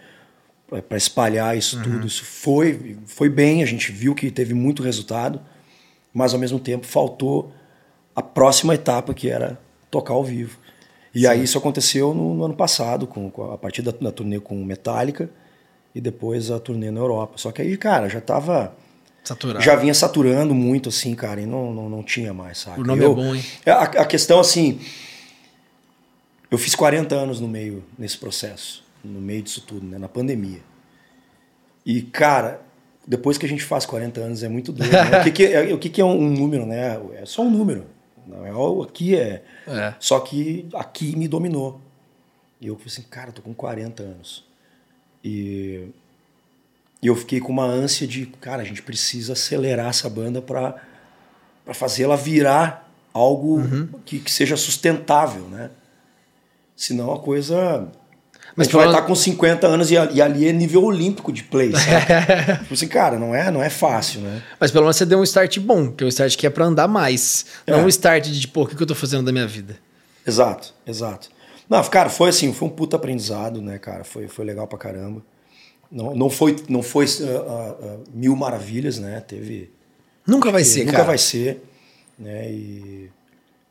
para 0.89 0.97
espalhar 0.97 1.57
isso 1.57 1.83
tudo, 1.83 2.07
isso 2.07 2.25
foi, 2.25 2.97
foi 3.07 3.29
bem, 3.29 3.63
a 3.63 3.67
gente 3.67 3.93
viu 3.93 4.15
que 4.15 4.31
teve 4.31 4.55
muito 4.55 4.83
resultado, 4.83 5.41
mas 6.15 6.33
ao 6.35 6.41
mesmo 6.41 6.59
tempo 6.59 6.87
faltou 6.87 7.53
a 8.15 8.23
próxima 8.23 8.75
etapa 8.75 9.13
que 9.15 9.29
era 9.29 9.59
tocar 9.91 10.15
ao 10.15 10.25
vivo. 10.25 10.59
E 11.15 11.27
aí 11.27 11.43
isso 11.43 11.59
aconteceu 11.59 12.15
no, 12.15 12.33
no 12.35 12.45
ano 12.45 12.55
passado, 12.55 13.07
com, 13.07 13.31
com 13.31 13.53
a 13.53 13.59
partir 13.59 13.83
da, 13.83 13.91
da 13.91 14.11
turnê 14.13 14.41
com 14.41 14.55
Metallica 14.65 15.29
e 15.95 16.01
depois 16.01 16.51
a 16.51 16.59
turnê 16.59 16.91
na 16.91 17.01
Europa. 17.01 17.35
Só 17.37 17.51
que 17.53 17.61
aí, 17.61 17.77
cara, 17.77 18.09
já 18.09 18.21
tava 18.21 18.75
Saturado. 19.25 19.65
já 19.65 19.77
vinha 19.77 19.95
saturando 19.95 20.55
muito, 20.55 20.89
assim, 20.89 21.15
cara, 21.15 21.41
e 21.41 21.47
não, 21.47 21.73
não, 21.73 21.89
não 21.89 22.03
tinha 22.03 22.35
mais, 22.35 22.59
sabe? 22.59 22.81
O 22.81 22.85
nome 22.85 23.05
é 23.05 23.09
bom, 23.09 23.35
hein? 23.35 23.43
A, 23.67 23.83
a 23.83 24.05
questão, 24.05 24.41
assim, 24.41 24.81
eu 26.51 26.59
fiz 26.59 26.75
40 26.75 27.15
anos 27.15 27.41
no 27.41 27.49
meio, 27.49 27.85
nesse 27.99 28.19
processo, 28.19 28.85
no 29.05 29.21
meio 29.21 29.43
disso 29.43 29.63
tudo, 29.67 29.87
né, 29.87 29.97
na 29.99 30.09
pandemia. 30.09 30.61
E, 31.85 32.03
cara, 32.03 32.61
depois 33.07 33.39
que 33.39 33.47
a 33.47 33.49
gente 33.49 33.65
faz 33.65 33.87
40 33.87 34.21
anos 34.21 34.43
é 34.43 34.49
muito 34.49 34.73
doido, 34.73 34.93
né? 34.93 35.21
o 35.21 35.25
que, 35.25 35.31
que 35.31 35.45
é, 35.47 35.75
o 35.75 35.79
que, 35.79 35.89
que 35.89 36.01
é 36.01 36.05
um 36.05 36.31
número, 36.31 36.67
né? 36.67 37.01
É 37.15 37.25
só 37.27 37.43
um 37.43 37.51
número. 37.51 37.87
Não 38.27 38.47
é 38.47 38.53
o- 38.55 38.83
aqui 38.83 39.17
é. 39.17 39.43
É. 39.67 39.95
Só 39.99 40.21
que 40.21 40.69
aqui 40.75 41.17
me 41.17 41.27
dominou. 41.27 41.81
E 42.61 42.69
eu 42.69 42.75
falei 42.77 42.89
assim, 42.93 43.03
cara, 43.03 43.31
eu 43.31 43.33
tô 43.33 43.43
com 43.43 43.53
40 43.53 44.03
anos. 44.05 44.45
E, 45.25 45.89
e 47.03 47.07
eu 47.09 47.17
fiquei 47.17 47.41
com 47.41 47.51
uma 47.53 47.65
ânsia 47.65 48.07
de, 48.07 48.27
cara, 48.41 48.62
a 48.62 48.65
gente 48.65 48.81
precisa 48.83 49.33
acelerar 49.33 49.88
essa 49.88 50.09
banda 50.09 50.41
para 50.41 50.75
fazê-la 51.75 52.15
virar 52.17 52.88
algo 53.12 53.57
Uhum. 53.59 53.88
que, 54.05 54.19
que 54.21 54.31
seja 54.31 54.57
sustentável, 54.57 55.43
né? 55.49 55.71
Senão 56.77 57.12
a 57.12 57.19
coisa. 57.19 57.88
Mas 58.57 58.67
a 58.67 58.71
gente 58.71 58.77
vai 58.79 58.87
estar 58.87 59.03
com 59.03 59.15
50 59.15 59.67
anos 59.67 59.91
e, 59.91 59.95
e 59.95 60.21
ali 60.21 60.47
é 60.49 60.53
nível 60.53 60.83
olímpico 60.85 61.33
de 61.33 61.43
play, 61.43 61.73
sabe? 61.73 62.59
tipo 62.62 62.75
assim, 62.75 62.88
cara, 62.88 63.19
não 63.19 63.35
é, 63.35 63.51
não 63.51 63.62
é 63.62 63.71
fácil, 63.71 64.21
né? 64.21 64.43
Mas 64.61 64.71
pelo 64.71 64.85
menos 64.85 64.97
você 64.97 65.07
deu 65.07 65.19
um 65.19 65.23
start 65.25 65.59
bom, 65.59 65.91
que 65.91 66.05
é 66.05 66.07
um 66.07 66.09
start 66.09 66.37
que 66.37 66.47
é 66.47 66.51
pra 66.51 66.65
andar 66.67 66.87
mais. 66.88 67.47
Não 67.67 67.79
É. 67.81 67.83
um 67.83 67.88
start 67.88 68.27
de, 68.29 68.49
pô, 68.49 68.62
o 68.62 68.67
que 68.67 68.77
que 68.77 68.83
eu 68.83 68.87
tô 68.87 68.95
fazendo 68.95 69.25
da 69.25 69.33
minha 69.33 69.47
vida? 69.47 69.77
Exato, 70.27 70.75
exato. 70.87 71.31
Não, 71.69 71.83
cara, 71.85 72.11
foi 72.11 72.29
assim, 72.29 72.53
foi 72.53 72.69
um 72.69 72.71
puta 72.71 72.97
aprendizado, 72.97 73.62
né, 73.62 73.79
cara? 73.79 74.05
Foi, 74.05 74.29
foi 74.29 74.45
legal 74.45 74.67
pra 74.67 74.79
caramba. 74.79 75.23
Não, 75.93 76.15
não 76.15 76.31
foi, 76.31 76.57
não 76.69 76.83
foi 76.83 77.05
ah, 77.07 77.77
ah, 77.83 77.97
mil 78.15 78.35
maravilhas, 78.35 78.99
né? 78.99 79.21
Teve. 79.21 79.71
Nunca 80.27 80.51
vai 80.51 80.65
ser, 80.65 80.81
nunca 80.81 80.93
cara. 80.93 81.05
vai 81.05 81.19
ser, 81.19 81.63
né? 82.19 82.51
E 82.51 83.11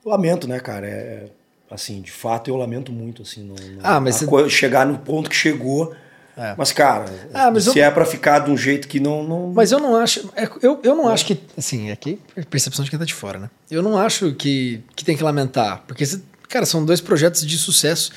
lamento, 0.06 0.48
né, 0.48 0.60
cara? 0.60 0.86
É, 0.88 1.26
assim, 1.70 2.00
de 2.02 2.12
fato 2.12 2.50
eu 2.50 2.56
lamento 2.56 2.92
muito, 2.92 3.24
assim, 3.24 3.42
no, 3.44 3.56
no- 3.56 3.80
Ah, 3.82 4.00
mas 4.00 4.16
você- 4.18 4.50
chegar 4.50 4.86
no 4.86 5.00
ponto 5.00 5.30
que 5.30 5.36
chegou. 5.36 5.94
É. 6.38 6.56
Mas, 6.58 6.72
cara, 6.72 7.06
Ah, 7.34 7.52
mas 7.52 7.66
se 7.66 7.78
eu- 7.78 7.84
é 7.84 7.92
pra 7.92 8.06
ficar 8.06 8.40
de 8.40 8.52
um 8.52 8.58
jeito 8.58 8.88
que 8.88 9.00
não. 9.00 9.24
não... 9.24 9.52
Mas 9.54 9.72
eu 9.72 9.80
não 9.80 9.96
acho. 9.98 10.30
é, 10.36 10.48
Eu, 10.62 10.80
eu 10.84 10.96
não 10.96 11.10
acho 11.10 11.26
que. 11.26 11.38
Assim, 11.58 11.92
aqui 11.92 12.20
é 12.36 12.44
percepção 12.44 12.86
de 12.86 12.90
quem 12.90 12.98
tá 13.00 13.04
de 13.06 13.14
fora, 13.14 13.38
né? 13.40 13.50
Eu 13.70 13.82
não 13.82 13.98
acho 13.98 14.34
que, 14.36 14.82
que 14.96 15.04
tem 15.04 15.18
que 15.18 15.24
lamentar. 15.24 15.84
Porque, 15.88 16.06
cara, 16.48 16.66
são 16.66 16.86
dois 16.86 17.02
projetos 17.02 17.46
de 17.46 17.58
sucesso. 17.58 18.12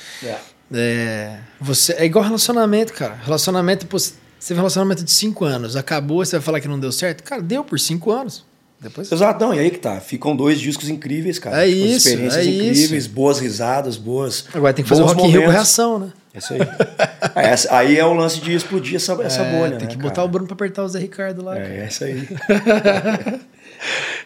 É. 0.73 1.37
Você, 1.61 1.93
é 1.93 2.05
igual 2.05 2.23
relacionamento, 2.25 2.93
cara. 2.93 3.15
Relacionamento, 3.23 3.85
pô, 3.87 3.97
você 3.99 4.13
teve 4.39 4.55
um 4.55 4.63
relacionamento 4.63 5.03
de 5.03 5.11
cinco 5.11 5.45
anos, 5.45 5.75
acabou, 5.75 6.25
você 6.25 6.37
vai 6.37 6.41
falar 6.45 6.59
que 6.59 6.67
não 6.67 6.79
deu 6.79 6.91
certo? 6.91 7.23
Cara, 7.23 7.41
deu 7.41 7.63
por 7.63 7.79
cinco 7.79 8.11
anos. 8.11 8.43
Depois. 8.79 9.09
Exato, 9.11 9.43
não, 9.43 9.53
e 9.53 9.59
aí 9.59 9.71
que 9.71 9.79
tá. 9.79 9.99
Ficam 10.01 10.35
dois 10.35 10.59
discos 10.59 10.89
incríveis, 10.89 11.39
cara. 11.39 11.65
É 11.65 11.69
Ficam 11.71 11.85
isso, 11.87 12.07
experiências 12.07 12.45
é 12.45 12.49
incríveis, 12.49 12.91
isso. 13.05 13.09
boas 13.09 13.39
risadas, 13.39 13.95
boas. 13.97 14.45
Agora 14.53 14.73
tem 14.73 14.83
que 14.83 14.89
fazer 14.89 15.01
bons 15.01 15.13
Rock 15.13 15.21
in 15.23 15.27
Rio 15.27 15.33
momentos. 15.41 15.53
reação, 15.55 15.97
né? 15.99 16.13
É 16.33 16.37
isso 16.39 16.53
aí. 16.53 16.59
É, 17.37 17.47
essa- 17.49 17.75
aí 17.77 17.97
é 17.97 18.05
o 18.05 18.13
lance 18.13 18.39
de 18.39 18.53
explodir 18.53 18.95
essa, 18.95 19.11
essa 19.21 19.41
É, 19.41 19.51
bolha, 19.59 19.71
tem 19.77 19.79
né, 19.81 19.87
que 19.87 19.97
cara? 19.97 20.07
botar 20.09 20.23
o 20.23 20.27
Bruno 20.29 20.47
pra 20.47 20.53
apertar 20.53 20.83
o 20.83 20.87
Zé 20.87 20.99
Ricardo 20.99 21.43
lá. 21.43 21.53
cara. 21.55 21.67
É, 21.67 21.79
é 21.83 21.87
isso 21.87 22.03
aí. 22.03 22.27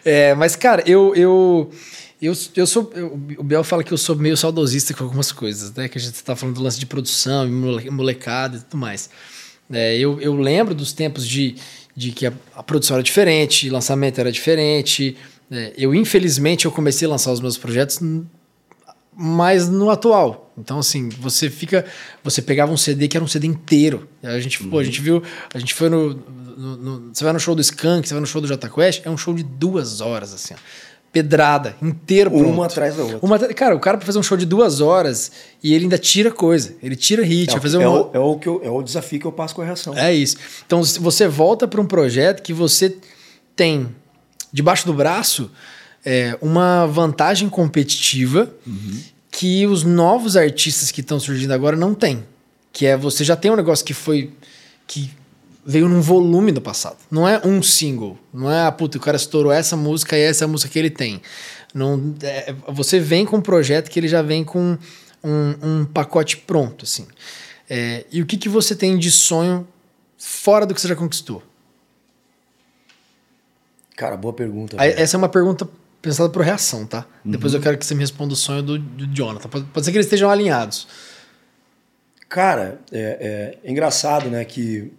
É, 0.05 0.33
mas, 0.35 0.55
cara, 0.55 0.83
eu. 0.85 1.13
eu 1.15 1.69
eu, 2.21 2.33
eu 2.55 2.67
sou. 2.67 2.91
eu- 2.95 3.13
o 3.37 3.43
Biel 3.43 3.63
fala 3.63 3.83
que 3.83 3.91
eu 3.93 3.97
sou 3.97 4.15
meio 4.15 4.35
saudosista 4.37 4.93
com 4.93 5.03
algumas 5.03 5.31
coisas, 5.31 5.73
né? 5.73 5.87
Que 5.87 5.97
a 5.97 6.01
gente 6.01 6.21
tá 6.23 6.35
falando 6.35 6.55
do 6.55 6.61
lance 6.61 6.79
de 6.79 6.85
produção, 6.85 7.47
mole- 7.49 7.89
molecada 7.89 8.57
e 8.57 8.59
tudo 8.61 8.77
mais. 8.77 9.09
É, 9.71 9.97
eu, 9.97 10.19
eu 10.19 10.35
lembro 10.35 10.73
dos 10.73 10.91
tempos 10.93 11.27
de, 11.27 11.55
de 11.95 12.11
que 12.11 12.25
a, 12.25 12.33
a 12.55 12.63
produção 12.63 12.95
era 12.95 13.03
diferente, 13.03 13.69
o 13.69 13.73
lançamento 13.73 14.19
era 14.19 14.31
diferente. 14.31 15.15
É, 15.51 15.73
eu, 15.77 15.93
infelizmente, 15.95 16.65
eu 16.65 16.71
comecei 16.71 17.07
a 17.07 17.11
lançar 17.11 17.31
os 17.31 17.39
meus 17.39 17.57
projetos 17.57 17.99
mais 19.15 19.67
no 19.67 19.89
atual. 19.89 20.53
Então, 20.57 20.79
assim, 20.79 21.09
você 21.09 21.49
fica. 21.49 21.85
Você 22.23 22.41
pegava 22.41 22.71
um 22.71 22.77
CD 22.77 23.07
que 23.07 23.17
era 23.17 23.23
um 23.23 23.27
CD 23.27 23.47
inteiro. 23.47 24.07
A 24.23 24.39
gente, 24.39 24.61
pô, 24.63 24.79
a 24.79 24.83
gente 24.83 25.01
viu. 25.01 25.21
A 25.53 25.59
gente 25.59 25.73
foi 25.73 25.89
no, 25.89 26.13
no- 26.13 26.77
no- 26.77 27.13
Você 27.13 27.23
vai 27.23 27.33
no 27.33 27.39
show 27.39 27.55
do 27.55 27.61
Skank, 27.61 28.07
você 28.07 28.13
vai 28.13 28.21
no 28.21 28.27
show 28.27 28.41
do 28.41 28.47
Jota 28.47 28.69
Quest, 28.69 29.01
é 29.05 29.09
um 29.09 29.17
show 29.17 29.33
de 29.33 29.43
duas 29.43 30.01
horas, 30.01 30.33
assim, 30.33 30.53
ó. 30.53 30.57
Pedrada, 31.11 31.75
inteiro 31.81 32.29
pronto. 32.29 32.49
Uma 32.49 32.65
atrás 32.67 32.95
da 32.95 33.01
outra. 33.03 33.19
Uma 33.23 33.39
cara, 33.39 33.75
o 33.75 33.79
cara 33.79 33.97
pra 33.97 34.05
fazer 34.05 34.19
um 34.19 34.23
show 34.23 34.37
de 34.37 34.45
duas 34.45 34.79
horas 34.79 35.31
e 35.63 35.73
ele 35.73 35.85
ainda 35.85 35.97
tira 35.97 36.29
coisa. 36.31 36.75
Ele 36.83 36.95
tira 36.95 37.23
hit, 37.23 37.55
É, 37.55 37.59
fazer 37.59 37.81
é, 37.81 37.87
um. 37.89 37.93
o, 37.93 38.09
é, 38.13 38.19
o 38.19 38.37
que 38.37 38.47
eu- 38.47 38.61
é 38.63 38.69
o 38.69 38.81
desafio 38.83 39.19
que 39.19 39.25
eu 39.25 39.31
passo 39.31 39.55
com 39.55 39.61
a 39.63 39.65
reação. 39.65 39.97
É 39.97 40.13
isso. 40.13 40.37
Então, 40.65 40.83
você 40.83 41.27
volta 41.27 41.67
para 41.67 41.81
um 41.81 41.85
projeto 41.85 42.43
que 42.43 42.53
você 42.53 42.95
tem 43.55 43.89
debaixo 44.53 44.85
do 44.85 44.93
braço 44.93 45.49
é, 46.05 46.37
uma 46.41 46.85
vantagem 46.85 47.49
competitiva 47.49 48.53
que 49.31 49.65
os 49.67 49.83
novos 49.83 50.37
artistas 50.37 50.91
que 50.91 51.01
estão 51.01 51.19
surgindo 51.19 51.51
agora 51.53 51.75
não 51.75 51.93
têm. 51.95 52.23
Que 52.71 52.85
é 52.85 52.95
você 52.95 53.23
já 53.23 53.35
tem 53.35 53.49
um 53.51 53.55
negócio 53.55 53.83
que 53.83 53.93
foi. 53.95 54.31
que 54.87 55.09
veio 55.65 55.87
num 55.87 56.01
volume 56.01 56.51
do 56.51 56.61
passado. 56.61 56.97
Não 57.11 57.27
é 57.27 57.41
um 57.45 57.61
single. 57.61 58.17
Não 58.33 58.51
é, 58.51 58.65
ah, 58.65 58.71
puta, 58.71 58.97
o 58.97 59.01
cara 59.01 59.17
estourou 59.17 59.51
essa 59.51 59.75
música 59.75 60.17
e 60.17 60.21
essa 60.21 60.43
é 60.43 60.45
a 60.45 60.47
música 60.47 60.71
que 60.71 60.79
ele 60.79 60.89
tem. 60.89 61.21
Não, 61.73 62.15
é, 62.21 62.53
você 62.67 62.99
vem 62.99 63.25
com 63.25 63.37
um 63.37 63.41
projeto 63.41 63.89
que 63.89 63.99
ele 63.99 64.07
já 64.07 64.21
vem 64.21 64.43
com 64.43 64.77
um, 65.23 65.55
um 65.61 65.85
pacote 65.85 66.37
pronto, 66.37 66.85
assim. 66.85 67.07
É, 67.69 68.05
e 68.11 68.21
o 68.21 68.25
que, 68.25 68.37
que 68.37 68.49
você 68.49 68.75
tem 68.75 68.97
de 68.97 69.11
sonho 69.11 69.67
fora 70.17 70.65
do 70.65 70.73
que 70.73 70.81
você 70.81 70.87
já 70.87 70.95
conquistou? 70.95 71.43
Cara, 73.95 74.17
boa 74.17 74.33
pergunta. 74.33 74.77
Velho. 74.77 74.99
essa 74.99 75.15
é 75.15 75.19
uma 75.19 75.29
pergunta 75.29 75.67
pensada 76.01 76.29
por 76.29 76.41
reação, 76.41 76.85
tá? 76.85 77.05
Uhum. 77.23 77.31
Depois 77.31 77.53
eu 77.53 77.59
quero 77.59 77.77
que 77.77 77.85
você 77.85 77.93
me 77.93 78.01
responda 78.01 78.33
o 78.33 78.35
sonho 78.35 78.63
do, 78.63 78.79
do 78.79 79.05
Jonathan. 79.07 79.49
Pode, 79.49 79.65
pode 79.65 79.85
ser 79.85 79.91
que 79.91 79.97
eles 79.97 80.05
estejam 80.05 80.29
alinhados. 80.29 80.87
Cara, 82.27 82.79
é, 82.91 83.57
é, 83.63 83.67
é 83.67 83.71
engraçado, 83.71 84.29
né, 84.29 84.45
que 84.45 84.91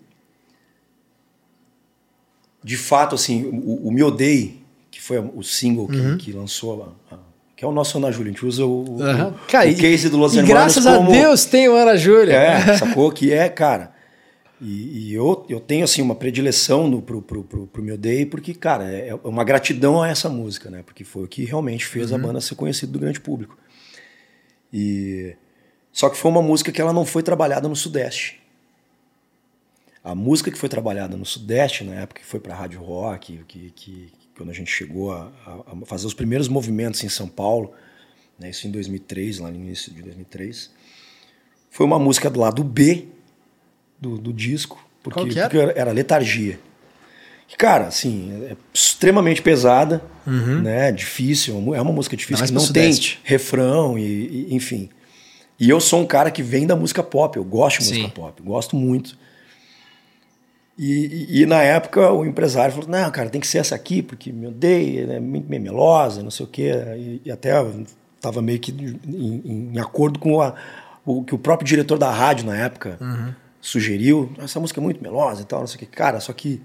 de 2.62 2.76
fato, 2.76 3.14
assim, 3.14 3.44
o, 3.44 3.88
o 3.88 3.92
Me 3.92 4.02
Odeie, 4.02 4.60
que 4.90 5.00
foi 5.00 5.18
o 5.18 5.42
single 5.42 5.88
que, 5.88 5.96
uhum. 5.96 6.18
que 6.18 6.32
lançou, 6.32 6.94
a, 7.10 7.14
a, 7.14 7.18
que 7.56 7.64
é 7.64 7.68
o 7.68 7.72
nosso 7.72 7.98
Ana 7.98 8.10
Júlia, 8.12 8.30
a 8.30 8.32
gente 8.32 8.44
usa 8.44 8.64
o, 8.64 8.84
uhum. 8.84 9.28
o, 9.28 9.34
cara, 9.48 9.68
o 9.70 9.76
case 9.76 10.08
do 10.08 10.16
Los 10.16 10.34
Hermanos 10.36 10.74
graças 10.74 10.84
como... 10.84 11.10
a 11.10 11.12
Deus 11.12 11.44
tem 11.44 11.68
o 11.68 11.74
Ana 11.74 11.96
Júlia. 11.96 12.34
É, 12.34 12.76
sacou? 12.78 13.10
Que 13.10 13.32
é, 13.32 13.48
cara... 13.48 13.98
E, 14.62 15.08
e, 15.08 15.14
eu, 15.14 15.46
eu 15.48 15.58
tenho, 15.58 15.84
assim, 15.84 16.02
uma 16.02 16.14
predileção 16.14 16.86
no, 16.86 17.00
pro, 17.00 17.22
pro, 17.22 17.42
pro, 17.42 17.66
pro 17.66 17.82
Me 17.82 17.92
Odeie, 17.92 18.26
porque, 18.26 18.52
cara, 18.52 18.92
é, 18.92 19.08
é 19.08 19.14
uma 19.24 19.42
gratidão 19.42 20.02
a 20.02 20.08
essa 20.08 20.28
música, 20.28 20.68
né? 20.68 20.82
Porque 20.84 21.02
foi 21.02 21.24
o 21.24 21.26
que 21.26 21.46
realmente 21.46 21.86
fez 21.86 22.10
uhum. 22.10 22.18
a 22.18 22.20
banda 22.20 22.40
ser 22.42 22.56
conhecida 22.56 22.92
do 22.92 22.98
grande 22.98 23.20
público. 23.20 23.56
E... 24.70 25.34
Só 25.90 26.10
que 26.10 26.16
foi 26.16 26.30
uma 26.30 26.42
música 26.42 26.70
que 26.70 26.80
ela 26.80 26.92
não 26.92 27.06
foi 27.06 27.22
trabalhada 27.22 27.68
no 27.68 27.74
Sudeste. 27.74 28.39
A 30.02 30.14
música 30.14 30.50
que 30.50 30.58
foi 30.58 30.68
trabalhada 30.68 31.16
no 31.16 31.26
Sudeste, 31.26 31.84
na 31.84 31.94
época 31.94 32.20
que 32.20 32.26
foi 32.26 32.40
para 32.40 32.54
a 32.54 32.56
Rádio 32.56 32.80
Rock, 32.80 33.44
que, 33.46 33.70
que, 33.70 34.12
quando 34.36 34.50
a 34.50 34.54
gente 34.54 34.70
chegou 34.70 35.12
a, 35.12 35.30
a, 35.46 35.86
fazer 35.86 36.06
os 36.06 36.14
primeiros 36.14 36.48
movimentos 36.48 37.04
em 37.04 37.08
São 37.08 37.28
Paulo, 37.28 37.72
né, 38.38 38.48
isso 38.48 38.66
em 38.66 38.70
2003, 38.70 39.40
lá 39.40 39.50
no 39.50 39.56
início 39.56 39.92
de 39.92 40.00
2003, 40.02 40.70
foi 41.70 41.84
uma 41.84 41.98
música 41.98 42.30
do 42.30 42.40
lado 42.40 42.64
B 42.64 43.08
do, 44.00 44.16
do 44.16 44.32
disco, 44.32 44.82
porque, 45.02 45.38
era? 45.38 45.50
porque 45.50 45.78
era 45.78 45.92
Letargia. 45.92 46.58
Cara, 47.58 47.88
assim, 47.88 48.44
é 48.44 48.56
extremamente 48.72 49.42
pesada, 49.42 50.02
uhum. 50.26 50.62
né? 50.62 50.92
Difícil, 50.92 51.74
é 51.74 51.80
uma 51.80 51.92
música 51.92 52.16
difícil, 52.16 52.46
não, 52.46 52.62
não 52.62 52.72
tem 52.72 52.92
refrão 53.24 53.98
e, 53.98 54.46
e, 54.48 54.54
enfim. 54.54 54.88
E 55.58 55.68
eu 55.68 55.80
sou 55.80 56.00
um 56.00 56.06
cara 56.06 56.30
que 56.30 56.42
vem 56.42 56.66
da 56.66 56.74
música 56.74 57.02
pop, 57.02 57.36
eu 57.36 57.44
gosto 57.44 57.80
de 57.80 57.88
música 57.88 58.06
Sim. 58.06 58.14
pop, 58.14 58.42
gosto 58.42 58.76
muito. 58.76 59.18
E, 60.82 61.26
e, 61.28 61.42
e, 61.42 61.46
na 61.46 61.62
época 61.62 62.10
o 62.10 62.24
empresário 62.24 62.72
falou: 62.72 62.88
não, 62.88 63.10
cara, 63.10 63.28
tem 63.28 63.38
que 63.38 63.46
ser 63.46 63.58
essa 63.58 63.74
aqui, 63.74 64.00
porque 64.00 64.32
me 64.32 64.46
odeia, 64.46 65.12
é 65.12 65.20
muito 65.20 65.46
melosa, 65.46 66.22
não 66.22 66.30
sei 66.30 66.46
o 66.46 66.48
quê. 66.48 66.72
E, 66.96 67.20
e 67.26 67.30
até 67.30 67.50
estava 68.16 68.40
meio 68.40 68.58
que 68.58 68.72
em, 68.72 69.72
em 69.74 69.78
acordo 69.78 70.18
com 70.18 70.40
a, 70.40 70.54
o 71.04 71.22
que 71.22 71.34
o 71.34 71.38
próprio 71.38 71.68
diretor 71.68 71.98
da 71.98 72.10
rádio 72.10 72.46
na 72.46 72.56
época 72.56 72.96
uhum. 72.98 73.34
sugeriu. 73.60 74.32
Essa 74.38 74.58
música 74.58 74.80
é 74.80 74.82
muito 74.82 75.02
melosa 75.02 75.42
e 75.42 75.44
tal, 75.44 75.60
não 75.60 75.66
sei 75.66 75.76
o 75.76 75.78
quê. 75.80 75.84
Cara, 75.86 76.18
só 76.18 76.32
que. 76.32 76.62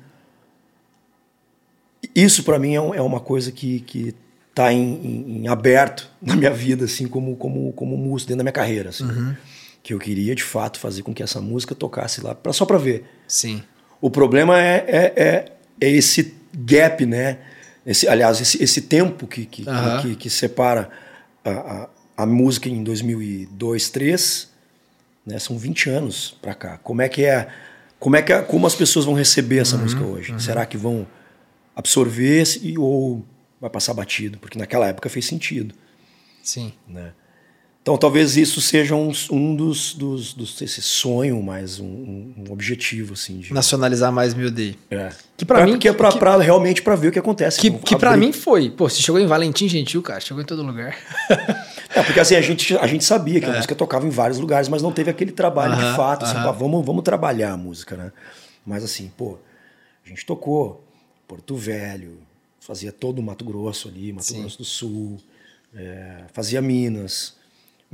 Isso 2.16 2.42
para 2.46 2.58
mim 2.58 2.72
é, 2.72 2.78
é, 2.78 3.02
uma 3.02 3.20
coisa 3.20 3.52
que, 3.52 3.82
que 3.82 4.16
tá 4.54 4.72
em, 4.72 4.94
em, 4.94 5.38
em, 5.40 5.48
aberto 5.50 6.10
na 6.22 6.38
minha 6.38 6.52
vida, 6.52 6.86
assim, 6.86 7.06
como, 7.06 7.36
como, 7.36 7.74
como 7.74 7.98
músico, 7.98 8.30
dentro 8.30 8.38
da 8.38 8.44
minha 8.46 8.54
carreira. 8.54 8.92
Assim, 8.92 9.04
uhum. 9.04 9.36
Que 9.84 9.94
eu 9.94 10.00
queria, 10.00 10.34
de 10.34 10.44
fato, 10.44 10.80
fazer 10.80 11.02
com 11.02 11.14
que 11.14 11.22
essa 11.22 11.42
música 11.42 11.76
tocasse 11.76 12.22
lá, 12.22 12.34
pra, 12.34 12.54
só 12.54 12.66
para 12.66 12.78
ver. 12.78 13.04
Sim. 13.28 13.62
O 14.02 14.10
problema 14.10 14.62
é, 14.62 14.86
é, 14.88 15.14
é, 15.16 15.52
é 15.82 15.90
esse 15.90 16.34
gap, 16.54 17.06
né? 17.06 17.40
Esse, 17.86 18.08
aliás, 18.08 18.42
esse, 18.42 18.62
esse 18.64 18.82
tempo 18.82 19.28
que, 19.28 19.46
que, 19.46 19.68
uhum. 19.68 20.02
que, 20.02 20.16
que, 20.16 20.30
separa 20.30 20.90
a, 21.44 21.50
a, 21.50 21.90
a, 22.18 22.26
música 22.26 22.68
em 22.68 22.84
2002, 22.84 23.50
2003, 23.52 24.50
né? 25.26 25.40
São 25.40 25.58
20 25.58 25.90
anos 25.90 26.38
para 26.42 26.54
cá. 26.56 26.78
Como 26.80 27.02
é 27.02 27.10
que 27.10 27.24
é, 27.24 27.48
como 28.00 28.16
é 28.16 28.22
que 28.22 28.38
como 28.44 28.66
as 28.66 28.76
pessoas 28.76 29.06
vão 29.06 29.14
receber 29.14 29.60
essa 29.60 29.76
uhum, 29.76 29.84
música 29.84 30.04
hoje? 30.04 30.32
Uhum. 30.32 30.40
Será 30.40 30.66
que 30.66 30.78
vão 30.78 31.08
absorver 31.76 32.44
ou 32.78 33.26
vai 33.62 33.70
passar 33.70 33.94
batido? 33.94 34.38
Porque 34.40 34.58
naquela 34.58 34.88
época 34.88 35.10
fez 35.10 35.26
sentido. 35.26 35.76
Sim. 36.42 36.74
Né? 36.88 37.12
Então 37.86 37.98
talvez 37.98 38.36
isso 38.36 38.60
seja 38.62 38.96
um, 38.96 39.12
um 39.30 39.56
dos, 39.56 39.94
dos, 39.94 40.34
dos, 40.34 40.60
esse 40.60 40.82
sonho, 40.82 41.40
mais 41.44 41.80
um, 41.80 41.86
um, 41.86 42.46
objetivo 42.50 43.14
assim 43.14 43.38
de 43.38 43.54
nacionalizar 43.54 44.12
mais 44.12 44.34
Mil 44.34 44.50
Day. 44.50 44.76
É. 44.90 45.12
Que 45.38 45.46
para 45.46 45.64
mim 45.68 45.78
que 45.78 45.88
é 45.88 45.94
para 45.94 46.38
realmente 46.38 46.82
para 46.82 46.96
ver 46.96 47.10
o 47.10 47.12
que 47.12 47.20
acontece. 47.20 47.62
Que, 47.62 47.70
que 47.70 47.96
para 47.96 48.18
mim 48.18 48.32
foi, 48.34 48.72
pô, 48.72 48.90
você 48.90 49.04
chegou 49.04 49.22
em 49.22 49.28
Valentim 49.28 49.68
Gentil, 49.70 50.02
cara, 50.02 50.20
chegou 50.20 50.42
em 50.42 50.46
todo 50.48 50.64
lugar. 50.64 50.98
é 51.94 52.02
porque 52.02 52.20
assim 52.20 52.34
a 52.34 52.42
gente 52.42 52.76
a 52.76 52.88
gente 52.88 53.04
sabia 53.04 53.40
que 53.40 53.46
é. 53.46 53.50
a 53.50 53.54
música 53.54 53.76
tocava 53.76 54.08
em 54.08 54.10
vários 54.10 54.40
lugares, 54.40 54.68
mas 54.68 54.82
não 54.82 54.92
teve 54.92 55.12
aquele 55.12 55.32
trabalho 55.32 55.74
uh 55.74 55.78
-huh, 55.78 55.92
de 55.92 55.96
fato, 55.96 56.24
uh 56.24 56.26
-huh. 56.26 56.32
assim, 56.32 56.44
pá, 56.44 56.52
vamos 56.52 56.84
vamos 56.84 57.04
trabalhar 57.04 57.52
a 57.52 57.58
música, 57.58 57.96
né? 57.96 58.12
Mas 58.66 58.84
assim, 58.84 59.12
pô, 59.16 59.38
a 60.04 60.10
gente 60.10 60.26
tocou 60.26 60.84
Porto 61.28 61.56
Velho, 61.56 62.18
fazia 62.60 62.92
todo 62.92 63.20
o 63.20 63.22
Mato 63.22 63.46
Grosso 63.46 63.90
ali, 63.90 64.12
Mato 64.12 64.26
Sim. 64.26 64.40
Grosso 64.40 64.58
do 64.58 64.66
Sul, 64.66 65.20
é, 65.76 66.24
fazia 66.34 66.64
Minas 66.64 67.35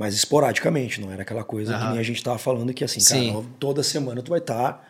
mas 0.02 0.16
esporadicamente, 0.16 1.00
não 1.00 1.12
era 1.12 1.22
aquela 1.22 1.44
coisa 1.44 1.74
uhum. 1.74 1.78
que 1.78 1.88
nem 1.90 1.98
a 2.00 2.02
gente 2.02 2.16
estava 2.16 2.36
falando 2.36 2.74
que 2.74 2.82
assim, 2.82 2.98
Sim. 2.98 3.32
cara, 3.32 3.44
toda 3.60 3.84
semana 3.84 4.20
tu 4.20 4.30
vai 4.30 4.40
estar 4.40 4.72
tá 4.72 4.84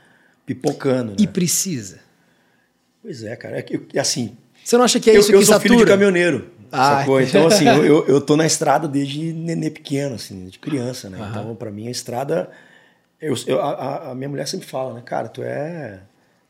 pipocando. 0.46 1.10
Né? 1.10 1.16
E 1.20 1.26
precisa. 1.26 2.00
Pois 3.02 3.22
é, 3.22 3.36
cara. 3.36 3.58
É 3.58 3.62
que, 3.62 3.98
assim. 3.98 4.34
Você 4.64 4.74
não 4.78 4.86
acha 4.86 4.98
que 4.98 5.10
é 5.10 5.18
isso 5.18 5.30
eu, 5.30 5.38
que 5.38 5.42
eu 5.42 5.46
sou 5.46 5.60
filho 5.60 5.76
de 5.76 5.84
caminhoneiro. 5.84 6.50
Ah. 6.70 7.00
Sacou? 7.00 7.20
Então, 7.20 7.46
assim, 7.46 7.66
eu, 7.68 7.84
eu, 7.84 8.06
eu, 8.06 8.20
tô 8.22 8.38
na 8.38 8.46
estrada 8.46 8.88
desde 8.88 9.34
nenê 9.34 9.68
pequeno, 9.68 10.14
assim, 10.14 10.46
de 10.46 10.58
criança, 10.58 11.10
né? 11.10 11.18
Uhum. 11.18 11.28
Então, 11.28 11.54
para 11.56 11.70
mim, 11.70 11.88
a 11.88 11.90
estrada. 11.90 12.48
Eu, 13.20 13.34
eu 13.46 13.60
a, 13.60 14.12
a, 14.12 14.14
minha 14.14 14.30
mulher 14.30 14.48
sempre 14.48 14.66
fala, 14.66 14.94
né, 14.94 15.02
cara, 15.04 15.28
tu 15.28 15.42
é. 15.42 16.00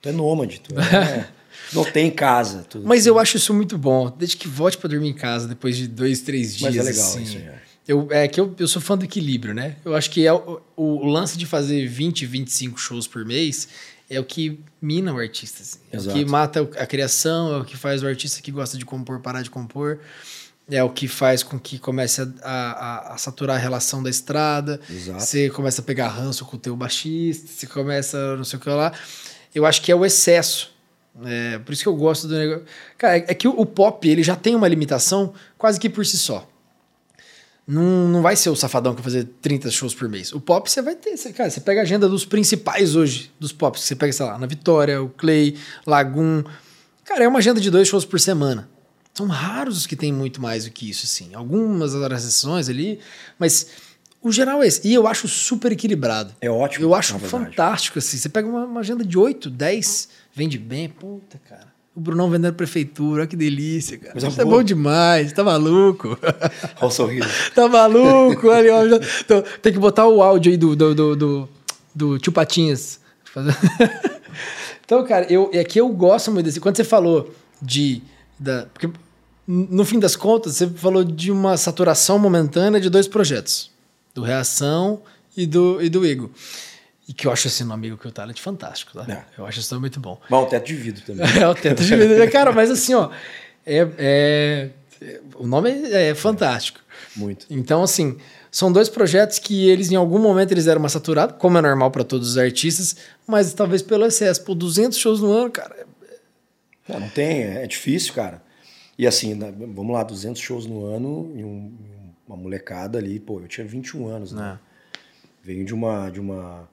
Tu 0.01 0.09
é 0.09 0.13
nômade, 0.13 0.61
tu 0.61 0.73
é. 0.79 1.27
não 1.75 1.83
tem 1.83 2.13
casa. 2.13 2.65
Tu, 2.71 2.81
Mas 2.85 3.07
eu 3.07 3.19
acho 3.19 3.39
isso 3.39 3.53
muito 3.53 3.77
bom. 3.77 4.09
Desde 4.17 4.37
que 4.37 4.47
volte 4.47 4.79
para 4.79 4.91
dormir 4.91 5.09
em 5.09 5.15
casa 5.15 5.49
depois 5.49 5.77
de 5.77 5.89
dois, 5.89 6.21
três 6.21 6.55
dias. 6.55 6.77
Mas 6.77 6.87
é 6.87 6.89
legal 6.89 7.09
assim. 7.09 7.23
isso 7.25 7.39
aí. 7.39 7.72
É. 7.87 7.93
Eu, 7.93 8.09
é 8.11 8.29
que 8.29 8.41
eu, 8.41 8.55
eu 8.59 8.69
sou 8.69 8.81
fã 8.81 8.97
do 8.97 9.05
equilíbrio, 9.05 9.55
né? 9.55 9.77
Eu 9.85 9.95
acho 9.95 10.11
que 10.11 10.27
é 10.27 10.33
o, 10.33 10.61
o, 10.77 11.07
lance 11.07 11.37
de 11.37 11.47
fazer 11.47 11.87
20, 11.87 12.27
25 12.27 12.79
shows 12.79 13.07
por 13.07 13.25
mês 13.25 13.69
é 14.09 14.21
o 14.21 14.25
que 14.25 14.61
mina 14.81 15.13
o 15.13 15.19
artista. 15.19 15.63
Assim. 15.63 15.79
É 15.91 15.99
o 15.99 16.13
que 16.13 16.25
mata 16.25 16.61
a 16.79 16.87
criação, 16.87 17.55
é 17.55 17.59
o 17.59 17.65
que 17.65 17.77
faz 17.77 18.03
o 18.03 18.07
artista 18.07 18.41
que 18.43 18.51
gosta 18.51 18.77
de 18.77 18.85
compor 18.85 19.21
parar 19.21 19.43
de 19.43 19.51
compor. 19.51 20.01
É 20.71 20.83
o 20.83 20.91
que 20.91 21.09
faz 21.09 21.43
com 21.43 21.59
que 21.59 21.79
comece 21.79 22.23
a, 22.23 22.29
a, 22.43 23.15
a 23.15 23.19
saturar 23.19 23.57
a 23.57 23.59
relação 23.59 24.03
da 24.03 24.09
estrada. 24.09 24.81
Exato. 24.89 25.21
Você 25.21 25.51
começa 25.51 25.83
a 25.83 25.85
pegar 25.85 26.09
ranço 26.09 26.45
com 26.45 26.57
o 26.57 26.61
teu 26.61 26.77
baixista, 26.77 27.49
você 27.49 27.67
começa 27.67 28.37
não 28.37 28.45
sei 28.45 28.59
o 28.59 28.63
que 28.63 28.69
lá. 28.69 28.93
Eu 29.55 29.67
acho 29.67 29.83
que 29.83 29.91
é 29.91 29.95
o 29.95 30.05
excesso. 30.05 30.73
É, 31.25 31.59
por 31.59 31.73
isso 31.73 31.83
que 31.83 31.89
eu 31.89 31.97
gosto 31.97 32.29
do 32.29 32.35
negócio. 32.39 32.65
Cara, 32.97 33.17
é 33.17 33.35
que 33.35 33.49
o, 33.49 33.51
o 33.51 33.67
pop 33.67 34.09
ele 34.09 34.23
já 34.23 34.37
tem 34.37 34.55
uma 34.55 34.69
limitação 34.69 35.35
quase 35.59 35.81
que 35.81 35.91
por 35.91 36.07
si 36.07 36.17
só 36.17 36.49
não, 37.67 38.09
não 38.09 38.23
vai 38.23 38.35
ser 38.35 38.51
o 38.51 38.57
safadão 38.57 38.95
que 38.95 39.01
vai 39.01 39.13
fazer 39.13 39.29
30 39.41 39.71
shows 39.71 39.95
por 39.95 40.09
mês. 40.09 40.33
O 40.33 40.41
pop 40.41 40.69
você 40.71 40.83
vai 40.83 40.97
ter. 40.97 41.17
Você, 41.17 41.33
cara, 41.33 41.49
você 41.49 41.61
pega 41.61 41.81
a 41.81 41.83
agenda 41.85 42.09
dos 42.09 42.25
principais 42.25 42.97
hoje, 42.97 43.31
dos 43.39 43.53
pops. 43.53 43.83
Você 43.83 43.95
pega, 43.95 44.13
sei 44.13 44.27
lá, 44.27 44.39
na 44.39 44.47
Vitória, 44.47 45.01
o 45.03 45.09
Clay, 45.09 45.57
Lagoon. 45.87 46.43
Cara, 47.05 47.25
é 47.25 47.29
uma 47.29 47.39
agenda 47.39 47.61
de 47.61 47.71
dois 47.71 47.87
shows 47.87 48.05
por 48.05 48.19
semana. 48.19 48.69
São 49.15 49.27
raros 49.27 49.79
os 49.79 49.87
que 49.87 49.95
tem 49.95 50.13
muito 50.13 50.41
mais 50.41 50.65
do 50.65 50.71
que 50.71 50.89
isso, 50.89 51.05
assim. 51.05 51.35
Algumas 51.35 51.93
das 51.93 52.25
exceções 52.25 52.69
ali, 52.69 52.99
mas 53.39 53.67
o 54.21 54.33
geral 54.33 54.63
é 54.63 54.67
esse. 54.67 54.87
E 54.87 54.95
eu 54.95 55.07
acho 55.07 55.29
super 55.29 55.71
equilibrado. 55.71 56.35
É 56.41 56.51
ótimo. 56.51 56.87
Eu 56.87 56.95
acho 56.95 57.19
fantástico, 57.19 57.99
assim. 57.99 58.17
Você 58.17 58.29
pega 58.29 58.49
uma, 58.49 58.65
uma 58.65 58.81
agenda 58.81 59.05
de 59.05 59.19
8, 59.19 59.51
10, 59.51 60.09
vende 60.35 60.59
bem, 60.59 60.89
puta, 60.89 61.41
cara. 61.49 61.73
O 61.95 62.01
Brunão 62.01 62.31
vendendo 62.31 62.55
prefeitura, 62.55 63.21
olha 63.21 63.27
que 63.27 63.37
delícia, 63.37 63.99
cara. 63.99 64.17
Isso 64.17 64.41
é 64.41 64.45
bom 64.45 64.63
demais, 64.63 65.31
tá 65.33 65.45
maluco. 65.45 66.19
Olha 66.81 66.87
o 66.87 66.91
sorriso. 66.91 67.29
tá 67.55 67.69
maluco, 67.69 68.49
olha, 68.49 68.75
olha. 68.77 69.01
Então, 69.21 69.45
tem 69.61 69.75
que 69.75 69.79
botar 69.79 70.07
o 70.07 70.23
áudio 70.23 70.53
aí 70.53 70.57
do, 70.57 70.75
do, 70.75 70.95
do, 70.95 71.17
do, 71.17 71.49
do 71.95 72.19
Tio 72.19 72.33
Patinhas. 72.33 72.99
então, 74.85 75.05
cara, 75.05 75.31
eu, 75.31 75.51
é 75.53 75.63
que 75.65 75.79
eu 75.79 75.89
gosto 75.91 76.31
muito 76.31 76.47
desse. 76.47 76.61
Quando 76.61 76.77
você 76.77 76.85
falou 76.85 77.31
de. 77.61 78.03
Da, 78.39 78.67
porque, 78.73 78.91
no 79.47 79.85
fim 79.85 79.99
das 79.99 80.17
contas, 80.17 80.57
você 80.57 80.69
falou 80.69 81.05
de 81.05 81.31
uma 81.31 81.59
saturação 81.59 82.19
momentânea 82.19 82.81
de 82.81 82.89
dois 82.89 83.07
projetos: 83.07 83.71
do 84.15 84.23
Reação 84.23 85.03
e 85.37 85.47
do, 85.47 85.81
e 85.83 85.91
do 85.91 86.07
Ego. 86.07 86.31
E 87.09 87.13
que 87.13 87.27
eu 87.27 87.33
acho 87.33 87.49
esse 87.49 87.65
nome 87.65 87.97
que 87.97 88.07
o 88.07 88.13
Talent 88.13 88.39
fantástico, 88.39 88.93
tá? 88.93 89.13
É. 89.13 89.25
Eu 89.37 89.45
acho 89.45 89.59
esse 89.59 89.71
nome 89.73 89.83
muito 89.83 89.99
bom. 89.99 90.21
Bom, 90.31 90.45
o 90.45 90.47
teto 90.47 90.67
de 90.67 90.75
vidro 90.75 91.03
também. 91.05 91.27
é, 91.41 91.49
o 91.49 91.55
teto 91.55 91.83
de 91.83 91.97
vidro. 91.97 92.31
Cara, 92.31 92.53
mas 92.53 92.71
assim, 92.71 92.95
ó, 92.95 93.11
é, 93.67 93.89
é, 93.99 94.71
o 95.37 95.47
nome 95.47 95.71
é, 95.71 96.11
é 96.11 96.15
fantástico. 96.15 96.81
Muito. 97.17 97.47
Então, 97.51 97.83
assim, 97.83 98.17
são 98.51 98.71
dois 98.71 98.89
projetos 98.89 99.39
que 99.39 99.69
eles, 99.69 99.91
em 99.91 99.97
algum 99.97 100.19
momento, 100.19 100.53
eles 100.53 100.67
deram 100.67 100.79
uma 100.79 100.89
saturada, 100.89 101.33
como 101.33 101.59
é 101.59 101.61
normal 101.61 101.91
para 101.91 102.05
todos 102.05 102.31
os 102.31 102.39
artistas, 102.39 102.97
mas 103.27 103.53
talvez 103.53 103.83
pelo 103.83 104.07
excesso. 104.07 104.45
Por 104.45 104.55
200 104.55 104.97
shows 104.97 105.21
no 105.21 105.33
ano, 105.33 105.51
cara. 105.51 105.87
Não, 106.89 107.01
não 107.01 107.09
tem, 107.09 107.43
é 107.43 107.67
difícil, 107.67 108.15
cara. 108.15 108.43
E 108.97 109.07
assim, 109.07 109.39
vamos 109.75 109.93
lá, 109.93 110.03
200 110.03 110.41
shows 110.41 110.67
no 110.67 110.85
ano 110.85 111.33
e 111.35 111.43
um, 111.43 111.73
uma 112.29 112.37
molecada 112.37 112.99
ali, 112.99 113.19
pô, 113.19 113.41
eu 113.41 113.49
tinha 113.49 113.67
21 113.67 114.07
anos, 114.07 114.33
né? 114.33 114.59
É. 114.59 114.99
Venho 115.45 115.65
de 115.65 115.75
uma, 115.75 116.09
de 116.11 116.21
uma 116.21 116.69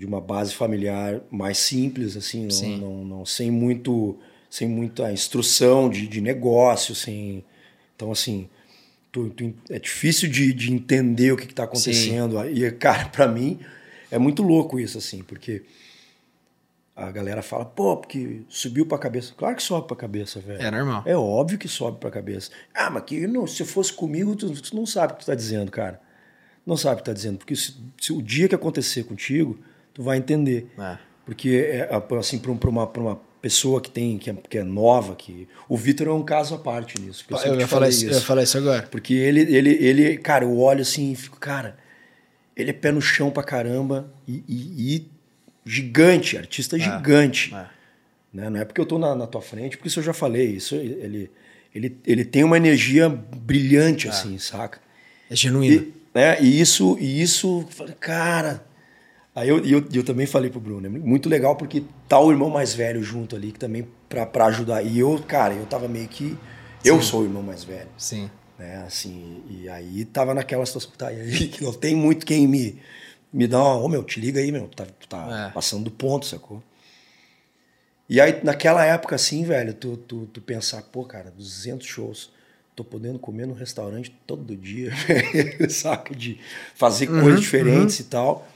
de 0.00 0.06
uma 0.06 0.20
base 0.20 0.54
familiar 0.54 1.20
mais 1.30 1.58
simples, 1.58 2.16
assim, 2.16 2.48
não, 2.48 2.78
não, 2.78 3.04
não, 3.04 3.26
sem 3.26 3.50
muito 3.50 4.18
sem 4.48 4.66
muita 4.66 5.12
instrução 5.12 5.90
de, 5.90 6.08
de 6.08 6.22
negócio, 6.22 6.94
sem 6.94 7.44
então 7.94 8.10
assim 8.10 8.48
tu, 9.12 9.28
tu, 9.28 9.54
é 9.68 9.78
difícil 9.78 10.30
de, 10.30 10.54
de 10.54 10.72
entender 10.72 11.32
o 11.32 11.36
que, 11.36 11.44
está 11.44 11.64
acontecendo. 11.64 12.42
Sim. 12.42 12.64
E, 12.64 12.70
cara, 12.70 13.10
para 13.10 13.28
mim 13.28 13.60
é 14.10 14.18
muito 14.18 14.42
louco 14.42 14.80
isso, 14.80 14.96
assim, 14.96 15.22
porque 15.22 15.64
a 16.96 17.10
galera 17.10 17.42
fala, 17.42 17.66
pô, 17.66 17.98
porque 17.98 18.40
subiu 18.48 18.86
pra 18.86 18.96
cabeça. 18.96 19.34
Claro 19.36 19.54
que 19.54 19.62
sobe 19.62 19.86
pra 19.86 19.96
cabeça, 19.96 20.40
velho. 20.40 20.62
É 20.62 20.70
normal. 20.70 21.02
É 21.04 21.14
óbvio 21.14 21.58
que 21.58 21.68
sobe 21.68 21.98
pra 21.98 22.10
cabeça. 22.10 22.50
Ah, 22.74 22.88
mas 22.88 23.04
que 23.04 23.26
não, 23.26 23.46
se 23.46 23.66
fosse 23.66 23.92
comigo, 23.92 24.34
tu, 24.34 24.50
tu 24.50 24.74
não 24.74 24.86
sabe 24.86 25.12
o 25.12 25.16
que 25.16 25.24
tu 25.24 25.26
tá 25.26 25.34
dizendo, 25.34 25.70
cara. 25.70 26.00
Não 26.64 26.76
sabe 26.76 26.94
o 26.94 26.98
que 26.98 27.04
tá 27.04 27.12
dizendo. 27.12 27.36
Porque 27.36 27.54
se, 27.54 27.76
se 28.00 28.12
o 28.14 28.22
dia 28.22 28.48
que 28.48 28.54
acontecer 28.54 29.04
contigo, 29.04 29.58
tu 29.94 30.02
vai 30.02 30.18
entender. 30.18 30.66
É. 30.78 30.98
Porque, 31.24 31.48
é, 31.50 31.88
assim, 32.18 32.38
pra, 32.38 32.54
pra, 32.54 32.70
uma, 32.70 32.86
pra 32.86 33.02
uma 33.02 33.20
pessoa 33.40 33.80
que 33.80 33.90
tem 33.90 34.18
que 34.18 34.30
é, 34.30 34.34
que 34.34 34.58
é 34.58 34.64
nova, 34.64 35.14
que 35.14 35.48
o 35.68 35.76
Vitor 35.76 36.08
é 36.08 36.12
um 36.12 36.22
caso 36.22 36.54
à 36.54 36.58
parte 36.58 37.00
nisso. 37.00 37.24
Eu, 37.30 37.38
eu, 37.38 37.60
ia 37.60 37.66
falar 37.66 37.88
isso, 37.88 38.04
eu 38.04 38.12
ia 38.12 38.20
falar 38.20 38.42
isso 38.42 38.58
agora. 38.58 38.82
Porque 38.82 39.14
ele, 39.14 39.40
ele, 39.40 39.70
ele, 39.70 40.16
cara, 40.18 40.44
eu 40.44 40.58
olho 40.58 40.82
assim 40.82 41.12
e 41.12 41.16
fico, 41.16 41.38
cara, 41.38 41.76
ele 42.56 42.70
é 42.70 42.72
pé 42.72 42.92
no 42.92 43.00
chão 43.00 43.30
pra 43.30 43.42
caramba 43.42 44.12
e, 44.26 44.44
e, 44.48 44.96
e 44.96 45.08
gigante, 45.64 46.36
artista 46.36 46.76
é, 46.76 46.80
gigante. 46.80 47.54
É. 47.54 47.66
Né? 48.32 48.50
Não 48.50 48.60
é 48.60 48.64
porque 48.64 48.80
eu 48.80 48.86
tô 48.86 48.98
na, 48.98 49.14
na, 49.14 49.26
tua 49.26 49.42
frente, 49.42 49.76
porque 49.76 49.88
isso 49.88 50.00
eu 50.00 50.04
já 50.04 50.12
falei. 50.12 50.50
Isso 50.50 50.74
ele, 50.74 51.30
ele, 51.74 51.96
ele 52.06 52.24
tem 52.24 52.44
uma 52.44 52.56
energia 52.56 53.08
brilhante, 53.08 54.06
é. 54.06 54.10
assim, 54.10 54.38
saca? 54.38 54.80
É 55.30 55.34
genuíno. 55.34 55.82
E, 55.82 55.94
né? 56.14 56.40
e 56.40 56.60
isso, 56.60 56.96
e 57.00 57.22
isso, 57.22 57.66
cara. 57.98 58.64
Aí 59.40 59.48
eu, 59.48 59.64
eu, 59.64 59.82
eu 59.90 60.04
também 60.04 60.26
falei 60.26 60.50
pro 60.50 60.60
Bruno, 60.60 60.86
é 60.86 60.90
muito 60.90 61.26
legal 61.26 61.56
porque 61.56 61.82
tá 62.06 62.20
o 62.20 62.30
irmão 62.30 62.50
mais 62.50 62.74
velho 62.74 63.02
junto 63.02 63.34
ali, 63.34 63.52
que 63.52 63.58
também 63.58 63.88
pra, 64.06 64.26
pra 64.26 64.44
ajudar. 64.46 64.82
E 64.82 64.98
eu, 64.98 65.18
cara, 65.26 65.54
eu 65.54 65.64
tava 65.64 65.88
meio 65.88 66.06
que. 66.08 66.24
Sim. 66.26 66.36
Eu 66.84 67.00
sou 67.00 67.22
o 67.22 67.24
irmão 67.24 67.42
mais 67.42 67.64
velho. 67.64 67.88
Sim. 67.96 68.30
Né, 68.58 68.84
assim, 68.86 69.42
e 69.48 69.66
aí 69.70 70.04
tava 70.04 70.34
naquela 70.34 70.66
situação, 70.66 70.90
tá, 70.98 71.06
aí, 71.08 71.48
que 71.48 71.64
não 71.64 71.72
tem 71.72 71.94
muito 71.94 72.26
quem 72.26 72.46
me, 72.46 72.78
me 73.32 73.46
dá 73.46 73.58
uma, 73.62 73.76
ô 73.76 73.84
oh, 73.86 73.88
meu, 73.88 74.04
te 74.04 74.20
liga 74.20 74.40
aí, 74.40 74.52
meu, 74.52 74.68
tu 74.68 74.76
tá, 74.76 74.86
tá 75.08 75.46
é. 75.48 75.54
passando 75.54 75.84
do 75.84 75.90
ponto, 75.90 76.26
sacou? 76.26 76.62
E 78.06 78.20
aí, 78.20 78.44
naquela 78.44 78.84
época, 78.84 79.16
assim, 79.16 79.42
velho, 79.42 79.72
tu, 79.72 79.96
tu, 79.96 80.26
tu 80.26 80.42
pensar, 80.42 80.82
pô, 80.82 81.02
cara, 81.02 81.30
200 81.30 81.86
shows, 81.86 82.30
tô 82.76 82.84
podendo 82.84 83.18
comer 83.18 83.46
no 83.46 83.54
restaurante 83.54 84.14
todo 84.26 84.54
dia, 84.54 84.92
saca? 85.70 86.14
De 86.14 86.38
fazer 86.74 87.08
uhum, 87.08 87.22
coisas 87.22 87.40
diferentes 87.40 88.00
uhum. 88.00 88.04
e 88.04 88.08
tal. 88.08 88.48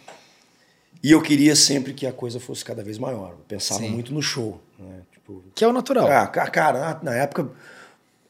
E 1.05 1.11
eu 1.11 1.21
queria 1.21 1.55
sempre 1.55 1.93
que 1.93 2.07
a 2.07 2.13
coisa 2.13 2.41
fosse 2.41 2.65
cada 2.65 2.83
vez 2.83 2.97
maior. 2.97 3.33
Eu 3.33 3.45
pensava 3.47 3.81
Sim. 3.81 3.91
muito 3.91 4.15
no 4.15 4.23
show. 4.23 4.59
Né? 4.79 5.03
Tipo, 5.13 5.45
que 5.55 5.63
é 5.63 5.69
o 5.69 5.73
natural. 5.73 6.11
Ah, 6.11 6.27
cara, 6.27 6.99
na 7.03 7.15
época 7.15 7.51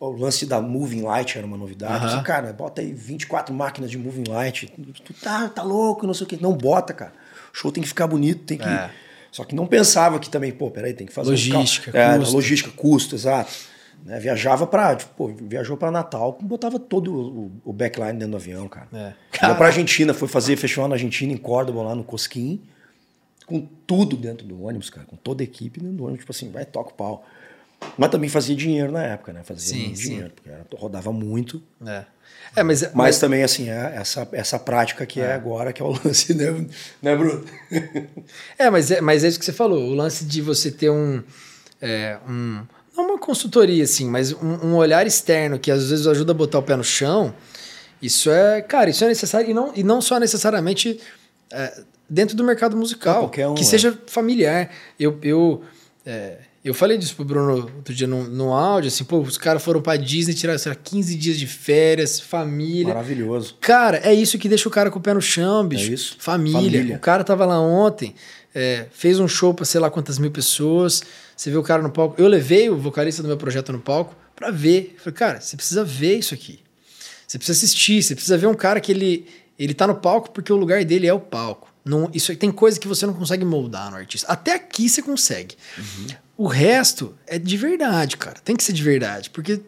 o 0.00 0.10
lance 0.10 0.44
da 0.44 0.60
Moving 0.60 1.02
Light 1.02 1.38
era 1.38 1.46
uma 1.46 1.56
novidade. 1.56 2.16
Uhum. 2.16 2.22
cara, 2.24 2.52
bota 2.52 2.80
aí 2.80 2.92
24 2.92 3.54
máquinas 3.54 3.92
de 3.92 3.96
Moving 3.96 4.24
Light. 4.28 4.72
Tu 5.04 5.14
tá, 5.14 5.48
tá 5.48 5.62
louco, 5.62 6.04
não 6.04 6.12
sei 6.12 6.26
o 6.26 6.28
quê. 6.28 6.36
Não 6.40 6.52
bota, 6.52 6.92
cara. 6.92 7.12
O 7.52 7.56
show 7.56 7.70
tem 7.70 7.80
que 7.80 7.88
ficar 7.88 8.08
bonito, 8.08 8.42
tem 8.42 8.58
que. 8.58 8.68
É. 8.68 8.90
Só 9.30 9.44
que 9.44 9.54
não 9.54 9.68
pensava 9.68 10.18
que 10.18 10.28
também, 10.28 10.50
pô, 10.50 10.68
peraí, 10.68 10.94
tem 10.94 11.06
que 11.06 11.12
fazer 11.12 11.30
logística, 11.30 11.96
um 11.96 12.00
é, 12.00 12.18
custo. 12.18 12.34
logística, 12.34 12.70
custo, 12.72 13.14
exato. 13.14 13.52
Né? 14.04 14.20
Viajava 14.20 14.66
pra, 14.66 14.94
tipo, 14.94 15.28
viajou 15.28 15.76
pra 15.76 15.90
Natal, 15.90 16.38
botava 16.42 16.78
todo 16.78 17.12
o, 17.12 17.52
o 17.64 17.72
backline 17.72 18.12
dentro 18.12 18.32
do 18.32 18.36
avião, 18.36 18.68
cara. 18.68 18.88
É. 18.92 19.12
Ia 19.46 19.54
pra 19.54 19.66
Argentina, 19.66 20.12
foi 20.12 20.28
fazer 20.28 20.56
festival 20.56 20.88
na 20.88 20.94
Argentina, 20.94 21.32
em 21.32 21.38
Córdoba, 21.38 21.82
lá 21.82 21.94
no 21.94 22.04
Cosquim, 22.04 22.60
com 23.46 23.66
tudo 23.86 24.16
dentro 24.16 24.46
do 24.46 24.62
ônibus, 24.62 24.90
cara, 24.90 25.06
com 25.06 25.16
toda 25.16 25.42
a 25.42 25.44
equipe 25.44 25.80
dentro 25.80 25.96
do 25.96 26.04
ônibus, 26.04 26.20
tipo 26.20 26.32
assim, 26.32 26.50
vai, 26.50 26.66
toca 26.66 26.90
o 26.90 26.94
pau. 26.94 27.26
Mas 27.96 28.10
também 28.10 28.28
fazia 28.28 28.54
dinheiro 28.54 28.92
na 28.92 29.02
época, 29.02 29.32
né? 29.32 29.42
Fazia 29.42 29.74
sim, 29.74 29.92
dinheiro, 29.92 30.30
porque 30.34 30.48
era, 30.48 30.64
rodava 30.74 31.12
muito. 31.12 31.62
É. 31.86 32.04
É, 32.56 32.62
mas, 32.62 32.82
mas, 32.82 32.92
mas, 32.94 33.18
também, 33.18 33.42
assim, 33.42 33.68
é 33.68 33.96
essa, 33.96 34.28
essa 34.32 34.58
prática 34.58 35.04
que 35.04 35.20
é. 35.20 35.24
é 35.24 35.32
agora, 35.32 35.72
que 35.72 35.82
é 35.82 35.84
o 35.84 35.90
lance, 36.04 36.34
né, 36.34 36.66
né 37.02 37.16
Bruno? 37.16 37.44
é, 38.58 38.70
mas 38.70 38.90
é, 38.90 39.00
mas 39.00 39.24
é 39.24 39.28
isso 39.28 39.38
que 39.38 39.44
você 39.44 39.52
falou, 39.52 39.90
o 39.90 39.94
lance 39.94 40.24
de 40.24 40.40
você 40.42 40.70
ter 40.70 40.90
um. 40.90 41.22
É, 41.80 42.18
um 42.28 42.64
não 42.96 43.06
uma 43.06 43.18
consultoria, 43.18 43.84
assim, 43.84 44.08
mas 44.08 44.32
um, 44.32 44.68
um, 44.68 44.76
olhar 44.76 45.06
externo 45.06 45.58
que 45.58 45.70
às 45.70 45.90
vezes 45.90 46.06
ajuda 46.06 46.32
a 46.32 46.34
botar 46.34 46.58
o 46.58 46.62
pé 46.62 46.76
no 46.76 46.84
chão. 46.84 47.34
Isso 48.00 48.30
é, 48.30 48.60
cara, 48.62 48.90
isso 48.90 49.04
é 49.04 49.08
necessário 49.08 49.50
e 49.50 49.54
não, 49.54 49.72
e 49.74 49.82
não 49.82 50.00
só 50.00 50.18
necessariamente 50.18 51.00
é, 51.52 51.82
dentro 52.08 52.36
do 52.36 52.44
mercado 52.44 52.76
musical, 52.76 53.24
um, 53.24 53.54
que 53.54 53.62
é. 53.62 53.64
seja 53.64 53.98
familiar. 54.06 54.70
Eu, 54.98 55.18
eu 55.22 55.62
é, 56.04 56.38
eu 56.64 56.72
falei 56.72 56.96
disso 56.96 57.14
pro 57.14 57.26
Bruno 57.26 57.70
outro 57.76 57.94
dia 57.94 58.06
no, 58.06 58.24
no 58.24 58.54
áudio, 58.54 58.88
assim, 58.88 59.04
pô, 59.04 59.20
os 59.20 59.36
caras 59.36 59.62
foram 59.62 59.82
pra 59.82 59.96
Disney, 59.96 60.32
tiraram, 60.32 60.58
sei 60.58 60.72
lá, 60.72 60.76
15 60.76 61.14
dias 61.14 61.38
de 61.38 61.46
férias, 61.46 62.18
família. 62.18 62.94
Maravilhoso. 62.94 63.56
Cara, 63.60 63.98
é 63.98 64.14
isso 64.14 64.38
que 64.38 64.48
deixa 64.48 64.66
o 64.66 64.72
cara 64.72 64.90
com 64.90 64.98
o 64.98 65.02
pé 65.02 65.12
no 65.12 65.20
chão, 65.20 65.68
bicho. 65.68 65.90
É 65.90 65.94
isso. 65.94 66.16
Família. 66.18 66.60
família. 66.60 66.96
O 66.96 67.00
cara 67.00 67.22
tava 67.22 67.44
lá 67.44 67.60
ontem, 67.60 68.14
é, 68.54 68.86
fez 68.92 69.20
um 69.20 69.28
show 69.28 69.52
pra 69.52 69.66
sei 69.66 69.78
lá 69.78 69.90
quantas 69.90 70.18
mil 70.18 70.30
pessoas, 70.30 71.02
você 71.36 71.50
vê 71.50 71.56
o 71.58 71.62
cara 71.62 71.82
no 71.82 71.90
palco. 71.90 72.14
Eu 72.16 72.26
levei 72.28 72.70
o 72.70 72.78
vocalista 72.78 73.20
do 73.20 73.28
meu 73.28 73.36
projeto 73.36 73.70
no 73.70 73.78
palco 73.78 74.16
pra 74.34 74.50
ver. 74.50 74.96
falei, 74.98 75.14
cara, 75.14 75.40
você 75.42 75.56
precisa 75.56 75.84
ver 75.84 76.18
isso 76.18 76.32
aqui. 76.32 76.60
Você 77.26 77.36
precisa 77.36 77.58
assistir, 77.58 78.02
você 78.02 78.14
precisa 78.14 78.38
ver 78.38 78.46
um 78.46 78.54
cara 78.54 78.80
que 78.80 78.90
ele, 78.90 79.26
ele 79.58 79.74
tá 79.74 79.86
no 79.86 79.96
palco 79.96 80.30
porque 80.30 80.50
o 80.52 80.56
lugar 80.56 80.82
dele 80.82 81.06
é 81.06 81.12
o 81.12 81.20
palco. 81.20 81.72
Não, 81.84 82.10
isso 82.14 82.34
tem 82.36 82.50
coisa 82.50 82.80
que 82.80 82.88
você 82.88 83.04
não 83.04 83.12
consegue 83.12 83.44
moldar 83.44 83.90
no 83.90 83.98
artista. 83.98 84.26
Até 84.32 84.54
aqui 84.54 84.88
você 84.88 85.02
consegue. 85.02 85.56
Uhum. 85.76 86.06
O 86.36 86.46
resto 86.46 87.14
é 87.26 87.38
de 87.38 87.56
verdade, 87.56 88.16
cara. 88.16 88.36
Tem 88.44 88.56
que 88.56 88.64
ser 88.64 88.72
de 88.72 88.82
verdade, 88.82 89.30
porque 89.30 89.60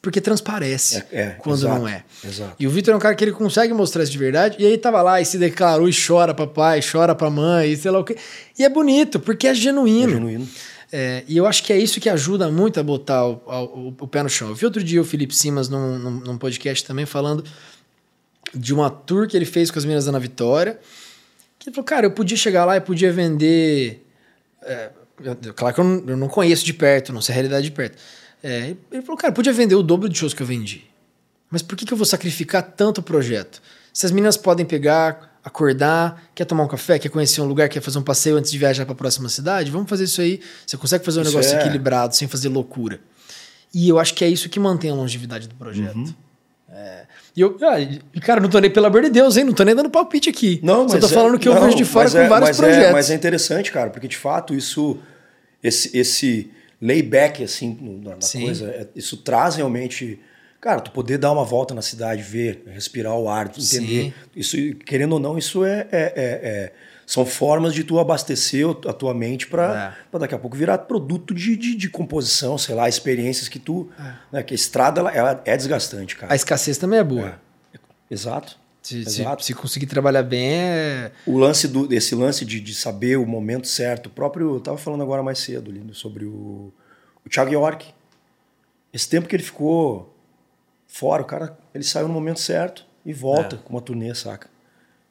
porque 0.00 0.20
transparece 0.20 0.96
é, 0.96 1.06
é, 1.12 1.26
quando 1.38 1.60
exato, 1.60 1.78
não 1.78 1.86
é. 1.86 2.04
Exato. 2.24 2.56
E 2.58 2.66
o 2.66 2.70
Vitor 2.70 2.94
é 2.94 2.96
um 2.96 3.00
cara 3.00 3.14
que 3.14 3.22
ele 3.22 3.30
consegue 3.30 3.72
mostrar 3.72 4.02
isso 4.02 4.10
de 4.10 4.18
verdade, 4.18 4.56
e 4.58 4.66
aí 4.66 4.76
tava 4.76 5.00
lá 5.02 5.20
e 5.20 5.24
se 5.24 5.38
declarou 5.38 5.88
e 5.88 5.92
chora 5.94 6.34
pra 6.34 6.48
pai, 6.48 6.80
chora 6.82 7.14
pra 7.14 7.30
mãe, 7.30 7.70
e 7.70 7.76
sei 7.76 7.90
lá 7.92 8.00
o 8.00 8.04
quê. 8.04 8.16
E 8.58 8.64
é 8.64 8.68
bonito, 8.68 9.20
porque 9.20 9.46
é 9.46 9.54
genuíno. 9.54 10.10
É 10.10 10.14
genuíno. 10.14 10.48
É, 10.94 11.24
e 11.26 11.36
eu 11.38 11.46
acho 11.46 11.62
que 11.62 11.72
é 11.72 11.78
isso 11.78 12.00
que 12.00 12.10
ajuda 12.10 12.50
muito 12.50 12.78
a 12.78 12.82
botar 12.82 13.24
o, 13.24 13.40
o, 13.46 13.94
o 14.00 14.08
pé 14.08 14.22
no 14.22 14.28
chão. 14.28 14.48
Eu 14.48 14.54
vi 14.54 14.66
outro 14.66 14.84
dia 14.84 15.00
o 15.00 15.04
Felipe 15.04 15.34
Simas 15.34 15.68
num, 15.68 15.98
num, 15.98 16.10
num, 16.10 16.36
podcast 16.36 16.84
também 16.84 17.06
falando 17.06 17.42
de 18.52 18.74
uma 18.74 18.90
tour 18.90 19.26
que 19.26 19.34
ele 19.34 19.46
fez 19.46 19.70
com 19.70 19.78
as 19.78 19.86
meninas 19.86 20.04
da 20.04 20.10
Ana 20.10 20.20
Vitória. 20.20 20.78
Que 21.58 21.70
ele 21.70 21.74
falou, 21.74 21.86
cara, 21.86 22.04
eu 22.04 22.10
podia 22.10 22.36
chegar 22.36 22.66
lá 22.66 22.76
e 22.76 22.80
podia 22.80 23.10
vender. 23.10 24.04
É, 25.24 25.52
claro 25.52 25.74
que 25.74 25.80
eu 25.80 25.84
não, 25.84 26.04
eu 26.08 26.16
não, 26.16 26.28
conheço 26.28 26.64
de 26.64 26.72
perto, 26.72 27.12
não 27.12 27.20
sei 27.20 27.32
a 27.32 27.36
realidade 27.36 27.64
de 27.64 27.72
perto. 27.72 27.96
É, 28.42 28.74
ele 28.90 29.02
falou, 29.02 29.16
cara, 29.16 29.32
podia 29.32 29.52
vender 29.52 29.74
o 29.74 29.82
dobro 29.82 30.08
de 30.08 30.18
shows 30.18 30.34
que 30.34 30.42
eu 30.42 30.46
vendi. 30.46 30.84
Mas 31.50 31.62
por 31.62 31.76
que, 31.76 31.84
que 31.84 31.92
eu 31.92 31.96
vou 31.96 32.06
sacrificar 32.06 32.62
tanto 32.62 32.98
o 32.98 33.02
projeto? 33.02 33.62
Se 33.92 34.06
as 34.06 34.12
meninas 34.12 34.36
podem 34.36 34.64
pegar, 34.64 35.38
acordar, 35.44 36.30
quer 36.34 36.44
tomar 36.44 36.64
um 36.64 36.68
café, 36.68 36.98
quer 36.98 37.08
conhecer 37.08 37.40
um 37.40 37.46
lugar, 37.46 37.68
quer 37.68 37.80
fazer 37.80 37.98
um 37.98 38.02
passeio 38.02 38.36
antes 38.36 38.50
de 38.50 38.58
viajar 38.58 38.84
para 38.84 38.94
a 38.94 38.96
próxima 38.96 39.28
cidade, 39.28 39.70
vamos 39.70 39.88
fazer 39.88 40.04
isso 40.04 40.20
aí. 40.20 40.40
Você 40.66 40.76
consegue 40.76 41.04
fazer 41.04 41.20
um 41.20 41.22
isso 41.22 41.32
negócio 41.32 41.56
é. 41.56 41.60
equilibrado, 41.60 42.16
sem 42.16 42.26
fazer 42.26 42.48
loucura. 42.48 43.00
E 43.74 43.88
eu 43.88 43.98
acho 43.98 44.14
que 44.14 44.24
é 44.24 44.28
isso 44.28 44.48
que 44.48 44.60
mantém 44.60 44.90
a 44.90 44.94
longevidade 44.94 45.48
do 45.48 45.54
projeto. 45.54 45.96
Uhum. 45.96 46.14
É. 46.70 47.06
E 47.36 47.40
eu, 47.40 47.56
ah, 47.62 48.20
cara, 48.20 48.40
não 48.40 48.48
tô 48.48 48.58
nem, 48.58 48.70
pelo 48.70 48.86
amor 48.86 49.02
de 49.02 49.10
Deus, 49.10 49.36
hein? 49.36 49.44
Não 49.44 49.52
tô 49.52 49.62
nem 49.62 49.74
dando 49.74 49.90
palpite 49.90 50.28
aqui. 50.28 50.60
Não, 50.62 50.88
Só 50.88 50.98
tô 50.98 51.06
é, 51.06 51.08
falando 51.10 51.38
que 51.38 51.48
eu 51.48 51.60
vejo 51.60 51.76
de 51.76 51.84
fora 51.84 52.10
com 52.10 52.18
é, 52.18 52.28
vários 52.28 52.50
mas 52.50 52.56
projetos. 52.56 52.88
É, 52.88 52.92
mas 52.92 53.10
é 53.10 53.14
interessante, 53.14 53.72
cara, 53.72 53.90
porque 53.90 54.08
de 54.08 54.16
fato 54.16 54.54
isso, 54.54 54.98
esse, 55.62 55.96
esse 55.96 56.50
layback, 56.80 57.44
assim, 57.44 57.78
na, 58.02 58.16
na 58.16 58.44
coisa, 58.44 58.68
é, 58.70 58.88
isso 58.94 59.16
traz 59.18 59.56
realmente. 59.56 60.18
Cara, 60.60 60.80
tu 60.80 60.92
poder 60.92 61.18
dar 61.18 61.32
uma 61.32 61.44
volta 61.44 61.74
na 61.74 61.82
cidade, 61.82 62.22
ver, 62.22 62.62
respirar 62.66 63.16
o 63.16 63.28
ar, 63.28 63.46
entender. 63.46 63.64
Sim. 63.64 64.12
Isso, 64.34 64.56
querendo 64.86 65.12
ou 65.14 65.18
não, 65.18 65.36
isso 65.36 65.64
é, 65.64 65.88
é, 65.90 66.12
é 66.14 66.72
são 67.12 67.26
formas 67.26 67.74
de 67.74 67.84
tu 67.84 67.98
abastecer 67.98 68.66
a 68.86 68.92
tua 68.92 69.12
mente 69.12 69.46
para 69.46 69.94
é. 70.12 70.18
daqui 70.18 70.34
a 70.34 70.38
pouco 70.38 70.56
virar 70.56 70.78
produto 70.78 71.34
de, 71.34 71.56
de, 71.56 71.74
de, 71.74 71.90
composição, 71.90 72.56
sei 72.56 72.74
lá, 72.74 72.88
experiências 72.88 73.48
que 73.48 73.58
tu. 73.58 73.90
É. 73.98 74.14
Né, 74.32 74.42
que 74.42 74.54
a 74.54 74.56
estrada 74.56 75.00
ela, 75.00 75.10
ela, 75.12 75.42
é 75.44 75.56
desgastante, 75.56 76.16
cara. 76.16 76.32
A 76.32 76.36
escassez 76.36 76.78
também 76.78 76.98
é 76.98 77.04
boa. 77.04 77.38
É. 77.74 77.78
Exato. 78.10 78.58
Se. 78.82 79.04
Se, 79.04 79.24
se, 79.40 79.54
conseguir 79.54 79.86
trabalhar 79.86 80.24
bem 80.24 80.54
é... 80.54 81.12
O 81.24 81.38
lance 81.38 81.68
do, 81.68 81.92
esse 81.94 82.14
lance 82.14 82.44
de, 82.44 82.60
de 82.60 82.74
saber 82.74 83.16
o 83.16 83.24
momento 83.24 83.68
certo. 83.68 84.06
O 84.06 84.10
próprio. 84.10 84.56
Eu 84.56 84.60
tava 84.60 84.76
falando 84.76 85.02
agora 85.02 85.22
mais 85.22 85.38
cedo, 85.38 85.70
Lindo, 85.70 85.94
sobre 85.94 86.24
o, 86.24 86.72
o 87.24 87.28
Thiago 87.30 87.52
York. 87.52 87.94
Esse 88.92 89.08
tempo 89.08 89.28
que 89.28 89.36
ele 89.36 89.42
ficou 89.42 90.14
fora, 90.86 91.22
o 91.22 91.24
cara 91.24 91.56
ele 91.74 91.84
saiu 91.84 92.08
no 92.08 92.14
momento 92.14 92.40
certo 92.40 92.84
e 93.04 93.12
volta 93.12 93.56
é. 93.56 93.58
com 93.58 93.70
uma 93.70 93.80
turnê, 93.80 94.14
saca? 94.14 94.51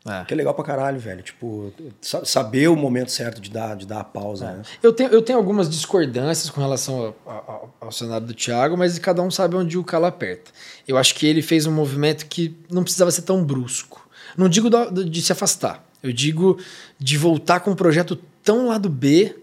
É. 0.06 0.26
Que 0.26 0.34
é 0.34 0.38
legal 0.38 0.54
pra 0.54 0.64
caralho, 0.64 0.99
velho. 0.99 1.22
Tipo, 1.22 1.72
saber 2.02 2.68
o 2.68 2.76
momento 2.76 3.12
certo 3.12 3.39
de 3.39 3.52
dar, 3.52 3.76
de 3.76 3.86
dar 3.86 3.99
a 3.99 4.04
pausa, 4.04 4.45
é. 4.45 4.54
né? 4.54 4.64
Eu 4.82 4.91
tenho, 4.91 5.10
eu 5.12 5.22
tenho 5.22 5.38
algumas 5.38 5.70
discordâncias 5.70 6.49
com 6.49 6.60
relação 6.60 7.16
ao, 7.26 7.43
ao, 7.47 7.76
ao, 7.80 7.91
cenário 7.91 8.26
do 8.26 8.34
Thiago, 8.34 8.76
mas 8.76 8.97
cada 8.97 9.22
um 9.22 9.30
sabe 9.30 9.56
onde 9.56 9.78
o 9.78 9.84
calo 9.84 10.06
aperta. 10.06 10.49
Eu 10.88 10.97
acho 10.97 11.14
que 11.14 11.28
ele 11.28 11.41
fez 11.41 11.68
um 11.68 11.72
movimento 11.72 12.26
que 12.26 12.58
não 12.70 12.84
precisava 12.84 13.12
ser 13.12 13.22
tão 13.22 13.43
brusco. 13.43 14.10
Não 14.36 14.49
digo 14.49 14.70
do, 14.70 15.06
de 15.06 15.22
se 15.22 15.32
afastar. 15.32 15.86
Eu 16.02 16.12
digo 16.12 16.58
de 16.99 17.16
voltar 17.16 17.60
com 17.60 17.72
um 17.72 17.76
projeto 17.76 18.18
tão 18.43 18.70
lado 18.70 18.89
B, 18.89 19.36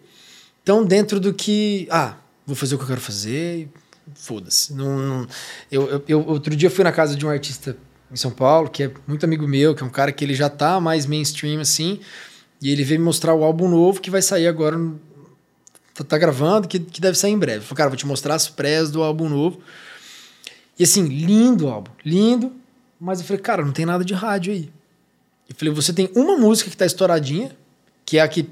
tão 0.65 0.85
dentro 0.85 1.21
do 1.21 1.33
que, 1.33 1.87
ah, 1.89 2.17
vou 2.45 2.57
fazer 2.57 2.75
o 2.75 2.79
que 2.79 2.85
eu 2.85 2.89
quero 2.89 3.01
fazer, 3.01 3.69
foda-se. 4.15 4.75
Não, 4.75 4.99
não- 4.99 5.27
eu, 5.71 6.03
eu, 6.09 6.27
outro 6.27 6.57
dia 6.57 6.67
eu 6.67 6.73
fui 6.73 6.83
na 6.83 6.91
casa 6.91 7.15
de 7.15 7.25
um 7.25 7.31
artista 7.31 7.77
em 8.11 8.17
São 8.17 8.31
Paulo, 8.31 8.71
que 8.71 8.85
é 8.85 8.91
muito 9.07 9.25
amigo 9.25 9.47
meu, 9.47 9.75
que 9.75 9.83
é 9.83 9.87
um 9.87 9.91
cara 9.91 10.13
que 10.13 10.25
ele 10.25 10.35
já 10.35 10.49
tá 10.49 10.81
mais 10.81 11.07
mainstream 11.07 11.61
assim, 11.61 12.01
e 12.61 12.71
ele 12.71 12.85
veio 12.85 13.01
me 13.01 13.05
mostrar 13.05 13.35
o 13.35 13.45
álbum 13.45 13.69
novo 13.69 14.01
que 14.01 14.11
vai 14.11 14.23
sair 14.23 14.47
agora. 14.47 14.79
Tá, 15.95 16.05
tá 16.05 16.19
gravando, 16.19 16.67
que, 16.67 16.79
que 16.79 17.01
deve 17.01 17.19
sair 17.19 17.33
em 17.33 17.39
breve. 17.39 17.59
Ele 17.59 17.65
falou, 17.65 17.77
cara, 17.77 17.91
vou 17.91 17.97
te 17.97 18.07
mostrar 18.07 18.35
as 18.35 18.49
prés 18.49 18.91
do 18.91 19.03
álbum 19.03 19.29
novo. 19.29 19.61
E 20.79 20.85
assim, 20.85 21.05
lindo 21.07 21.67
o 21.67 21.69
álbum, 21.69 21.91
lindo. 22.05 22.53
Mas 23.01 23.21
eu 23.21 23.27
falei, 23.27 23.43
cara, 23.43 23.65
não 23.65 23.73
tem 23.73 23.87
nada 23.87 24.05
de 24.05 24.15
rádio 24.15 24.53
aí. 24.53 24.71
Eu 25.49 25.55
falei, 25.55 25.73
você 25.73 25.93
tem 25.93 26.11
uma 26.15 26.37
música 26.37 26.71
que 26.71 26.77
tá 26.77 26.87
estouradinha, 26.87 27.57
que 28.05 28.19
é 28.19 28.21
a 28.21 28.29
que 28.29 28.49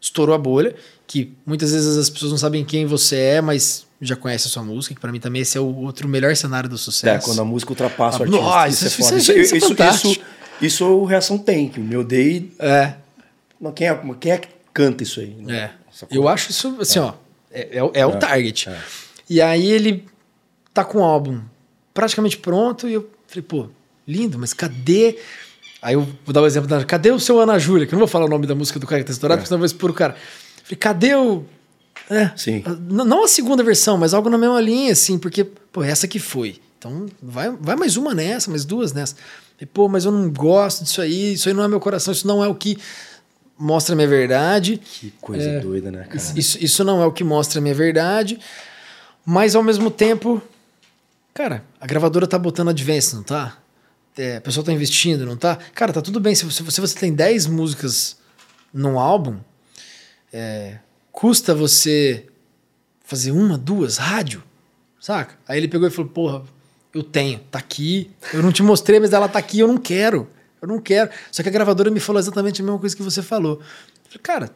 estourou 0.00 0.34
a 0.34 0.38
bolha, 0.38 0.74
que 1.06 1.32
muitas 1.44 1.72
vezes 1.72 1.96
as 1.96 2.10
pessoas 2.10 2.30
não 2.30 2.38
sabem 2.38 2.64
quem 2.64 2.86
você 2.86 3.16
é, 3.16 3.40
mas 3.40 3.85
já 4.00 4.14
conhecem 4.16 4.48
a 4.48 4.52
sua 4.52 4.62
música, 4.62 4.94
que 4.94 5.00
pra 5.00 5.10
mim 5.10 5.20
também 5.20 5.42
esse 5.42 5.56
é 5.56 5.60
o 5.60 5.74
outro 5.76 6.06
melhor 6.08 6.34
cenário 6.36 6.68
do 6.68 6.74
É, 6.74 6.78
sucesso. 6.78 7.26
quando 7.26 7.40
a 7.40 7.44
música 7.44 7.72
ultrapassa 7.72 8.18
o 8.18 8.22
Ah, 8.22 8.24
artista. 8.24 8.42
nossa, 8.42 8.68
isso, 8.68 8.84
é 8.84 8.88
isso- 8.88 8.96
foda. 8.96 9.16
isso 9.16 9.16
Isso, 9.16 9.32
é- 9.32 9.34
isso 9.40 9.54
é 9.54 9.88
isso, 9.90 10.06
isso, 10.08 10.20
isso 10.60 10.84
o 10.84 11.04
Reação 11.04 11.38
tem, 11.38 11.68
que 11.68 11.80
o 11.80 11.82
meu 11.84 12.04
Day. 12.04 12.52
É, 12.58 12.94
Não, 13.60 13.72
quem, 13.72 13.88
é, 13.88 14.00
quem 14.20 14.32
é 14.32 14.38
que 14.38 14.48
canta 14.74 15.02
isso 15.02 15.20
aí? 15.20 15.34
né? 15.40 15.70
é. 15.70 15.70
Eu 16.10 16.28
acho 16.28 16.50
isso, 16.50 16.76
assim, 16.78 16.98
ó, 16.98 17.14
é, 17.50 17.78
é- 17.78 17.90
é 18.00 18.06
o 18.06 18.16
target. 18.18 18.68
é. 18.68 18.78
E 19.30 19.40
aí 19.40 19.66
ele 19.70 20.04
tá 20.74 20.84
com 20.84 20.98
o 20.98 21.02
álbum 21.04 21.40
praticamente 21.94 22.36
pronto 22.36 22.86
e 22.86 22.92
eu 22.92 23.08
falei, 23.26 23.42
pô, 23.42 23.68
lindo, 24.06 24.38
mas 24.38 24.52
cadê... 24.52 25.16
Aí 25.80 25.94
eu 25.94 26.06
vou 26.24 26.32
dar 26.34 26.42
o 26.42 26.46
exemplo 26.46 26.68
da... 26.68 26.84
Cadê 26.84 27.10
o 27.10 27.18
seu 27.20 27.40
Ana 27.40 27.58
Júlia? 27.58 27.86
Que 27.86 27.94
eu 27.94 27.96
não 27.96 28.00
vou 28.06 28.08
falar 28.08 28.26
o 28.26 28.28
nome 28.28 28.46
da 28.46 28.54
música 28.54 28.78
do 28.78 28.86
cara 28.86 29.00
que 29.00 29.06
tá 29.06 29.12
estourado, 29.12 29.38
É. 29.38 29.40
porque 29.40 29.48
senão 29.48 29.56
eu 29.56 29.60
vou 29.60 29.66
expor 29.66 29.90
o 29.90 29.94
cara. 29.94 30.14
Falei, 30.64 30.76
cadê 30.78 31.14
o... 31.14 31.44
É, 32.10 32.30
Sim. 32.36 32.62
a- 32.64 32.70
n- 32.70 33.04
não 33.04 33.24
a 33.24 33.28
segunda 33.28 33.62
versão, 33.62 33.96
mas 33.98 34.14
algo 34.14 34.28
na 34.30 34.38
mesma 34.38 34.60
linha, 34.60 34.92
assim, 34.92 35.18
porque, 35.18 35.44
pô, 35.44 35.82
essa 35.82 36.06
que 36.06 36.18
foi. 36.18 36.60
Então, 36.78 37.06
vai, 37.22 37.50
vai 37.50 37.74
mais 37.76 37.96
uma 37.96 38.14
nessa, 38.14 38.50
mais 38.50 38.64
duas 38.64 38.92
nessa. 38.92 39.16
E, 39.60 39.66
pô, 39.66 39.88
mas 39.88 40.04
eu 40.04 40.12
não 40.12 40.30
gosto 40.30 40.84
disso 40.84 41.00
aí, 41.00 41.32
isso 41.32 41.48
aí 41.48 41.54
não 41.54 41.64
é 41.64 41.68
meu 41.68 41.80
coração, 41.80 42.12
isso 42.12 42.26
não 42.26 42.44
é 42.44 42.48
o 42.48 42.54
que 42.54 42.78
mostra 43.58 43.94
a 43.94 43.96
minha 43.96 44.06
verdade. 44.08 44.76
Que 44.78 45.10
coisa 45.20 45.60
doida, 45.60 45.90
né, 45.90 46.04
cara? 46.04 46.16
Isso, 46.16 46.38
isso, 46.38 46.58
isso 46.64 46.84
não 46.84 47.02
é 47.02 47.06
o 47.06 47.12
que 47.12 47.24
mostra 47.24 47.58
a 47.58 47.62
minha 47.62 47.74
verdade, 47.74 48.38
mas 49.24 49.54
ao 49.56 49.62
mesmo 49.62 49.90
tempo, 49.90 50.40
cara, 51.34 51.64
a 51.80 51.86
gravadora 51.86 52.26
tá 52.26 52.38
botando 52.38 52.68
advance, 52.68 53.14
não 53.16 53.22
tá? 53.22 53.56
É, 54.16 54.36
a 54.36 54.40
pessoa 54.40 54.64
tá 54.64 54.72
investindo, 54.72 55.26
não 55.26 55.36
tá? 55.36 55.58
Cara, 55.74 55.92
tá 55.92 56.00
tudo 56.00 56.20
bem. 56.20 56.34
Se 56.34 56.44
você, 56.44 56.62
se 56.70 56.80
você 56.80 56.98
tem 56.98 57.12
10 57.12 57.46
músicas 57.46 58.16
num 58.72 58.98
álbum, 58.98 59.38
é, 60.32 60.78
custa 61.16 61.54
você 61.54 62.26
fazer 63.02 63.30
uma, 63.30 63.56
duas, 63.56 63.96
rádio, 63.96 64.42
saca? 65.00 65.38
Aí 65.48 65.56
ele 65.58 65.66
pegou 65.66 65.88
e 65.88 65.90
falou, 65.90 66.10
porra, 66.10 66.42
eu 66.92 67.02
tenho, 67.02 67.38
tá 67.50 67.58
aqui, 67.58 68.10
eu 68.34 68.42
não 68.42 68.52
te 68.52 68.62
mostrei, 68.62 69.00
mas 69.00 69.14
ela 69.14 69.26
tá 69.26 69.38
aqui, 69.38 69.58
eu 69.58 69.66
não 69.66 69.78
quero, 69.78 70.28
eu 70.60 70.68
não 70.68 70.78
quero. 70.78 71.08
Só 71.32 71.42
que 71.42 71.48
a 71.48 71.52
gravadora 71.52 71.90
me 71.90 72.00
falou 72.00 72.20
exatamente 72.20 72.60
a 72.60 72.64
mesma 72.66 72.78
coisa 72.78 72.94
que 72.94 73.02
você 73.02 73.22
falou. 73.22 73.62
Falei, 74.04 74.20
cara, 74.22 74.50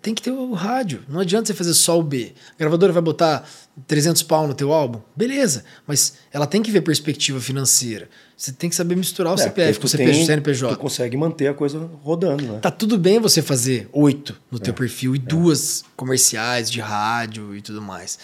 tem 0.00 0.14
que 0.14 0.22
ter 0.22 0.30
o 0.30 0.52
rádio, 0.52 1.02
não 1.08 1.18
adianta 1.18 1.48
você 1.48 1.54
fazer 1.54 1.74
só 1.74 1.98
o 1.98 2.02
B. 2.02 2.32
A 2.54 2.58
gravadora 2.60 2.92
vai 2.92 3.02
botar 3.02 3.44
300 3.88 4.22
pau 4.22 4.46
no 4.46 4.54
teu 4.54 4.72
álbum, 4.72 5.00
beleza, 5.16 5.64
mas 5.84 6.14
ela 6.30 6.46
tem 6.46 6.62
que 6.62 6.70
ver 6.70 6.82
perspectiva 6.82 7.40
financeira. 7.40 8.08
Você 8.38 8.52
tem 8.52 8.70
que 8.70 8.76
saber 8.76 8.94
misturar 8.94 9.32
o 9.32 9.34
É, 9.34 9.42
CPF 9.42 9.80
com 9.80 9.86
o 9.86 9.88
CPF, 9.88 10.12
tem- 10.12 10.24
CNPJ. 10.26 10.76
Tu 10.76 10.78
consegue 10.78 11.16
manter 11.16 11.48
a 11.48 11.54
coisa 11.54 11.90
rodando, 12.04 12.44
né? 12.44 12.58
Tá 12.60 12.70
tudo 12.70 12.96
bem 12.96 13.18
você 13.18 13.42
fazer 13.42 13.88
oito 13.92 14.40
no 14.48 14.58
É. 14.58 14.60
teu 14.60 14.72
perfil 14.72 15.16
e 15.16 15.18
duas 15.18 15.84
comerciais 15.96 16.70
de 16.70 16.80
rádio 16.80 17.56
e 17.56 17.60
tudo 17.60 17.82
mais. 17.82 18.16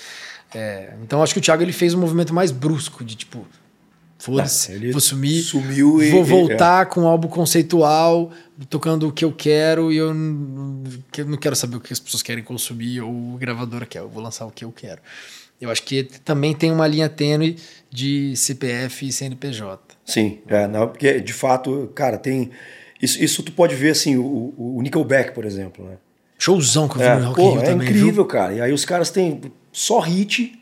É, 0.55 0.95
então 1.03 1.21
acho 1.21 1.35
que 1.35 1.41
o 1.41 1.43
Thiago 1.43 1.65
ele 1.65 1.73
fez 1.73 1.95
um 1.95 1.99
movimento 1.99 2.33
mais 2.33 2.53
brusco 2.53 3.05
de 3.05 3.17
tipo, 3.17 3.45
foda-se, 4.17 4.71
É, 4.87 4.91
vou 4.93 5.01
sumir, 5.01 5.43
sumiu 5.43 6.01
e- 6.01 6.11
vou 6.12 6.21
e- 6.21 6.23
é. 6.23 6.25
voltar 6.31 6.87
com 6.87 7.01
um 7.01 7.07
álbum 7.09 7.27
conceitual, 7.27 8.31
tocando 8.71 9.09
o 9.09 9.12
que 9.12 9.25
eu 9.25 9.33
quero 9.33 9.93
e 9.93 9.97
eu 9.97 10.15
não, 10.15 10.85
eu 11.19 11.27
não 11.27 11.37
quero 11.37 11.57
saber 11.57 11.75
o 11.77 11.81
que 11.81 11.93
as 11.93 11.99
pessoas 11.99 12.23
querem 12.23 12.45
consumir 12.45 13.01
ou 13.01 13.35
a 13.35 13.39
gravadora 13.39 13.85
quer, 13.85 13.99
eu 13.99 14.09
vou 14.09 14.23
lançar 14.23 14.47
o 14.47 14.51
que 14.53 14.65
eu 14.65 14.71
quero. 14.71 15.01
Eu 15.61 15.71
acho 15.71 15.83
que 15.83 16.05
também 16.25 16.55
tem 16.55 16.71
uma 16.71 16.87
linha 16.87 17.09
tênue 17.09 17.57
de 17.91 18.35
CPF 18.37 19.07
e 19.09 19.12
CNPJ. 19.12 19.84
Sim, 20.05 20.41
é, 20.49 20.67
não, 20.67 20.89
porque 20.89 21.21
de 21.21 21.33
fato, 21.33 21.91
cara, 21.95 22.19
tem. 22.19 22.51
Isso, 23.01 23.23
isso 23.23 23.43
tu 23.43 23.53
pode 23.53 23.75
ver 23.75 23.91
assim, 23.91 24.17
o, 24.17 24.55
o 24.57 24.81
Nickelback, 24.83 25.33
por 25.33 25.45
exemplo, 25.45 25.85
né? 25.87 25.97
Showzão 26.39 26.89
que 26.89 26.97
eu 26.97 27.01
vi 27.01 27.07
É, 27.07 27.15
no 27.17 27.27
Rock 27.29 27.37
pô, 27.41 27.51
Rio 27.53 27.61
é 27.61 27.65
também, 27.65 27.89
incrível, 27.89 28.13
viu? 28.13 28.27
cara. 28.27 28.53
E 28.53 28.61
aí 28.61 28.73
os 28.73 28.85
caras 28.85 29.11
têm 29.11 29.41
só 29.73 29.99
hit, 30.01 30.61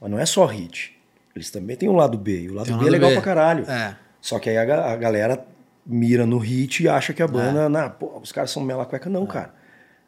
mas 0.00 0.10
não 0.10 0.18
é 0.18 0.26
só 0.26 0.44
hit. 0.46 0.96
Eles 1.34 1.50
também 1.50 1.76
têm 1.76 1.88
um 1.88 1.96
lado 1.96 2.16
B. 2.18 2.42
E 2.42 2.50
o 2.50 2.54
lado 2.54 2.66
um 2.72 2.78
B 2.78 2.82
é 2.82 2.84
lado 2.84 2.90
legal 2.92 3.08
B. 3.10 3.14
pra 3.16 3.22
caralho. 3.24 3.64
É. 3.70 3.96
Só 4.20 4.38
que 4.38 4.50
aí 4.50 4.56
a, 4.58 4.92
a 4.92 4.96
galera 4.96 5.44
mira 5.86 6.24
no 6.26 6.38
hit 6.38 6.82
e 6.82 6.88
acha 6.88 7.12
que 7.12 7.22
a 7.22 7.26
banda. 7.26 7.68
na- 7.68 7.88
pô, 7.90 8.18
os 8.22 8.30
caras 8.32 8.50
são 8.50 8.62
mela 8.62 8.84
cueca, 8.84 9.08
não, 9.10 9.26
cara. 9.26 9.54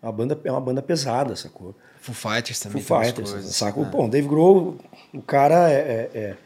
A 0.02 0.12
banda 0.12 0.38
é 0.44 0.50
uma 0.50 0.60
banda 0.60 0.82
pesada, 0.82 1.34
sacou? 1.36 1.74
Foo 2.00 2.14
Fighters 2.14 2.60
também 2.60 2.82
Foo 2.82 3.02
Fighters, 3.02 3.30
coisas. 3.32 3.56
saca? 3.56 3.80
É. 3.80 3.82
O 3.96 4.08
Dave 4.08 4.28
Grohl, 4.28 4.76
o 5.12 5.22
cara 5.22 5.70
é, 5.70 5.74
é- 5.74 6.18
é 6.18 6.36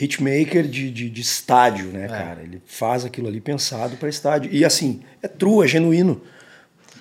hitmaker 0.00 0.66
de, 0.68 0.90
de, 0.90 1.10
de 1.10 1.20
estádio, 1.20 1.86
né, 1.86 2.04
É. 2.04 2.08
cara? 2.08 2.42
Ele 2.42 2.62
faz 2.66 3.04
aquilo 3.04 3.26
ali 3.28 3.40
pensado 3.40 3.96
pra 3.96 4.08
estádio. 4.08 4.50
E 4.52 4.64
assim, 4.64 5.02
é 5.22 5.26
true, 5.28 5.64
é 5.64 5.68
genuíno. 5.68 6.20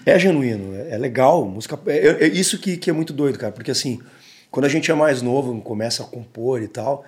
É 0.06 0.18
genuíno, 0.18 0.74
é, 0.76 0.92
é 0.92 0.98
legal. 0.98 1.46
Música, 1.46 1.80
é, 1.88 2.26
é 2.26 2.28
isso 2.28 2.58
que, 2.60 2.78
que 2.78 2.90
é 2.90 2.94
muito 2.94 3.14
doido, 3.14 3.38
cara. 3.38 3.52
Porque 3.52 3.72
assim, 3.72 4.00
quando 4.50 4.66
a 4.66 4.70
gente 4.70 4.90
é 4.90 4.94
mais 4.96 5.22
novo, 5.22 5.60
começa 5.62 6.02
a 6.02 6.06
compor 6.06 6.62
e 6.62 6.68
tal, 6.68 7.04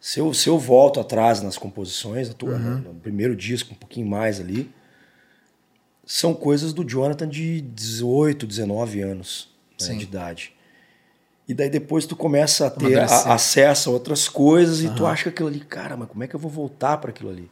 se 0.00 0.18
eu, 0.20 0.32
se 0.32 0.48
eu 0.48 0.58
volto 0.58 0.98
atrás 1.00 1.42
nas 1.42 1.58
composições, 1.58 2.32
tô, 2.34 2.46
Uhum. 2.46 2.58
no, 2.58 2.78
no 2.92 2.94
primeiro 2.94 3.36
disco, 3.36 3.72
um 3.72 3.76
pouquinho 3.76 4.06
mais 4.06 4.40
ali, 4.40 4.70
são 6.04 6.34
coisas 6.34 6.72
do 6.72 6.84
Jonathan 6.88 7.28
de 7.28 7.60
18, 7.60 8.46
19 8.46 9.00
anos 9.00 9.48
né, 9.80 9.94
de 9.94 10.04
idade. 10.04 10.52
E 11.48 11.54
daí 11.54 11.68
depois 11.68 12.06
tu 12.06 12.14
começa 12.14 12.66
a 12.66 12.70
ter 12.70 12.98
a- 13.00 13.34
acesso 13.34 13.90
a 13.90 13.92
outras 13.92 14.28
coisas 14.28 14.80
e 14.82 14.88
tu 14.90 15.04
acha 15.06 15.24
que 15.24 15.28
aquilo 15.30 15.48
ali, 15.48 15.60
cara, 15.60 15.96
mas 15.96 16.08
como 16.08 16.22
é 16.22 16.28
que 16.28 16.34
eu 16.34 16.40
vou 16.40 16.50
voltar 16.50 16.96
para 16.98 17.10
aquilo 17.10 17.30
ali? 17.30 17.50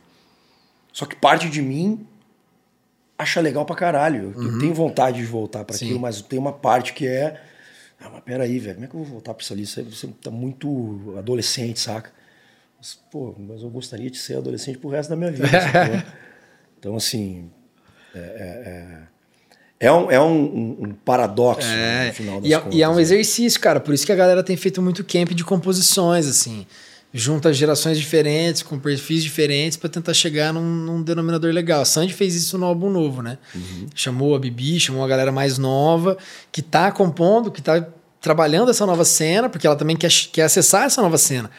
Só 0.93 1.07
que 1.07 1.17
parte 1.17 1.49
de 1.49 1.61
mim 1.61 2.07
acha 3.19 3.41
legal 3.41 3.65
pra 3.65 3.77
caralho. 3.77 4.35
Eu 4.41 4.59
tenho 4.59 4.75
vontade 4.75 5.19
de 5.19 5.27
voltar 5.27 5.65
para 5.65 5.75
Uhum. 5.75 5.83
Aquilo, 5.83 6.01
mas 6.01 6.23
tem 6.23 6.39
uma 6.39 6.53
parte 6.53 6.93
que 6.95 7.07
é. 7.07 7.41
Ah, 8.01 8.09
mas 8.11 8.23
peraí, 8.23 8.59
velho, 8.59 8.75
como 8.77 8.85
é 8.87 8.89
que 8.89 8.95
eu 8.95 9.01
vou 9.01 9.09
voltar 9.13 9.35
pra 9.35 9.43
isso 9.43 9.53
ali? 9.53 9.67
Você, 9.67 9.83
você 9.83 10.07
tá 10.23 10.31
muito 10.31 11.15
adolescente, 11.19 11.79
saca? 11.81 12.11
Mas, 12.79 12.95
pô, 13.11 13.35
mas 13.39 13.63
eu 13.63 13.69
gostaria 13.69 14.11
de 14.11 14.17
ser 14.17 14.39
adolescente 14.39 14.79
pro 14.79 14.89
resto 14.89 15.11
da 15.11 15.17
minha 15.17 15.31
vida. 15.31 15.49
então, 16.79 16.97
assim. 16.97 17.51
É, 18.15 18.19
é, 18.19 18.23
é, 18.71 19.03
é 19.81 19.91
um, 19.91 20.11
é 20.11 20.21
um, 20.21 20.77
um- 20.83 20.95
paradoxo 21.05 21.67
né, 21.67 22.09
no 22.09 22.13
final 22.13 22.41
das 22.41 22.51
e, 22.51 22.55
é, 22.55 22.59
contas. 22.59 22.75
e 22.79 22.83
é 22.83 22.89
um 22.89 22.95
né? 22.97 23.03
exercício, 23.03 23.59
cara. 23.61 23.81
Por 23.81 23.95
isso 23.95 24.05
que 24.07 24.13
a 24.13 24.17
galera 24.17 24.43
tem 24.43 24.57
feito 24.57 24.81
muito 24.83 25.03
camp 25.03 25.31
de 25.31 25.43
composições, 25.43 26.27
assim. 26.29 26.67
Junta 27.13 27.53
gerações 27.53 27.99
diferentes, 27.99 28.63
com 28.63 28.79
perfis 28.79 29.25
diferentes, 29.25 29.77
pra 29.77 29.89
tentar 29.91 30.15
chegar 30.15 30.53
num, 30.53 30.63
num 30.63 31.03
denominador 31.03 31.51
legal. 31.53 31.81
A 31.81 31.85
Sandy 31.85 32.13
fez 32.15 32.37
isso 32.37 32.57
no 32.57 32.67
álbum 32.67 32.89
novo, 32.89 33.21
né? 33.21 33.37
Uhum. 33.53 33.87
Chamou 33.95 34.37
a 34.37 34.39
Bibi, 34.39 34.79
chamou 34.79 35.03
a 35.03 35.09
galera 35.09 35.33
mais 35.33 35.59
nova, 35.59 36.17
que 36.53 36.63
tá 36.63 36.93
compondo, 36.93 37.51
que 37.51 37.61
tá 37.61 37.85
trabalhando 38.21 38.71
essa 38.71 38.87
nova 38.87 39.05
cena, 39.05 39.49
porque 39.49 39.67
ela 39.67 39.75
também 39.75 39.97
quer, 39.97 40.11
quer 40.31 40.43
acessar 40.43 40.85
essa 40.85 41.03
nova 41.03 41.19
cena. 41.19 41.51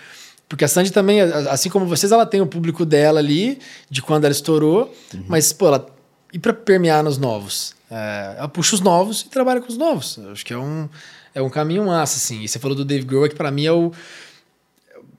Porque 0.47 0.63
a 0.63 0.67
Sandy 0.69 0.91
também, 0.91 1.19
assim 1.19 1.69
como 1.69 1.85
vocês, 1.85 2.11
ela 2.13 2.25
tem 2.25 2.39
o 2.39 2.45
público 2.47 2.85
dela 2.85 3.19
ali, 3.19 3.57
de 3.89 4.01
quando 4.01 4.23
ela 4.25 4.31
estourou, 4.31 4.93
Uhum. 5.13 5.23
mas, 5.27 5.51
pô, 5.51 5.67
ela. 5.67 5.85
E 6.31 6.39
pra 6.39 6.53
permear 6.53 7.03
nos 7.03 7.17
novos? 7.17 7.73
É, 7.91 8.35
ela 8.37 8.47
puxa 8.47 8.73
os 8.75 8.79
novos 8.81 9.21
e 9.21 9.29
trabalha 9.29 9.59
com 9.59 9.67
os 9.67 9.77
novos. 9.77 10.15
Eu 10.17 10.31
acho 10.31 10.45
que 10.45 10.53
é 10.53 10.57
um, 10.57 10.87
é 11.35 11.41
um 11.41 11.49
caminho 11.49 11.85
massa, 11.85 12.15
assim. 12.17 12.41
E 12.41 12.47
você 12.47 12.57
falou 12.57 12.75
do 12.75 12.85
Dave 12.85 13.03
Grohl, 13.05 13.27
que 13.27 13.35
pra 13.35 13.51
mim 13.51 13.65
é 13.65 13.71
o. 13.73 13.91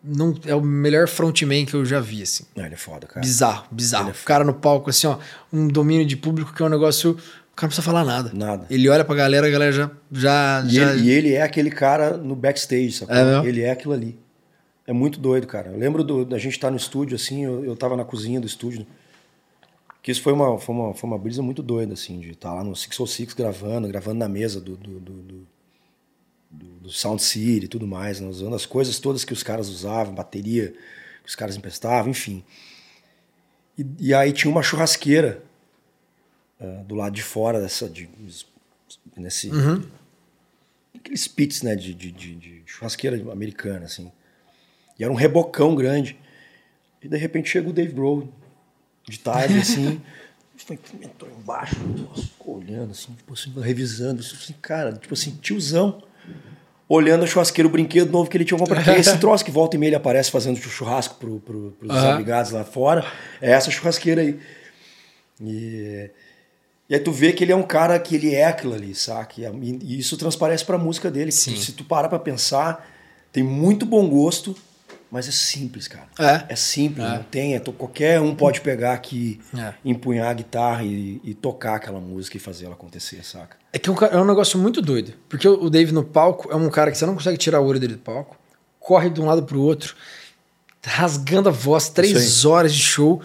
Não, 0.05 0.35
é 0.45 0.55
o 0.55 0.61
melhor 0.61 1.07
frontman 1.07 1.65
que 1.65 1.75
eu 1.75 1.85
já 1.85 2.01
vi, 2.01 2.23
assim. 2.23 2.45
Não, 2.57 2.65
ele 2.65 2.75
é 2.75 2.79
foda, 2.79 3.07
cara. 3.07 3.21
Bizarro, 3.21 3.67
bizarro. 3.71 4.09
É 4.09 4.13
o 4.13 4.25
cara 4.25 4.43
no 4.43 4.55
palco, 4.55 4.91
assim, 4.91 5.07
ó, 5.07 5.19
um 5.53 5.69
domínio 5.69 6.05
de 6.05 6.17
público 6.17 6.53
que 6.53 6.61
é 6.63 6.67
um 6.67 6.69
negócio. 6.69 7.13
O 7.13 7.15
cara 7.55 7.63
não 7.63 7.69
precisa 7.69 7.83
falar 7.83 8.05
nada. 8.05 8.33
Nada. 8.35 8.67
Ele 8.69 8.89
olha 8.89 9.05
pra 9.05 9.15
galera, 9.15 9.47
a 9.47 9.51
galera 9.51 9.71
já. 9.71 9.91
já, 10.11 10.65
E, 10.67 10.71
já 10.75 10.93
ele, 10.95 11.03
e 11.03 11.11
ele 11.11 11.33
é 11.35 11.43
aquele 11.43 11.71
cara 11.71 12.17
no 12.17 12.35
backstage, 12.35 12.93
sacou? 12.93 13.15
É 13.15 13.47
ele 13.47 13.61
é 13.61 13.71
aquilo 13.71 13.93
ali. 13.93 14.19
É 14.87 14.93
muito 14.93 15.21
doido, 15.21 15.47
cara. 15.47 15.69
Eu 15.71 15.79
lembro 15.79 16.03
do- 16.03 16.25
da 16.25 16.39
gente 16.39 16.55
estar 16.55 16.71
no 16.71 16.77
estúdio, 16.77 17.15
assim, 17.15 17.45
eu, 17.45 17.65
eu 17.65 17.77
tava 17.77 17.97
na 17.97 18.05
cozinha 18.05 18.41
do 18.41 18.47
estúdio. 18.47 18.85
Que 20.03 20.11
isso 20.11 20.21
foi 20.23 20.33
uma, 20.33 20.59
foi 20.59 20.75
uma, 20.75 20.95
foi 20.95 21.09
uma 21.09 21.19
brisa 21.19 21.43
muito 21.43 21.63
doida, 21.63 21.95
assim, 21.95 22.19
de 22.19 22.31
estar 22.33 22.53
lá 22.53 22.65
no 22.65 22.75
606 22.75 23.35
gravando, 23.35 23.87
gravando 23.87 24.19
na 24.19 24.29
mesa 24.29 24.61
do, 24.61 24.77
do, 24.77 24.99
do, 25.01 25.13
do, 25.23 25.47
do- 26.51 26.91
Sound 26.91 27.23
City 27.23 27.67
e 27.67 27.69
tudo 27.69 27.87
mais, 27.87 28.21
né? 28.21 28.27
usando 28.29 28.55
as 28.57 28.67
coisas 28.67 28.99
todas 28.99 29.25
que 29.25 29.33
os 29.33 29.43
caras 29.45 29.69
usavam, 29.69 30.13
bateria 30.15 30.75
que 31.23 31.29
os 31.29 31.37
caras 31.37 31.57
emprestavam, 31.57 32.11
enfim. 32.11 32.43
E, 33.79 33.87
e 34.01 34.13
aí 34.15 34.33
tinha 34.33 34.51
uma 34.51 34.63
churrasqueira 34.63 35.45
ah, 36.61 36.83
do 36.85 36.97
lado 36.97 37.15
de 37.15 37.23
fora 37.23 37.61
dessa. 37.61 37.89
De, 37.89 38.09
nesse, 39.17 39.51
aqueles 40.95 41.29
pits, 41.29 41.63
né, 41.63 41.77
de, 41.77 41.95
de, 41.95 42.11
de, 42.11 42.35
de 42.35 42.63
churrasqueira 42.67 43.17
americana, 43.33 43.85
assim. 43.87 44.11
E 44.99 45.05
era 45.05 45.13
um 45.13 45.17
rebocão 45.17 45.75
grande. 45.77 46.19
E 47.01 47.09
de 47.09 47.17
repente 47.17 47.49
chega 47.49 47.69
o 47.71 47.73
Dave 47.73 47.93
Grohl, 47.93 48.29
de 49.09 49.19
tarde, 49.19 49.59
assim. 49.59 50.01
foi, 50.65 50.79
entrou 51.03 51.31
embaixo, 51.31 51.77
nossa, 51.77 52.23
ficou 52.23 52.59
olhando, 52.59 52.93
assim, 52.93 53.13
tipo 53.13 53.33
assim, 53.33 53.53
revisando. 53.61 54.21
Assim, 54.21 54.55
cara, 54.61 54.93
tipo 54.93 55.15
assim, 55.15 55.33
tiozão. 55.41 56.03
Olhando 56.89 57.25
a 57.25 57.27
churrasqueira, 57.27 57.67
o 57.67 57.71
brinquedo 57.71 58.11
novo 58.11 58.29
que 58.29 58.37
ele 58.37 58.45
tinha 58.45 58.59
comprado. 58.59 58.87
Esse 58.93 59.17
troço 59.19 59.45
que 59.45 59.51
volta 59.51 59.77
e 59.77 59.79
meia 59.79 59.91
ele 59.91 59.97
aparece 59.97 60.31
fazendo 60.31 60.59
churrasco 60.59 61.15
pro, 61.15 61.41
pro, 61.41 61.71
pros 61.79 61.91
uhum. 61.91 62.11
abrigados 62.11 62.51
lá 62.53 62.65
fora. 62.65 63.05
É 63.41 63.51
essa 63.51 63.71
churrasqueira 63.71 64.21
aí. 64.21 64.39
E, 65.41 66.11
e 66.91 66.95
aí 66.95 67.01
tu 67.01 67.11
vê 67.11 67.33
que 67.33 67.43
ele 67.43 67.53
é 67.53 67.57
um 67.57 67.63
cara 67.63 67.99
que 67.99 68.15
ele 68.15 68.35
é 68.35 68.45
aquilo 68.45 68.75
ali, 68.75 68.95
saca? 68.95 69.41
E, 69.41 69.99
isso 69.99 70.19
transparece 70.19 70.65
pra 70.67 70.77
música 70.77 71.11
dele. 71.11 71.33
Sim. 71.33 71.57
Se 71.57 71.73
tu 71.73 71.83
parar 71.83 72.11
pra 72.11 72.19
pensar, 72.19 72.87
tem 73.33 73.43
muito 73.43 73.87
bom 73.87 74.07
gosto 74.07 74.55
mas 75.13 75.29
é 75.29 75.31
simples, 75.31 75.87
cara. 75.87 76.07
É. 76.19 76.55
É 76.55 76.57
simples, 76.57 77.05
é. 77.05 77.17
não 77.17 77.23
tem. 77.23 77.55
É, 77.55 77.61
qualquer 77.61 78.19
um 78.19 78.35
pode 78.35 78.63
pegar 78.63 78.95
aqui, 78.95 79.39
é. 79.55 79.75
empunhar 79.85 80.31
a 80.31 80.33
guitarra 80.33 80.85
e, 80.85 81.21
e, 81.23 81.35
tocar 81.35 81.75
aquela 81.75 82.01
música 82.01 82.39
e 82.39 82.41
fazer 82.41 82.65
ela 82.65 82.73
acontecer, 82.73 83.23
saca? 83.23 83.59
É 83.75 83.79
que 83.79 83.91
é 83.91 84.17
um 84.17 84.25
negócio 84.25 84.59
muito 84.59 84.81
doido. 84.81 85.13
Porque 85.29 85.47
o 85.47 85.69
Dave 85.69 85.93
no 85.93 86.03
palco 86.03 86.51
é 86.51 86.57
um 86.57 86.71
cara 86.71 86.91
que 86.91 86.97
você 86.97 87.05
não 87.05 87.13
consegue 87.13 87.37
tirar 87.37 87.61
o 87.61 87.67
olho 87.67 87.79
dele 87.79 87.93
do 87.93 87.99
palco, 87.99 88.39
corre 88.81 89.11
de 89.11 89.21
um 89.21 89.27
lado 89.27 89.43
pro 89.43 89.61
outro, 89.61 89.95
rasgando 90.83 91.51
a 91.51 91.53
voz, 91.53 91.91
três 91.91 92.47
horas 92.47 92.73
de 92.73 92.81
show. 92.81 93.21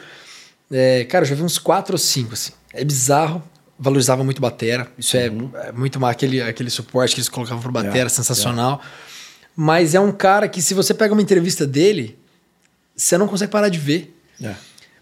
É, 0.70 1.06
cara, 1.06 1.24
eu 1.24 1.30
já 1.30 1.36
vi 1.36 1.42
uns 1.42 1.58
quatro 1.58 1.94
ou 1.94 1.98
cinco, 1.98 2.34
assim. 2.34 2.52
É 2.74 2.84
bizarro. 2.84 3.42
Valorizava 3.80 4.26
muito 4.26 4.42
batera. 4.42 4.92
Isso 4.98 5.16
é, 5.16 5.30
uhum. 5.30 5.52
é, 5.54 5.72
muito 5.72 6.02
mais 6.02 6.18
aquele, 6.18 6.42
aquele 6.42 6.70
suporte 6.70 7.16
que 7.16 7.22
eles 7.22 7.30
colocavam 7.30 7.62
pro 7.62 7.72
batera, 7.72 8.08
é, 8.08 8.10
sensacional. 8.10 8.82
Mas 9.60 9.96
é 9.96 10.00
um 10.00 10.12
cara 10.12 10.48
que, 10.48 10.62
se 10.62 10.76
você 10.76 10.94
pega 10.94 11.12
uma 11.14 11.22
entrevista 11.22 11.66
dele, 11.66 12.16
você 12.96 13.18
não 13.18 13.28
consegue 13.28 13.52
parar 13.52 13.70
de 13.70 13.80
ver. 13.80 14.16
É. 14.40 14.54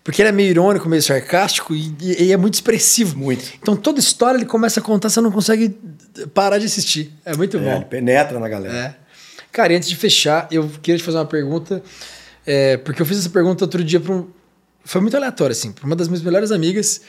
Porque 0.01 0.21
ele 0.21 0.29
é 0.29 0.31
meio 0.31 0.49
irônico, 0.49 0.87
meio 0.87 1.01
sarcástico 1.01 1.75
e, 1.75 1.93
e, 1.99 2.31
é 2.31 2.37
muito 2.37 2.53
expressivo. 2.53 3.17
Muito. 3.17 3.51
Então 3.61 3.75
toda 3.75 3.99
história 3.99 4.37
ele 4.37 4.45
começa 4.45 4.79
a 4.79 4.83
contar, 4.83 5.09
você 5.09 5.19
não 5.19 5.29
consegue 5.31 5.77
parar 6.33 6.57
de 6.57 6.67
assistir. 6.67 7.11
É 7.25 7.35
muito 7.35 7.57
é, 7.57 7.59
bom. 7.59 7.75
Ele 7.75 7.85
penetra 7.85 8.39
na 8.39 8.47
galera. 8.47 8.73
É. 8.73 8.95
Cara, 9.51 9.73
e 9.73 9.75
antes 9.75 9.89
de 9.89 9.95
fechar, 9.97 10.47
eu 10.49 10.69
queria 10.81 10.99
te 10.99 11.03
fazer 11.03 11.17
uma 11.17 11.25
pergunta. 11.25 11.83
É, 12.45 12.77
porque 12.77 13.01
eu 13.01 13.05
fiz 13.05 13.17
essa 13.17 13.29
pergunta 13.29 13.65
outro 13.65 13.83
dia 13.83 13.99
para 13.99 14.13
um. 14.13 14.29
Foi 14.85 15.01
muito 15.01 15.17
aleatório, 15.17 15.51
assim. 15.51 15.73
Para 15.73 15.85
uma 15.85 15.95
das 15.97 16.07
minhas 16.07 16.21
melhores 16.21 16.51
amigas. 16.51 17.01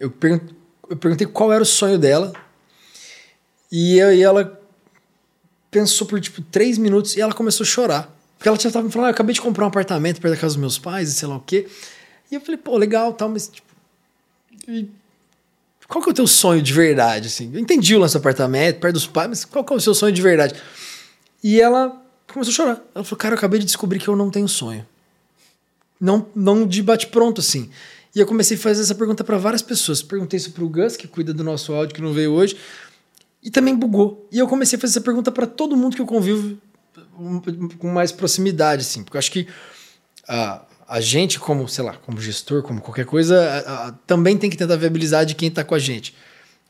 Eu, 0.00 0.12
eu 0.90 0.96
perguntei 0.96 1.28
qual 1.28 1.52
era 1.52 1.62
o 1.62 1.66
sonho 1.66 1.96
dela. 1.96 2.32
E, 3.70 3.98
eu, 3.98 4.12
e 4.12 4.22
ela 4.22 4.58
pensou 5.76 6.06
por 6.06 6.18
tipo 6.18 6.40
três 6.40 6.78
minutos 6.78 7.16
e 7.16 7.20
ela 7.20 7.34
começou 7.34 7.62
a 7.62 7.66
chorar. 7.66 8.16
Porque 8.38 8.48
ela 8.48 8.58
já 8.58 8.70
tava 8.70 8.86
me 8.86 8.90
falando, 8.92 9.08
ah, 9.08 9.10
eu 9.10 9.14
acabei 9.14 9.34
de 9.34 9.42
comprar 9.42 9.66
um 9.66 9.68
apartamento 9.68 10.22
perto 10.22 10.34
da 10.34 10.40
casa 10.40 10.54
dos 10.54 10.60
meus 10.60 10.78
pais 10.78 11.10
e 11.10 11.12
sei 11.12 11.28
lá 11.28 11.36
o 11.36 11.40
quê. 11.40 11.68
E 12.30 12.34
eu 12.34 12.40
falei, 12.40 12.56
pô, 12.56 12.78
legal, 12.78 13.12
tal, 13.12 13.28
mas 13.28 13.48
tipo. 13.48 13.66
Qual 15.86 16.02
que 16.02 16.08
é 16.08 16.12
o 16.12 16.14
teu 16.14 16.26
sonho 16.26 16.62
de 16.62 16.72
verdade, 16.72 17.28
assim? 17.28 17.50
Eu 17.52 17.60
entendi 17.60 17.94
o 17.94 17.98
lance 17.98 18.14
do 18.14 18.18
apartamento, 18.18 18.80
perto 18.80 18.94
dos 18.94 19.06
pais, 19.06 19.28
mas 19.28 19.44
qual 19.44 19.62
que 19.62 19.72
é 19.72 19.76
o 19.76 19.80
seu 19.80 19.94
sonho 19.94 20.12
de 20.12 20.22
verdade? 20.22 20.54
E 21.44 21.60
ela 21.60 22.02
começou 22.32 22.52
a 22.52 22.54
chorar. 22.54 22.82
Ela 22.94 23.04
falou, 23.04 23.18
cara, 23.18 23.34
eu 23.34 23.38
acabei 23.38 23.60
de 23.60 23.66
descobrir 23.66 23.98
que 23.98 24.08
eu 24.08 24.16
não 24.16 24.30
tenho 24.30 24.48
sonho. 24.48 24.86
Não, 26.00 26.26
não 26.34 26.66
de 26.66 26.82
bate-pronto, 26.82 27.40
assim. 27.42 27.70
E 28.14 28.18
eu 28.18 28.26
comecei 28.26 28.56
a 28.56 28.60
fazer 28.60 28.80
essa 28.80 28.94
pergunta 28.94 29.22
para 29.22 29.36
várias 29.36 29.62
pessoas. 29.62 30.02
Perguntei 30.02 30.38
isso 30.38 30.52
pro 30.52 30.68
Gus, 30.68 30.96
que 30.96 31.06
cuida 31.06 31.34
do 31.34 31.44
nosso 31.44 31.72
áudio, 31.74 31.94
que 31.94 32.00
não 32.00 32.14
veio 32.14 32.32
hoje. 32.32 32.56
E 33.46 33.50
também 33.50 33.76
bugou. 33.76 34.28
E 34.32 34.40
eu 34.40 34.48
comecei 34.48 34.76
a 34.76 34.80
fazer 34.80 34.94
essa 34.94 35.00
pergunta 35.00 35.30
para 35.30 35.46
todo 35.46 35.76
mundo 35.76 35.94
que 35.94 36.02
eu 36.02 36.06
convivo 36.06 36.58
com 37.78 37.88
mais 37.92 38.10
proximidade, 38.10 38.82
assim. 38.82 39.04
Porque 39.04 39.16
eu 39.16 39.20
acho 39.20 39.30
que 39.30 39.46
a, 40.26 40.62
a 40.88 41.00
gente, 41.00 41.38
como, 41.38 41.68
sei 41.68 41.84
lá, 41.84 41.94
como 41.94 42.20
gestor, 42.20 42.64
como 42.64 42.80
qualquer 42.80 43.06
coisa, 43.06 43.40
a, 43.40 43.86
a, 43.86 43.92
também 44.04 44.36
tem 44.36 44.50
que 44.50 44.56
tentar 44.56 44.74
viabilizar 44.74 45.24
de 45.24 45.36
quem 45.36 45.48
está 45.48 45.62
com 45.62 45.76
a 45.76 45.78
gente. 45.78 46.12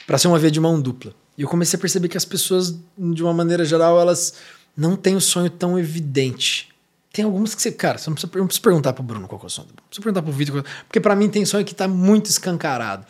para 0.07 0.19
ser 0.19 0.29
uma 0.29 0.39
via 0.39 0.51
de 0.51 0.61
mão 0.61 0.79
dupla. 0.79 1.15
E 1.39 1.41
eu 1.41 1.49
comecei 1.49 1.79
a 1.79 1.81
perceber 1.81 2.11
que 2.11 2.17
as 2.19 2.27
pessoas, 2.27 2.79
de 2.99 3.23
uma 3.23 3.33
maneira 3.33 3.65
geral, 3.65 3.99
elas 3.99 4.35
não 4.77 4.97
têm 4.97 5.17
o 5.17 5.21
sonho 5.21 5.49
tão 5.49 5.79
evidente. 5.79 6.69
Tem 7.11 7.25
algumas 7.25 7.55
que 7.55 7.63
você, 7.63 7.73
cara, 7.73 7.97
você 7.97 8.11
não 8.11 8.17
precisa, 8.17 8.39
não 8.39 8.47
precisa 8.47 8.63
perguntar 8.63 8.93
pro 8.93 9.03
Bruno 9.03 9.27
qual 9.27 9.41
é 9.43 9.47
o 9.47 9.49
sonho. 9.49 9.69
Não 9.69 9.83
precisa 9.89 10.03
perguntar 10.03 10.21
pro 10.21 10.31
Vitor. 10.31 10.63
Porque 10.87 11.01
para 11.01 11.17
mim 11.17 11.31
tem 11.31 11.47
sonho 11.47 11.65
que 11.65 11.75
tá 11.75 11.89
muito 11.89 12.27
escancarado. 12.27 13.07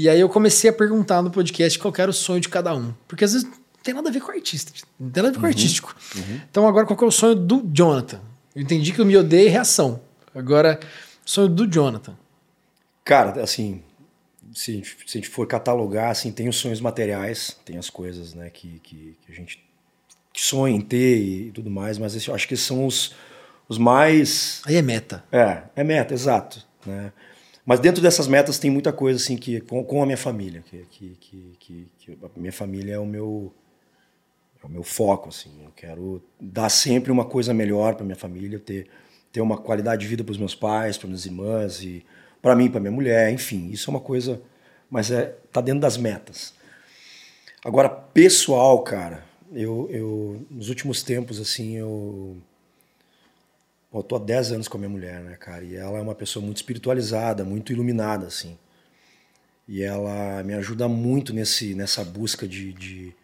E 0.00 0.08
aí 0.08 0.18
eu 0.18 0.30
comecei 0.30 0.70
a 0.70 0.72
perguntar 0.72 1.20
no 1.20 1.30
podcast 1.30 1.78
qual 1.78 1.92
era 1.98 2.10
o 2.10 2.14
sonho 2.14 2.40
de 2.40 2.48
cada 2.48 2.74
um. 2.74 2.94
Porque 3.06 3.22
às 3.22 3.34
vezes 3.34 3.46
não 3.46 3.54
tem 3.82 3.92
nada 3.92 4.08
a 4.08 4.12
ver 4.12 4.22
com 4.22 4.32
artista, 4.32 4.72
não 4.98 5.10
tem 5.10 5.22
nada 5.22 5.28
a 5.28 5.32
ver 5.32 5.36
com 5.36 5.44
uhum, 5.44 5.50
artístico. 5.50 5.94
Uhum. 6.16 6.40
Então 6.50 6.66
agora 6.66 6.86
qual 6.86 6.98
é 7.02 7.04
o 7.04 7.10
sonho 7.10 7.34
do 7.34 7.68
Jonathan? 7.70 8.18
Eu 8.56 8.62
entendi 8.62 8.94
que 8.94 8.98
eu 8.98 9.04
me 9.04 9.14
odeio 9.14 9.50
reação. 9.50 10.00
Agora, 10.34 10.80
sonho 11.22 11.50
do 11.50 11.70
Jonathan. 11.70 12.16
Cara, 13.04 13.42
assim, 13.42 13.82
se, 14.54 14.82
se 15.06 15.18
a 15.18 15.20
gente 15.20 15.28
for 15.28 15.46
catalogar, 15.46 16.08
assim, 16.08 16.32
tem 16.32 16.48
os 16.48 16.56
sonhos 16.56 16.80
materiais, 16.80 17.58
tem 17.62 17.76
as 17.76 17.90
coisas, 17.90 18.32
né, 18.32 18.48
que, 18.48 18.80
que, 18.82 19.18
que 19.20 19.30
a 19.30 19.34
gente 19.34 19.62
sonha 20.34 20.74
em 20.74 20.80
ter 20.80 21.18
e 21.18 21.52
tudo 21.52 21.68
mais, 21.68 21.98
mas 21.98 22.26
eu 22.26 22.34
acho 22.34 22.48
que 22.48 22.56
são 22.56 22.86
os, 22.86 23.14
os 23.68 23.76
mais... 23.76 24.62
Aí 24.64 24.76
é 24.76 24.82
meta. 24.82 25.22
É, 25.30 25.64
é 25.76 25.84
meta, 25.84 26.14
exato, 26.14 26.64
né? 26.86 27.12
Mas 27.70 27.78
dentro 27.78 28.02
dessas 28.02 28.26
metas 28.26 28.58
tem 28.58 28.68
muita 28.68 28.92
coisa 28.92 29.16
assim 29.16 29.36
que 29.36 29.60
com, 29.60 29.84
com 29.84 30.02
a 30.02 30.04
minha 30.04 30.16
família, 30.16 30.60
que, 30.68 30.84
que, 30.90 31.16
que, 31.60 31.88
que, 32.00 32.18
a 32.20 32.28
minha 32.36 32.52
família 32.52 32.94
é 32.94 32.98
o 32.98 33.06
meu 33.06 33.54
é 34.60 34.66
o 34.66 34.68
meu 34.68 34.82
foco 34.82 35.28
assim. 35.28 35.62
Eu 35.64 35.70
quero 35.76 36.20
dar 36.40 36.68
sempre 36.68 37.12
uma 37.12 37.24
coisa 37.24 37.54
melhor 37.54 37.94
para 37.94 38.04
minha 38.04 38.16
família, 38.16 38.58
ter 38.58 38.88
ter 39.30 39.40
uma 39.40 39.56
qualidade 39.56 40.02
de 40.02 40.08
vida 40.08 40.24
para 40.24 40.32
os 40.32 40.36
meus 40.36 40.52
pais, 40.52 40.98
para 40.98 41.06
minhas 41.06 41.24
irmãs 41.24 41.80
e 41.84 42.04
para 42.42 42.56
mim, 42.56 42.68
para 42.68 42.80
minha 42.80 42.90
mulher, 42.90 43.30
enfim, 43.32 43.70
isso 43.70 43.88
é 43.88 43.94
uma 43.94 44.00
coisa, 44.00 44.42
mas 44.90 45.12
é 45.12 45.26
tá 45.52 45.60
dentro 45.60 45.80
das 45.80 45.96
metas. 45.96 46.52
Agora 47.64 47.88
pessoal, 47.88 48.82
cara, 48.82 49.22
eu, 49.52 49.88
eu 49.92 50.44
nos 50.50 50.70
últimos 50.70 51.04
tempos 51.04 51.40
assim 51.40 51.76
eu 51.76 52.36
eu 53.98 54.02
tô 54.02 54.16
há 54.16 54.18
10 54.18 54.52
anos 54.52 54.68
com 54.68 54.76
a 54.76 54.80
minha 54.80 54.90
mulher, 54.90 55.20
né, 55.20 55.36
cara? 55.36 55.64
E 55.64 55.74
ela 55.74 55.98
é 55.98 56.00
uma 56.00 56.14
pessoa 56.14 56.44
muito 56.44 56.58
espiritualizada, 56.58 57.44
muito 57.44 57.72
iluminada, 57.72 58.26
assim. 58.26 58.56
E 59.66 59.82
ela 59.82 60.42
me 60.42 60.54
ajuda 60.54 60.88
muito 60.88 61.32
nesse, 61.32 61.74
nessa 61.74 62.04
busca 62.04 62.46
de, 62.46 62.72
de 62.72 63.14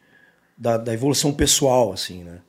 da, 0.57 0.77
da, 0.77 0.93
evolução 0.93 1.33
pessoal, 1.33 1.93
assim, 1.93 2.25
né? 2.25 2.41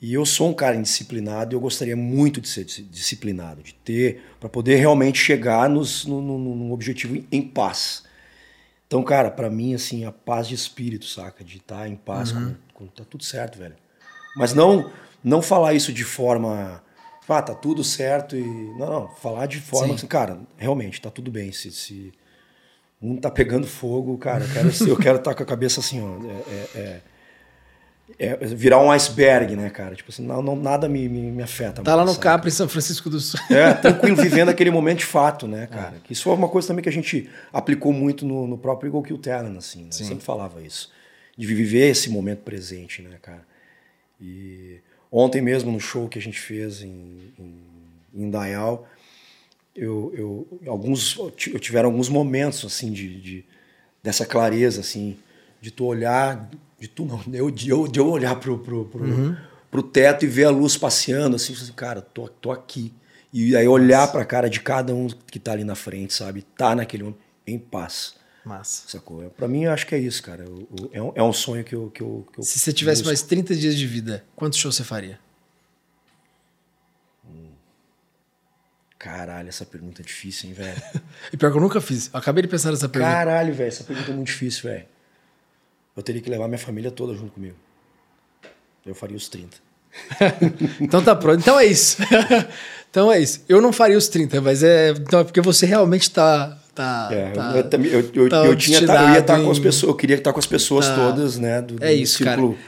E 0.00 0.12
eu 0.12 0.26
sou 0.26 0.50
um 0.50 0.54
cara 0.54 0.76
indisciplinado 0.76 1.54
e 1.54 1.56
eu 1.56 1.60
gostaria 1.60 1.96
muito 1.96 2.40
de 2.40 2.48
ser 2.48 2.64
disciplinado, 2.64 3.62
de 3.62 3.74
ter, 3.74 4.22
para 4.38 4.48
poder 4.48 4.76
realmente 4.76 5.18
chegar 5.18 5.68
nos, 5.68 6.04
no, 6.04 6.20
no, 6.20 6.38
no 6.38 6.72
objetivo 6.72 7.24
em 7.32 7.42
paz. 7.42 8.04
Então, 8.86 9.02
cara, 9.02 9.30
para 9.30 9.48
mim, 9.48 9.74
assim, 9.74 10.04
a 10.04 10.12
paz 10.12 10.46
de 10.46 10.54
espírito, 10.54 11.06
saca? 11.06 11.42
De 11.42 11.56
estar 11.56 11.78
tá 11.78 11.88
em 11.88 11.96
paz, 11.96 12.32
uhum. 12.32 12.54
com, 12.74 12.84
com, 12.84 12.86
tá 12.88 13.04
tudo 13.08 13.24
certo, 13.24 13.58
velho. 13.58 13.76
Mas 14.36 14.52
não, 14.52 14.92
não 15.22 15.40
falar 15.40 15.74
isso 15.74 15.92
de 15.92 16.04
forma 16.04 16.83
ah, 17.28 17.42
tá 17.42 17.54
tudo 17.54 17.82
certo 17.82 18.36
e. 18.36 18.44
Não, 18.78 18.90
não, 18.90 19.08
falar 19.08 19.46
de 19.46 19.60
forma 19.60 19.94
assim, 19.94 20.06
cara, 20.06 20.38
realmente, 20.56 21.00
tá 21.00 21.10
tudo 21.10 21.30
bem. 21.30 21.52
Se, 21.52 21.70
se 21.70 22.12
um 23.00 23.16
tá 23.16 23.30
pegando 23.30 23.66
fogo, 23.66 24.16
cara, 24.18 24.44
eu 24.44 24.52
quero 24.52 24.68
estar 24.68 24.88
eu 24.88 24.96
quero 24.96 25.18
tá 25.18 25.34
com 25.34 25.42
a 25.42 25.46
cabeça 25.46 25.80
assim, 25.80 26.02
ó. 26.02 26.16
É, 26.26 26.78
é, 26.78 27.00
é, 28.18 28.26
é, 28.26 28.36
virar 28.36 28.78
um 28.78 28.90
iceberg, 28.90 29.56
né, 29.56 29.70
cara? 29.70 29.94
Tipo 29.94 30.10
assim, 30.10 30.24
não, 30.26 30.42
não 30.42 30.54
nada 30.54 30.88
me, 30.88 31.08
me, 31.08 31.30
me 31.30 31.42
afeta. 31.42 31.82
Tá 31.82 31.94
lá 31.94 32.04
no 32.04 32.16
Capri, 32.16 32.48
em 32.48 32.52
São 32.52 32.68
Francisco 32.68 33.08
do 33.08 33.18
Sul. 33.18 33.40
É, 33.50 33.72
tranquilo, 33.72 34.16
vivendo 34.16 34.50
aquele 34.50 34.70
momento 34.70 34.98
de 34.98 35.06
fato, 35.06 35.46
né, 35.46 35.64
é. 35.64 35.66
cara? 35.66 35.94
Que 36.04 36.12
isso 36.12 36.24
foi 36.24 36.34
uma 36.34 36.48
coisa 36.48 36.68
também 36.68 36.82
que 36.82 36.88
a 36.88 36.92
gente 36.92 37.28
aplicou 37.52 37.92
muito 37.92 38.26
no, 38.26 38.46
no 38.46 38.58
próprio 38.58 38.88
Eagle 38.88 39.02
Kill 39.02 39.18
Talent, 39.18 39.56
assim, 39.56 39.84
né? 39.84 39.90
Sempre 39.90 40.24
falava 40.24 40.62
isso. 40.62 40.92
De 41.36 41.46
viver 41.46 41.88
esse 41.88 42.10
momento 42.10 42.40
presente, 42.40 43.02
né, 43.02 43.16
cara? 43.20 43.44
E 44.20 44.80
Ontem 45.16 45.40
mesmo, 45.40 45.70
no 45.70 45.78
show 45.78 46.08
que 46.08 46.18
a 46.18 46.20
gente 46.20 46.40
fez 46.40 46.82
em, 46.82 47.32
em, 47.38 47.62
em 48.12 48.28
Dayal, 48.28 48.84
eu, 49.72 50.12
eu, 50.12 50.60
alguns, 50.68 51.16
eu 51.16 51.60
tiveram 51.60 51.88
alguns 51.88 52.08
momentos 52.08 52.64
assim 52.64 52.90
de, 52.90 53.20
de, 53.20 53.44
dessa 54.02 54.26
clareza 54.26 54.80
assim 54.80 55.16
de 55.60 55.70
tu 55.70 55.84
olhar 55.84 56.50
de 56.80 56.88
tu 56.88 57.04
não 57.04 57.22
eu 57.32 57.48
de 57.48 57.68
eu, 57.68 57.86
de 57.86 58.00
eu 58.00 58.08
olhar 58.08 58.34
pro 58.40 58.58
pro, 58.58 58.86
pro, 58.86 59.04
uhum. 59.04 59.36
pro 59.70 59.84
teto 59.84 60.24
e 60.24 60.28
ver 60.28 60.46
a 60.46 60.50
luz 60.50 60.76
passeando 60.76 61.36
assim, 61.36 61.52
assim 61.52 61.72
cara 61.72 62.00
tô, 62.02 62.26
tô 62.26 62.50
aqui. 62.50 62.92
E 63.32 63.54
aí 63.54 63.68
olhar 63.68 64.10
para 64.10 64.22
a 64.22 64.24
cara 64.24 64.50
de 64.50 64.58
cada 64.58 64.92
um 64.92 65.06
que 65.06 65.38
tá 65.38 65.52
ali 65.52 65.62
na 65.62 65.76
frente 65.76 66.12
sabe? 66.12 66.42
Tá 66.42 66.74
naquele 66.74 67.04
momento 67.04 67.20
em 67.46 67.56
paz 67.56 68.16
Massa. 68.44 68.88
Sacou? 68.88 69.30
Pra 69.30 69.48
mim, 69.48 69.64
eu 69.64 69.72
acho 69.72 69.86
que 69.86 69.94
é 69.94 69.98
isso, 69.98 70.22
cara. 70.22 70.44
Eu, 70.44 70.68
eu, 70.70 70.90
é, 70.92 71.02
um, 71.02 71.12
é 71.16 71.22
um 71.22 71.32
sonho 71.32 71.64
que 71.64 71.74
eu, 71.74 71.90
que 71.90 72.02
eu, 72.02 72.26
que 72.32 72.40
eu 72.40 72.44
Se 72.44 72.58
você 72.58 72.72
tivesse 72.72 73.00
busco. 73.00 73.08
mais 73.08 73.22
30 73.22 73.54
dias 73.54 73.76
de 73.76 73.86
vida, 73.86 74.24
quantos 74.36 74.58
shows 74.58 74.76
você 74.76 74.84
faria? 74.84 75.18
Hum. 77.26 77.52
Caralho, 78.98 79.48
essa 79.48 79.64
pergunta 79.64 80.02
é 80.02 80.04
difícil, 80.04 80.50
hein, 80.50 80.54
velho? 80.54 80.82
e 81.32 81.36
pior 81.36 81.50
que 81.50 81.56
eu 81.56 81.62
nunca 81.62 81.80
fiz. 81.80 82.10
Eu 82.12 82.18
acabei 82.18 82.42
de 82.42 82.48
pensar 82.48 82.70
nessa 82.70 82.88
pergunta. 82.88 83.14
Caralho, 83.14 83.54
velho, 83.54 83.68
essa 83.68 83.84
pergunta 83.84 84.10
é 84.10 84.14
muito 84.14 84.26
difícil, 84.26 84.70
velho. 84.70 84.86
eu 85.96 86.02
teria 86.02 86.20
que 86.20 86.28
levar 86.28 86.46
minha 86.46 86.58
família 86.58 86.90
toda 86.90 87.14
junto 87.14 87.32
comigo. 87.32 87.56
Eu 88.84 88.94
faria 88.94 89.16
os 89.16 89.28
30. 89.28 89.56
então 90.80 91.02
tá 91.02 91.14
pronto. 91.14 91.40
Então 91.40 91.58
é 91.58 91.64
isso. 91.64 91.96
então 92.90 93.10
é 93.10 93.20
isso. 93.20 93.42
Eu 93.48 93.60
não 93.60 93.72
faria 93.72 93.96
os 93.96 94.08
30, 94.08 94.40
mas 94.40 94.62
é, 94.62 94.90
então 94.90 95.20
é 95.20 95.24
porque 95.24 95.40
você 95.40 95.66
realmente 95.66 96.10
tá. 96.10 96.58
Tá, 96.74 97.08
É, 97.12 97.30
tá 97.30 97.52
eu, 97.56 97.70
também- 97.70 97.90
eu, 97.90 98.10
eu, 98.14 98.28
tá 98.28 98.44
eu 98.46 98.56
tinha, 98.56 98.84
tá- 98.86 99.02
eu 99.08 99.14
ia 99.14 99.18
estar 99.20 99.40
com 99.40 99.50
as 99.50 99.58
pessoas, 99.58 99.88
eu 99.90 99.94
queria 99.96 100.16
estar 100.16 100.32
com 100.32 100.38
as 100.38 100.46
pessoas 100.46 100.86
Tá. 100.88 100.94
todas, 100.96 101.38
né? 101.38 101.62
Do, 101.62 101.74
do 101.76 101.84
É 101.84 101.92
isso, 101.92 102.22
cara. 102.24 102.36
círculo 102.36 102.58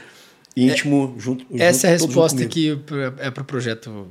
íntimo 0.55 1.15
junto. 1.17 1.45
Essa 1.57 1.87
é 1.87 1.93
a 1.93 1.97
junto- 1.97 2.13
todos 2.13 2.31
junto 2.31 2.39
resposta 2.41 2.45
que 2.47 2.79
é 3.19 3.29
pro 3.31 3.43
projeto. 3.45 4.07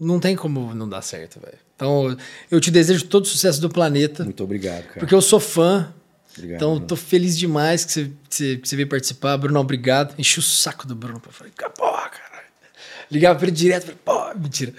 Não 0.00 0.20
tem 0.20 0.36
como 0.36 0.74
não 0.74 0.88
dar 0.88 1.02
certo, 1.02 1.40
velho. 1.40 1.58
Então, 1.74 2.16
eu 2.50 2.60
te 2.60 2.70
desejo 2.70 3.04
todo 3.06 3.24
o 3.24 3.28
sucesso 3.28 3.60
do 3.60 3.68
planeta, 3.68 4.24
Muito 4.24 4.42
obrigado, 4.44 4.84
cara. 4.84 4.98
porque 5.00 5.14
eu 5.14 5.20
sou 5.22 5.40
fã. 5.40 5.92
Obrigado, 6.36 6.56
então, 6.56 6.70
Bruno. 6.72 6.86
tô 6.86 6.94
feliz 6.96 7.36
demais 7.36 7.84
que 7.84 7.92
você, 7.92 8.04
que 8.28 8.34
você, 8.36 8.56
que 8.58 8.68
você 8.68 8.76
veio 8.76 8.88
participar. 8.88 9.36
Bruno, 9.36 9.58
obrigado. 9.58 10.14
Enchi 10.18 10.38
o 10.38 10.42
saco 10.42 10.86
do 10.86 10.94
Bruno. 10.94 11.20
Falei, 11.30 11.52
porra, 11.56 11.70
caralho. 11.72 11.87
Ligava 13.10 13.38
pra 13.38 13.48
ele 13.48 13.56
direto, 13.56 13.82
falei, 13.82 13.98
pô, 14.04 14.38
mentira. 14.38 14.72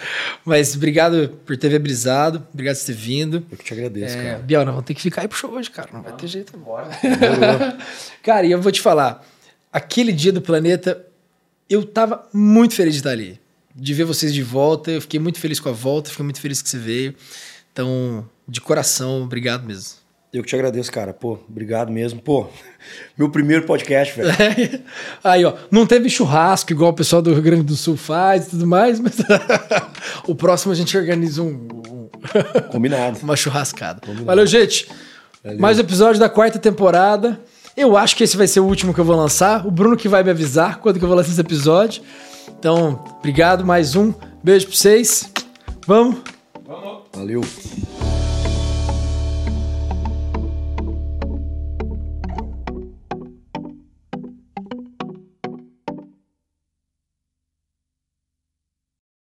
Mas 0.45 0.75
obrigado 0.75 1.30
por 1.45 1.57
ter 1.57 1.69
viabilizado, 1.69 2.45
obrigado 2.53 2.77
por 2.77 2.86
ter 2.86 2.93
vindo. 2.93 3.45
Eu 3.49 3.57
que 3.57 3.63
te 3.63 3.73
agradeço, 3.73 4.17
É, 4.17 4.23
cara. 4.23 4.39
Biel, 4.39 4.65
nós 4.65 4.75
vamos 4.75 4.86
ter 4.86 4.93
que 4.93 5.01
ficar 5.01 5.21
aí 5.21 5.27
pro 5.27 5.38
show 5.38 5.51
hoje, 5.51 5.69
cara. 5.71 5.89
Não 5.91 6.01
vai 6.01 6.13
ter 6.13 6.27
jeito 6.27 6.55
agora. 6.55 6.89
cara, 8.21 8.45
e 8.45 8.51
eu 8.51 8.61
vou 8.61 8.71
te 8.71 8.82
falar. 8.82 9.25
Aquele 9.73 10.11
dia 10.11 10.32
do 10.32 10.41
planeta, 10.41 11.05
eu 11.69 11.84
tava 11.84 12.27
muito 12.34 12.75
feliz 12.75 12.93
de 12.93 12.99
estar 12.99 13.11
ali. 13.11 13.39
De 13.75 13.93
ver 13.93 14.03
vocês 14.03 14.34
de 14.34 14.43
volta. 14.43 14.91
Eu 14.91 15.01
fiquei 15.01 15.19
muito 15.19 15.39
feliz 15.39 15.59
com 15.59 15.69
a 15.69 15.73
volta, 15.73 16.09
fiquei 16.09 16.23
muito 16.23 16.39
feliz 16.39 16.61
que 16.61 16.69
você 16.69 16.77
veio. 16.77 17.15
Então, 17.71 18.27
de 18.47 18.61
coração, 18.61 19.23
obrigado 19.23 19.65
mesmo. 19.65 19.97
Eu 20.32 20.43
que 20.43 20.49
te 20.49 20.55
agradeço, 20.55 20.91
cara. 20.91 21.11
Pô, 21.11 21.39
obrigado 21.49 21.91
mesmo. 21.91 22.21
Pô, 22.21 22.47
meu 23.17 23.30
primeiro 23.30 23.65
podcast, 23.65 24.15
velho. 24.15 24.32
Aí, 25.23 25.43
ó, 25.43 25.53
não 25.71 25.86
teve 25.88 26.09
churrasco 26.09 26.71
igual 26.71 26.91
o 26.91 26.93
pessoal 26.93 27.21
do 27.21 27.34
Rio 27.34 27.41
Grande 27.41 27.63
do 27.63 27.75
Sul 27.75 27.97
faz 27.97 28.45
e 28.47 28.49
tudo 28.51 28.67
mais, 28.67 28.99
mas 28.99 29.17
o 30.27 30.36
próximo 30.36 30.71
a 30.71 30.75
gente 30.75 30.95
organiza 30.97 31.41
um- 31.41 31.67
um, 31.89 32.09
Combinado. 32.71 33.19
uma 33.23 33.36
churrascada. 33.36 34.01
Valeu, 34.23 34.45
gente. 34.45 34.88
Mais 35.57 35.77
um 35.77 35.82
episódio 35.82 36.19
da 36.19 36.30
quarta 36.30 36.59
temporada. 36.59 37.39
Eu 37.75 37.95
acho 37.97 38.15
que 38.15 38.23
esse 38.23 38.36
vai 38.38 38.45
ser 38.45 38.59
o 38.59 38.65
último 38.65 38.93
que 38.93 38.99
eu 38.99 39.05
vou 39.05 39.15
lançar. 39.15 39.65
O 39.65 39.71
Bruno 39.71 39.95
que 39.95 40.07
vai 40.09 40.21
me 40.21 40.30
avisar 40.30 40.80
quando 40.80 40.99
que 40.99 41.03
eu 41.03 41.07
vou 41.07 41.15
lançar 41.17 41.32
esse 41.32 41.39
episódio. 41.41 42.03
Então, 42.59 43.03
obrigado, 43.19 43.65
mais 43.65 43.95
um. 43.95 44.13
Beijo 44.43 44.67
pra 44.67 44.75
vocês. 44.75 45.32
Vamos. 45.88 46.17
Valeu. 47.13 47.41